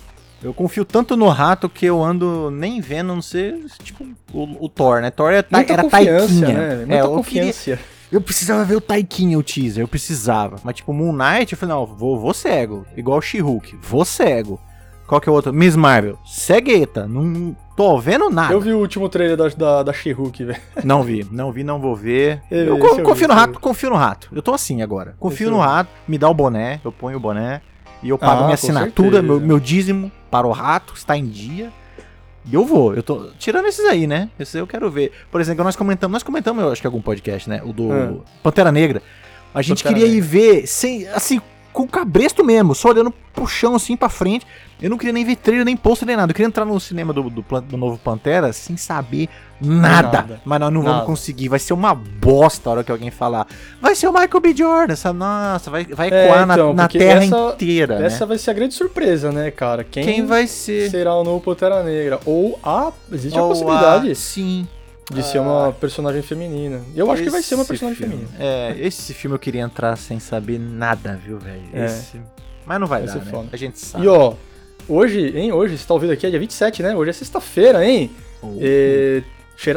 Eu 0.43 0.53
confio 0.53 0.85
tanto 0.85 1.17
no 1.17 1.29
rato 1.29 1.69
que 1.69 1.87
eu 1.87 2.03
ando 2.03 2.51
nem 2.51 2.81
vendo, 2.81 3.15
não 3.15 3.23
sei, 3.23 3.65
tipo, 3.83 4.05
o, 4.33 4.65
o 4.65 4.69
Thor, 4.69 5.01
né? 5.01 5.11
Thor 5.11 5.33
era, 5.33 5.47
Muita 5.49 5.73
era 5.73 5.89
taiquinha. 5.89 6.49
Né? 6.49 6.77
Muita 6.79 6.95
é, 6.95 7.03
confiança. 7.03 7.71
Eu, 7.71 7.77
queria, 7.77 7.79
eu 8.11 8.21
precisava 8.21 8.65
ver 8.65 8.75
o 8.75 8.81
Taikinha, 8.81 9.39
o 9.39 9.43
teaser, 9.43 9.85
eu 9.85 9.89
precisava. 9.89 10.57
Mas 10.65 10.77
tipo, 10.77 10.93
Moon 10.93 11.13
Knight, 11.13 11.53
eu 11.53 11.59
falei, 11.59 11.77
não, 11.77 11.87
vou, 11.87 12.19
vou 12.19 12.35
cego. 12.35 12.85
Igual 12.97 13.19
o 13.19 13.23
She-Hulk, 13.23 13.79
vou 13.81 14.05
cego. 14.05 14.61
Qual 15.07 15.21
que 15.21 15.29
é 15.29 15.33
o 15.33 15.35
outro? 15.35 15.53
Miss 15.53 15.77
Marvel, 15.77 16.19
cegueta, 16.27 17.07
não 17.07 17.57
tô 17.77 17.99
vendo 17.99 18.31
nada. 18.31 18.53
Eu 18.53 18.61
vi 18.61 18.73
o 18.73 18.79
último 18.79 19.09
trailer 19.09 19.37
da, 19.37 19.49
da, 19.49 19.83
da 19.83 19.93
She-Hulk, 19.93 20.45
velho. 20.45 20.61
Não 20.85 21.03
vi, 21.03 21.27
não 21.31 21.53
vi, 21.53 21.65
não 21.65 21.81
vou 21.81 21.95
ver. 21.95 22.43
Eu, 22.51 22.59
eu, 22.59 22.79
eu 22.79 23.03
confio 23.03 23.15
vi, 23.15 23.27
no 23.27 23.35
rato, 23.35 23.61
confio 23.61 23.91
no 23.91 23.97
rato. 23.97 24.29
Eu 24.33 24.43
tô 24.43 24.53
assim 24.53 24.83
agora. 24.83 25.15
Confio 25.19 25.47
esse 25.47 25.51
no 25.51 25.61
rato, 25.61 25.91
me 26.07 26.19
dá 26.19 26.29
o 26.29 26.35
boné, 26.35 26.81
eu 26.85 26.93
ponho 26.93 27.17
o 27.17 27.21
boné. 27.21 27.61
E 28.03 28.09
eu 28.09 28.19
pago 28.19 28.41
ah, 28.41 28.45
minha 28.45 28.55
assinatura, 28.55 29.23
meu, 29.23 29.39
meu 29.39 29.61
dízimo 29.61 30.11
para 30.31 30.47
o 30.47 30.51
rato, 30.51 30.95
está 30.95 31.17
em 31.17 31.27
dia. 31.27 31.71
E 32.45 32.55
eu 32.55 32.65
vou, 32.65 32.95
eu 32.95 33.03
tô. 33.03 33.29
Tirando 33.39 33.67
esses 33.67 33.85
aí, 33.85 34.07
né? 34.07 34.29
Esses 34.39 34.57
aí 34.57 34.61
eu 34.61 34.67
quero 34.67 34.91
ver. 34.91 35.13
Por 35.31 35.41
exemplo, 35.41 35.63
nós 35.63 35.77
comentamos, 35.77 36.13
nós 36.13 36.23
comentamos, 36.23 36.63
eu 36.65 36.73
acho 36.73 36.81
que 36.81 36.87
algum 36.87 37.01
podcast, 37.01 37.49
né? 37.49 37.63
O 37.65 37.73
do 37.73 37.93
ah. 37.93 38.15
Pantera 38.43 38.73
Negra. 38.73 39.01
A 39.55 39.63
gente 39.63 39.85
Pantera 39.85 40.01
queria 40.01 40.13
Negra. 40.13 40.27
ir 40.27 40.29
ver 40.29 40.67
sem, 40.67 41.07
assim, 41.09 41.41
com 41.73 41.87
cabresto 41.87 42.45
mesmo, 42.45 42.75
só 42.75 42.89
olhando 42.89 43.13
pro 43.33 43.47
chão 43.47 43.77
assim 43.77 43.97
pra 43.97 44.09
frente. 44.09 44.45
Eu 44.83 44.91
não 44.91 44.99
queria 44.99 45.13
nem 45.13 45.25
ver 45.25 45.37
trailer, 45.37 45.65
nem 45.65 45.77
pôster, 45.77 46.07
nem 46.07 46.17
nada. 46.17 46.33
Eu 46.33 46.35
queria 46.35 46.49
entrar 46.49 46.65
no 46.65 46.79
cinema 46.81 47.13
do, 47.13 47.31
do, 47.31 47.43
do 47.43 47.77
novo 47.77 47.97
Pantera 47.99 48.53
sem 48.53 48.77
saber 48.77 49.29
nada. 49.61 50.11
nada. 50.11 50.41
Mas 50.45 50.59
nós 50.59 50.73
não 50.73 50.83
nada. 50.83 50.95
vamos 50.95 51.07
conseguir. 51.07 51.49
Vai 51.49 51.61
ser 51.61 51.73
uma 51.73 51.95
bosta 51.95 52.69
a 52.69 52.73
hora 52.73 52.85
que 52.85 52.91
alguém 52.91 53.11
falar. 53.11 53.47
Vai 53.81 53.95
ser 53.95 54.09
o 54.09 54.13
Michael 54.13 54.41
B. 54.41 54.55
Jordan. 54.57 54.93
Essa, 54.93 55.13
nossa, 55.13 55.71
vai, 55.71 55.85
vai 55.85 56.11
é, 56.11 56.27
ecoar 56.27 56.51
então, 56.51 56.69
na, 56.75 56.83
na 56.83 56.89
terra 56.89 57.23
essa, 57.23 57.37
inteira. 57.55 57.99
Né? 58.01 58.07
Essa 58.07 58.25
né? 58.25 58.27
vai 58.27 58.39
ser 58.39 58.51
a 58.51 58.55
grande 58.55 58.75
surpresa, 58.75 59.31
né, 59.31 59.53
cara? 59.53 59.85
Quem, 59.85 60.05
Quem 60.05 60.27
vai 60.27 60.49
ser? 60.49 60.91
Será 60.91 61.15
o 61.15 61.23
novo 61.23 61.41
Pantera 61.41 61.85
Negra? 61.85 62.19
Ou 62.27 62.59
a. 62.61 62.93
Existe 63.13 63.39
Ou 63.39 63.45
a 63.45 63.49
possibilidade. 63.49 64.11
A, 64.11 64.15
sim 64.15 64.67
de 65.13 65.21
ah. 65.21 65.23
ser 65.25 65.39
uma 65.41 65.73
personagem 65.73 66.23
feminina. 66.23 66.81
Eu 66.95 67.11
acho 67.11 67.23
que 67.23 67.31
vai 67.31 67.43
ser 67.43 67.55
uma 67.55 67.65
personagem 67.65 67.99
filme. 67.99 68.27
feminina. 68.27 68.37
É, 68.39 68.75
esse 68.79 69.13
filme 69.13 69.35
eu 69.35 69.39
queria 69.39 69.61
entrar 69.61 69.97
sem 69.97 70.19
saber 70.19 70.59
nada, 70.59 71.21
viu, 71.23 71.39
velho? 71.39 71.63
É. 71.73 71.85
Esse... 71.85 72.21
Mas 72.65 72.81
não 72.81 72.87
vai, 72.87 73.05
vai 73.05 73.21
dar, 73.21 73.33
né? 73.33 73.49
A 73.53 73.57
gente 73.57 73.79
sabe. 73.79 74.05
E 74.05 74.09
ó, 74.09 74.35
hoje, 74.89 75.33
hein, 75.37 75.53
hoje, 75.53 75.79
você 75.79 75.87
tá 75.87 75.95
ouvindo 75.95 76.13
aqui, 76.13 76.27
é 76.27 76.31
dia 76.31 76.39
27, 76.39 76.83
né? 76.83 76.95
Hoje 76.95 77.11
é 77.11 77.13
sexta-feira, 77.13 77.85
hein? 77.85 78.11
Oh. 78.43 78.57
E... 78.61 79.23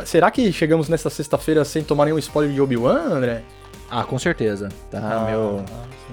Será 0.06 0.32
que 0.32 0.52
chegamos 0.52 0.90
nessa 0.90 1.10
sexta-feira 1.10 1.64
sem 1.64 1.84
tomar 1.84 2.06
nenhum 2.06 2.18
spoiler 2.18 2.52
de 2.52 2.60
Obi-Wan, 2.60 3.04
André? 3.12 3.44
Ah, 3.90 4.04
com 4.04 4.18
certeza. 4.18 4.70
Tá, 4.90 5.00
ah, 5.00 5.30
meu. 5.30 5.64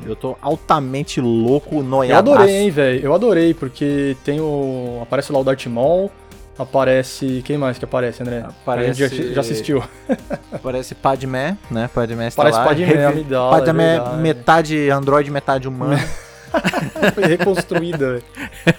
Eu 0.04 0.14
tô 0.14 0.36
altamente 0.42 1.22
louco, 1.22 1.82
noiado. 1.82 2.30
Eu 2.30 2.34
adorei, 2.34 2.54
hein, 2.54 2.70
velho. 2.70 3.00
Eu 3.02 3.14
adorei, 3.14 3.54
porque 3.54 4.14
tem 4.24 4.40
o. 4.40 4.98
Aparece 5.00 5.32
lá 5.32 5.38
o 5.38 5.44
Darth 5.44 5.66
Maul, 5.66 6.10
Aparece. 6.58 7.42
Quem 7.44 7.56
mais 7.56 7.78
que 7.78 7.84
aparece, 7.84 8.22
André? 8.22 8.40
Aparece. 8.40 9.00
Já, 9.00 9.08
já, 9.34 9.40
assistiu. 9.40 9.82
Aparece 10.52 10.94
Padmé, 10.94 11.56
né? 11.70 11.88
Padmé 11.92 12.28
está 12.28 12.42
Parece 12.42 12.58
lá. 12.58 12.64
Padmé. 12.66 13.06
Amidala, 13.06 13.50
Padmé, 13.58 13.96
é 13.96 14.16
metade 14.16 14.90
android, 14.90 15.30
metade 15.30 15.66
humano. 15.66 15.98
Foi 17.14 17.24
reconstruída. 17.24 18.22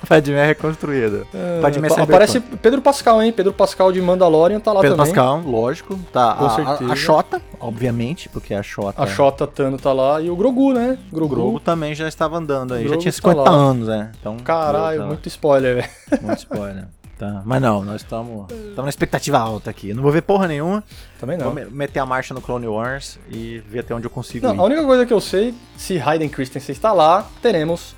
Padmé 0.07 0.45
reconstruída. 0.47 1.25
É, 1.33 1.61
Padmé 1.61 1.87
aparece 1.87 2.39
Pedro 2.39 2.81
Pascal, 2.81 3.21
hein? 3.21 3.31
Pedro 3.31 3.53
Pascal 3.53 3.91
de 3.91 4.01
Mandalorian 4.01 4.59
tá 4.59 4.71
lá 4.71 4.81
Pedro 4.81 4.97
também. 4.97 5.13
Pedro 5.13 5.27
Pascal, 5.27 5.51
lógico. 5.51 5.99
Tá. 6.11 6.33
Com 6.35 6.45
a, 6.45 6.49
certeza. 6.49 6.89
A, 6.89 6.93
a 6.93 6.95
Xota, 6.95 7.41
obviamente, 7.59 8.29
porque 8.29 8.53
a 8.53 8.63
Xota. 8.63 9.01
A 9.01 9.07
Xota 9.07 9.47
Tano 9.47 9.77
tá 9.77 9.91
lá. 9.93 10.21
E 10.21 10.29
o 10.29 10.35
Grogu, 10.35 10.73
né? 10.73 10.97
Grogu. 11.11 11.33
O 11.33 11.37
Grogu 11.37 11.59
também 11.59 11.93
já 11.95 12.07
estava 12.07 12.37
andando 12.37 12.73
aí. 12.73 12.87
Já 12.87 12.97
tinha 12.97 13.11
50 13.11 13.43
tá 13.43 13.51
anos, 13.51 13.87
né? 13.87 14.11
Então, 14.19 14.37
Caralho, 14.37 15.07
muito 15.07 15.27
spoiler, 15.27 15.75
velho. 15.75 16.23
Muito 16.23 16.39
spoiler. 16.39 16.87
Tá. 17.23 17.41
Mas 17.45 17.61
não, 17.61 17.85
nós 17.85 18.01
estamos 18.01 18.47
na 18.75 18.89
expectativa 18.89 19.37
alta 19.37 19.69
aqui. 19.69 19.89
Eu 19.89 19.95
não 19.95 20.03
vou 20.03 20.11
ver 20.11 20.21
porra 20.21 20.45
nenhuma. 20.45 20.83
Também 21.17 21.37
não. 21.37 21.53
Vou 21.53 21.71
meter 21.71 21.99
a 21.99 22.05
marcha 22.05 22.33
no 22.33 22.41
Clone 22.41 22.67
Wars 22.67 23.17
e 23.31 23.59
ver 23.69 23.79
até 23.79 23.95
onde 23.95 24.05
eu 24.05 24.09
consigo 24.09 24.45
não, 24.45 24.55
ir. 24.55 24.59
A 24.59 24.63
única 24.63 24.83
coisa 24.83 25.05
que 25.05 25.13
eu 25.13 25.21
sei, 25.21 25.53
se 25.77 25.97
Hayden 25.97 26.27
Christensen 26.27 26.73
está 26.73 26.91
lá, 26.91 27.25
teremos 27.41 27.95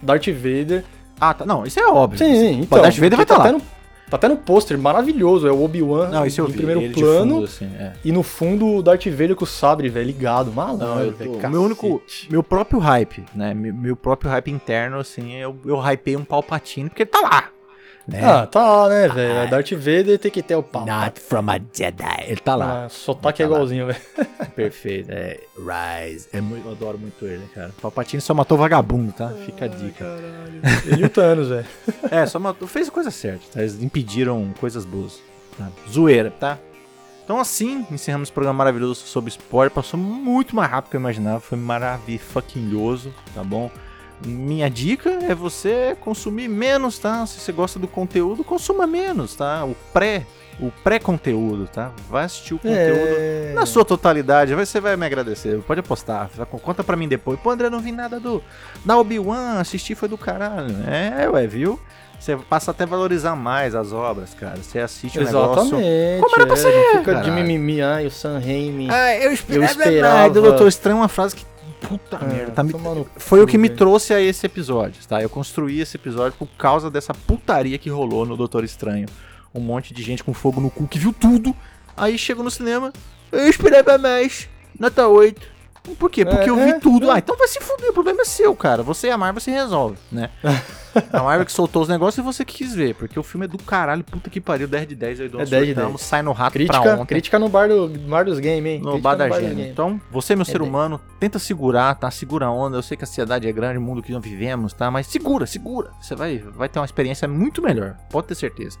Darth 0.00 0.28
Vader. 0.28 0.84
Ah, 1.20 1.34
tá. 1.34 1.44
Não, 1.44 1.66
isso 1.66 1.80
é 1.80 1.88
óbvio. 1.88 2.18
Sim, 2.18 2.34
sim. 2.36 2.60
Então, 2.60 2.80
Darth 2.80 2.94
Vader 2.94 3.16
vai 3.16 3.24
estar 3.24 3.36
tá, 3.36 3.42
tá 3.42 3.50
lá. 3.50 3.60
Tá 4.08 4.16
até 4.16 4.28
no 4.28 4.36
pôster 4.36 4.78
maravilhoso, 4.78 5.46
é 5.46 5.52
o 5.52 5.62
Obi-Wan 5.62 6.10
em 6.24 6.52
primeiro 6.52 6.92
plano. 6.92 7.34
Fundo, 7.34 7.44
assim, 7.44 7.66
é. 7.78 7.92
E 8.02 8.12
no 8.12 8.22
fundo 8.22 8.76
o 8.76 8.82
Darth 8.82 9.06
Vader 9.06 9.34
com 9.34 9.44
o 9.44 9.46
sabre, 9.46 9.88
velho, 9.88 10.06
ligado. 10.06 10.52
Malandro, 10.52 11.16
velho. 11.16 11.50
Meu 11.50 11.62
único. 11.62 12.00
Meu 12.30 12.42
próprio 12.42 12.78
hype, 12.78 13.24
né? 13.34 13.52
Meu 13.52 13.96
próprio 13.96 14.30
hype 14.30 14.50
interno, 14.50 14.98
assim, 14.98 15.34
eu, 15.34 15.56
eu 15.66 15.78
hypei 15.78 16.16
um 16.16 16.24
Palpatine 16.24 16.88
porque 16.88 17.02
ele 17.02 17.10
tá 17.10 17.20
lá. 17.20 17.50
Né? 18.08 18.24
Ah, 18.24 18.46
tá, 18.46 18.88
né, 18.88 19.06
velho? 19.06 19.40
Ah, 19.40 19.44
Darth 19.44 19.70
Vader 19.72 20.18
tem 20.18 20.30
que 20.30 20.42
ter 20.42 20.56
o 20.56 20.62
pau. 20.62 20.86
Not 20.86 21.20
from 21.20 21.50
a 21.50 21.58
Jedi. 21.58 22.24
Ele 22.26 22.40
tá 22.40 22.56
lá. 22.56 22.86
Ah, 22.86 22.88
sotaque 22.88 23.38
tá 23.38 23.44
é 23.44 23.46
igualzinho, 23.46 23.86
velho. 23.86 24.00
Perfeito. 24.56 25.10
É, 25.10 25.38
Rise. 25.54 26.26
É 26.32 26.40
muito, 26.40 26.66
eu 26.66 26.72
adoro 26.72 26.98
muito 26.98 27.26
ele, 27.26 27.46
cara. 27.54 27.70
Palpatine 27.82 28.22
só 28.22 28.32
matou 28.32 28.56
vagabundo, 28.56 29.12
tá? 29.12 29.28
Fica 29.44 29.66
a 29.66 29.68
dica. 29.68 30.06
Caralho. 30.06 30.86
Ele 30.86 31.02
e 31.02 31.04
o 31.04 31.10
Thanos, 31.10 31.48
velho. 31.48 31.66
é, 32.10 32.24
só 32.24 32.38
matou. 32.38 32.66
Fez 32.66 32.88
a 32.88 32.90
coisa 32.90 33.10
certa, 33.10 33.44
tá? 33.52 33.60
Eles 33.60 33.82
impediram 33.82 34.54
coisas 34.58 34.86
boas. 34.86 35.20
Tá? 35.58 35.68
Zoeira, 35.90 36.30
tá? 36.30 36.56
Então 37.24 37.38
assim, 37.38 37.86
encerramos 37.90 38.28
esse 38.28 38.32
programa 38.32 38.56
maravilhoso 38.56 39.06
sobre 39.06 39.28
spoiler. 39.28 39.70
Passou 39.70 40.00
muito 40.00 40.56
mais 40.56 40.70
rápido 40.70 40.88
do 40.88 40.90
que 40.92 40.96
eu 40.96 41.00
imaginava. 41.00 41.40
Foi 41.40 41.58
maravilhoso, 41.58 43.12
tá 43.34 43.44
bom? 43.44 43.70
Minha 44.24 44.68
dica 44.68 45.10
é 45.10 45.34
você 45.34 45.96
consumir 46.00 46.48
menos, 46.48 46.98
tá? 46.98 47.24
Se 47.26 47.40
você 47.40 47.52
gosta 47.52 47.78
do 47.78 47.86
conteúdo, 47.86 48.42
consuma 48.42 48.86
menos, 48.86 49.34
tá? 49.34 49.64
O 49.64 49.76
pré, 49.92 50.26
o 50.60 50.70
pré-conteúdo, 50.82 51.68
tá? 51.72 51.92
Vai 52.08 52.24
assistir 52.24 52.54
o 52.54 52.58
conteúdo 52.58 53.00
é... 53.06 53.52
na 53.54 53.64
sua 53.64 53.84
totalidade, 53.84 54.54
você 54.54 54.80
vai 54.80 54.96
me 54.96 55.06
agradecer. 55.06 55.60
Pode 55.62 55.80
apostar, 55.80 56.30
conta 56.62 56.82
pra 56.82 56.96
mim 56.96 57.08
depois. 57.08 57.38
Pô, 57.40 57.50
André, 57.50 57.70
não 57.70 57.80
vi 57.80 57.92
nada 57.92 58.18
do 58.18 58.42
da 58.84 58.98
Obi-Wan, 58.98 59.60
assisti 59.60 59.94
foi 59.94 60.08
do 60.08 60.18
caralho. 60.18 60.74
É, 60.86 61.28
ué, 61.28 61.46
viu? 61.46 61.78
Você 62.18 62.36
passa 62.36 62.72
até 62.72 62.82
a 62.82 62.86
valorizar 62.86 63.36
mais 63.36 63.76
as 63.76 63.92
obras, 63.92 64.34
cara. 64.34 64.56
Você 64.56 64.80
assiste 64.80 65.20
o 65.20 65.22
Exatamente, 65.22 65.72
negócio. 65.72 66.20
Como 66.20 66.34
era 66.36 66.46
pra 66.46 66.54
é, 66.54 66.56
ser? 66.56 66.72
Não 66.72 66.98
fica 66.98 67.14
de 67.20 67.30
mimimi, 67.30 67.80
ai, 67.80 68.06
o 68.06 68.10
Sam 68.10 68.40
Raimi. 68.40 68.88
Ah, 68.90 69.14
eu, 69.16 69.30
esper... 69.30 69.56
eu 69.56 69.62
esperava. 69.62 70.26
É 70.26 70.30
do 70.30 70.42
Doutor 70.42 70.66
Estranho 70.66 70.96
uma 70.96 71.08
frase 71.08 71.36
que 71.36 71.46
Puta 71.80 72.16
é, 72.16 72.24
merda. 72.26 72.52
Tá 72.52 72.62
me... 72.62 72.72
Foi 73.16 73.42
o 73.42 73.46
que 73.46 73.58
me 73.58 73.68
trouxe 73.68 74.12
a 74.12 74.20
esse 74.20 74.44
episódio, 74.46 75.06
tá? 75.06 75.22
Eu 75.22 75.28
construí 75.28 75.80
esse 75.80 75.96
episódio 75.96 76.36
por 76.38 76.48
causa 76.58 76.90
dessa 76.90 77.14
putaria 77.14 77.78
que 77.78 77.90
rolou 77.90 78.26
no 78.26 78.36
Doutor 78.36 78.64
Estranho. 78.64 79.06
Um 79.54 79.60
monte 79.60 79.94
de 79.94 80.02
gente 80.02 80.22
com 80.22 80.34
fogo 80.34 80.60
no 80.60 80.70
cu 80.70 80.86
que 80.86 80.98
viu 80.98 81.12
tudo. 81.12 81.54
Aí 81.96 82.18
chegou 82.18 82.44
no 82.44 82.50
cinema. 82.50 82.92
Eu 83.32 83.48
esperava 83.48 83.98
mais. 83.98 84.48
Nota 84.78 85.08
8. 85.08 85.57
Por 85.98 86.10
quê? 86.10 86.24
Porque 86.24 86.48
é, 86.48 86.50
eu 86.50 86.56
vi 86.56 86.70
é, 86.70 86.78
tudo. 86.78 87.10
É. 87.10 87.14
Ah, 87.14 87.18
então 87.18 87.36
vai 87.36 87.48
se 87.48 87.60
fuder, 87.60 87.90
o 87.90 87.92
problema 87.92 88.22
é 88.22 88.24
seu, 88.24 88.54
cara. 88.54 88.82
Você 88.82 89.08
e 89.08 89.10
a 89.10 89.18
Marvel 89.18 89.40
se 89.40 89.50
resolve, 89.50 89.96
né? 90.10 90.30
a 91.12 91.22
Marvel 91.22 91.46
que 91.46 91.52
soltou 91.52 91.82
os 91.82 91.88
negócios 91.88 92.18
e 92.18 92.26
você 92.26 92.44
que 92.44 92.58
quis 92.58 92.74
ver, 92.74 92.94
porque 92.94 93.18
o 93.18 93.22
filme 93.22 93.46
é 93.46 93.48
do 93.48 93.58
caralho, 93.58 94.02
puta 94.04 94.28
que 94.30 94.40
pariu, 94.40 94.66
10 94.66 94.88
de 94.88 94.94
10 94.94 95.20
aí 95.20 95.28
do 95.28 95.40
é 95.40 95.44
10 95.44 95.66
de 95.66 95.74
10. 95.74 96.00
sai 96.00 96.22
no 96.22 96.32
rato 96.32 96.52
crítica, 96.52 96.80
pra 96.80 96.94
ontem. 96.94 97.06
Crítica 97.06 97.38
no 97.38 97.48
bar, 97.48 97.68
do, 97.68 97.88
bar 97.88 98.24
dos 98.24 98.38
games, 98.38 98.66
hein? 98.66 98.80
No 98.80 98.98
bar 98.98 99.14
da 99.14 99.28
gente. 99.30 99.60
Então, 99.62 100.00
você, 100.10 100.34
meu 100.34 100.42
é 100.42 100.44
ser 100.44 100.62
humano, 100.62 101.00
tenta 101.18 101.38
segurar, 101.38 101.94
tá? 101.94 102.10
Segura 102.10 102.46
a 102.46 102.50
onda. 102.50 102.76
Eu 102.76 102.82
sei 102.82 102.96
que 102.96 103.04
a 103.04 103.06
sociedade 103.06 103.48
é 103.48 103.52
grande, 103.52 103.78
o 103.78 103.82
mundo 103.82 104.02
que 104.02 104.12
nós 104.12 104.22
vivemos, 104.22 104.72
tá? 104.72 104.90
Mas 104.90 105.06
segura, 105.06 105.46
segura. 105.46 105.90
Você 106.00 106.14
vai, 106.14 106.38
vai 106.38 106.68
ter 106.68 106.78
uma 106.78 106.84
experiência 106.84 107.28
muito 107.28 107.62
melhor, 107.62 107.96
pode 108.10 108.28
ter 108.28 108.34
certeza. 108.34 108.78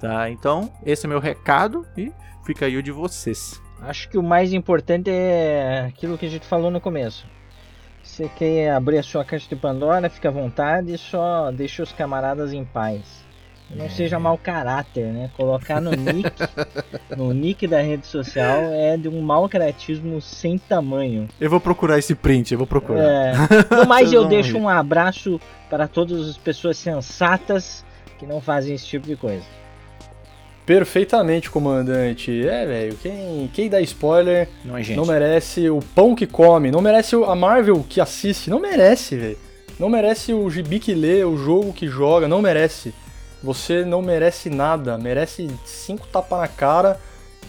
Tá? 0.00 0.28
Então, 0.28 0.70
esse 0.84 1.06
é 1.06 1.08
meu 1.08 1.20
recado 1.20 1.86
e 1.96 2.12
fica 2.44 2.66
aí 2.66 2.76
o 2.76 2.82
de 2.82 2.92
vocês. 2.92 3.60
Acho 3.80 4.08
que 4.08 4.18
o 4.18 4.22
mais 4.22 4.52
importante 4.52 5.10
é 5.10 5.84
aquilo 5.88 6.16
que 6.16 6.26
a 6.26 6.30
gente 6.30 6.46
falou 6.46 6.70
no 6.70 6.80
começo. 6.80 7.26
Você 8.02 8.28
quer 8.28 8.70
abrir 8.70 8.98
a 8.98 9.02
sua 9.02 9.24
caixa 9.24 9.48
de 9.48 9.56
Pandora, 9.56 10.08
fica 10.08 10.28
à 10.28 10.32
vontade 10.32 10.94
e 10.94 10.98
só 10.98 11.50
deixa 11.50 11.82
os 11.82 11.92
camaradas 11.92 12.52
em 12.52 12.64
paz. 12.64 13.26
Não 13.68 13.86
é. 13.86 13.88
seja 13.88 14.18
mau 14.18 14.38
caráter, 14.38 15.06
né? 15.06 15.30
Colocar 15.36 15.80
no 15.80 15.90
nick, 15.90 16.30
no 17.16 17.32
nick 17.32 17.66
da 17.66 17.82
rede 17.82 18.06
social 18.06 18.60
é 18.72 18.96
de 18.96 19.08
um 19.08 19.20
mau 19.20 19.48
caratismo 19.48 20.20
sem 20.20 20.56
tamanho. 20.56 21.28
Eu 21.40 21.50
vou 21.50 21.60
procurar 21.60 21.98
esse 21.98 22.14
print, 22.14 22.52
eu 22.52 22.58
vou 22.58 22.66
procurar. 22.66 23.02
É. 23.02 23.32
No 23.76 23.86
mais, 23.86 24.12
eu 24.12 24.24
deixo 24.26 24.56
um 24.56 24.68
abraço 24.68 25.40
para 25.68 25.88
todas 25.88 26.28
as 26.28 26.38
pessoas 26.38 26.76
sensatas 26.78 27.84
que 28.18 28.26
não 28.26 28.40
fazem 28.40 28.74
esse 28.74 28.86
tipo 28.86 29.06
de 29.06 29.16
coisa. 29.16 29.44
Perfeitamente, 30.66 31.48
comandante. 31.48 32.46
É, 32.46 32.66
velho, 32.66 32.98
quem, 33.00 33.50
quem 33.54 33.70
dá 33.70 33.80
spoiler 33.80 34.48
não, 34.64 34.76
é 34.76 34.82
não 34.96 35.06
merece 35.06 35.70
o 35.70 35.78
pão 35.94 36.16
que 36.16 36.26
come, 36.26 36.72
não 36.72 36.82
merece 36.82 37.14
a 37.14 37.34
Marvel 37.36 37.86
que 37.88 38.00
assiste, 38.00 38.50
não 38.50 38.58
merece, 38.58 39.16
velho. 39.16 39.38
Não 39.78 39.88
merece 39.88 40.32
o 40.32 40.50
gibi 40.50 40.80
que 40.80 40.92
lê, 40.92 41.22
o 41.22 41.36
jogo 41.36 41.72
que 41.72 41.86
joga, 41.86 42.26
não 42.26 42.42
merece. 42.42 42.92
Você 43.42 43.84
não 43.84 44.02
merece 44.02 44.50
nada, 44.50 44.98
merece 44.98 45.48
cinco 45.64 46.06
tapas 46.08 46.40
na 46.40 46.48
cara 46.48 46.98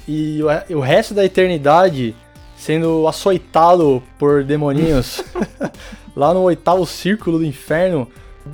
e 0.07 0.39
o 0.69 0.79
resto 0.79 1.13
da 1.13 1.25
eternidade 1.25 2.15
sendo 2.55 3.07
açoitado 3.07 4.01
por 4.19 4.43
demoninhos 4.43 5.23
lá 6.15 6.33
no 6.33 6.41
oitavo 6.41 6.85
círculo 6.85 7.39
do 7.39 7.45
inferno. 7.45 8.07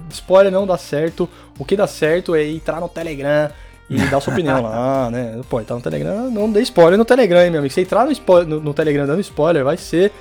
Spoiler 0.09 0.51
não 0.51 0.65
dá 0.65 0.77
certo. 0.77 1.29
O 1.57 1.65
que 1.65 1.75
dá 1.75 1.85
certo 1.85 2.33
é 2.33 2.47
entrar 2.47 2.79
no 2.79 2.89
Telegram 2.89 3.51
e 3.89 3.97
dar 3.97 4.19
sua 4.19 4.33
opinião 4.33 4.61
lá, 4.61 5.09
né? 5.11 5.39
Pô, 5.49 5.59
entrar 5.59 5.75
no 5.75 5.81
Telegram, 5.81 6.31
não 6.31 6.51
dê 6.51 6.61
spoiler 6.61 6.97
no 6.97 7.05
Telegram, 7.05 7.41
hein, 7.41 7.51
meu 7.51 7.59
amigo. 7.59 7.73
Se 7.73 7.81
entrar 7.81 8.05
no, 8.05 8.11
spoiler, 8.11 8.47
no, 8.47 8.59
no 8.59 8.73
Telegram 8.73 9.05
dando 9.05 9.21
spoiler, 9.21 9.63
vai 9.63 9.77
ser 9.77 10.11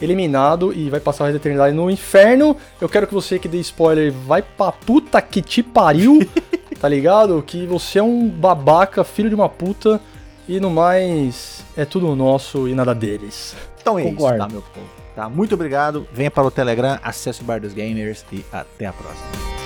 eliminado 0.00 0.72
e 0.72 0.90
vai 0.90 1.00
passar 1.00 1.26
a 1.26 1.32
eternidade 1.32 1.74
no 1.74 1.90
inferno. 1.90 2.56
Eu 2.80 2.88
quero 2.88 3.06
que 3.06 3.14
você 3.14 3.38
que 3.38 3.48
dê 3.48 3.58
spoiler 3.58 4.12
vai 4.12 4.42
pra 4.42 4.72
puta 4.72 5.20
que 5.22 5.40
te 5.40 5.62
pariu, 5.62 6.26
tá 6.80 6.88
ligado? 6.88 7.42
Que 7.46 7.66
você 7.66 7.98
é 7.98 8.02
um 8.02 8.28
babaca, 8.28 9.04
filho 9.04 9.28
de 9.28 9.34
uma 9.34 9.48
puta. 9.48 10.00
E 10.48 10.60
no 10.60 10.70
mais, 10.70 11.64
é 11.76 11.84
tudo 11.84 12.14
nosso 12.14 12.68
e 12.68 12.74
nada 12.74 12.94
deles. 12.94 13.56
Então 13.80 13.98
é 13.98 14.02
Concordo. 14.04 14.36
isso, 14.36 14.46
tá, 14.46 14.52
meu 14.52 14.62
povo? 14.62 14.86
Tá, 15.16 15.28
muito 15.28 15.54
obrigado. 15.54 16.06
Venha 16.12 16.30
para 16.30 16.44
o 16.44 16.50
Telegram, 16.50 17.00
acesse 17.02 17.40
o 17.40 17.44
Bar 17.44 17.60
dos 17.60 17.72
Gamers 17.72 18.24
e 18.30 18.44
até 18.52 18.86
a 18.86 18.92
próxima. 18.92 19.65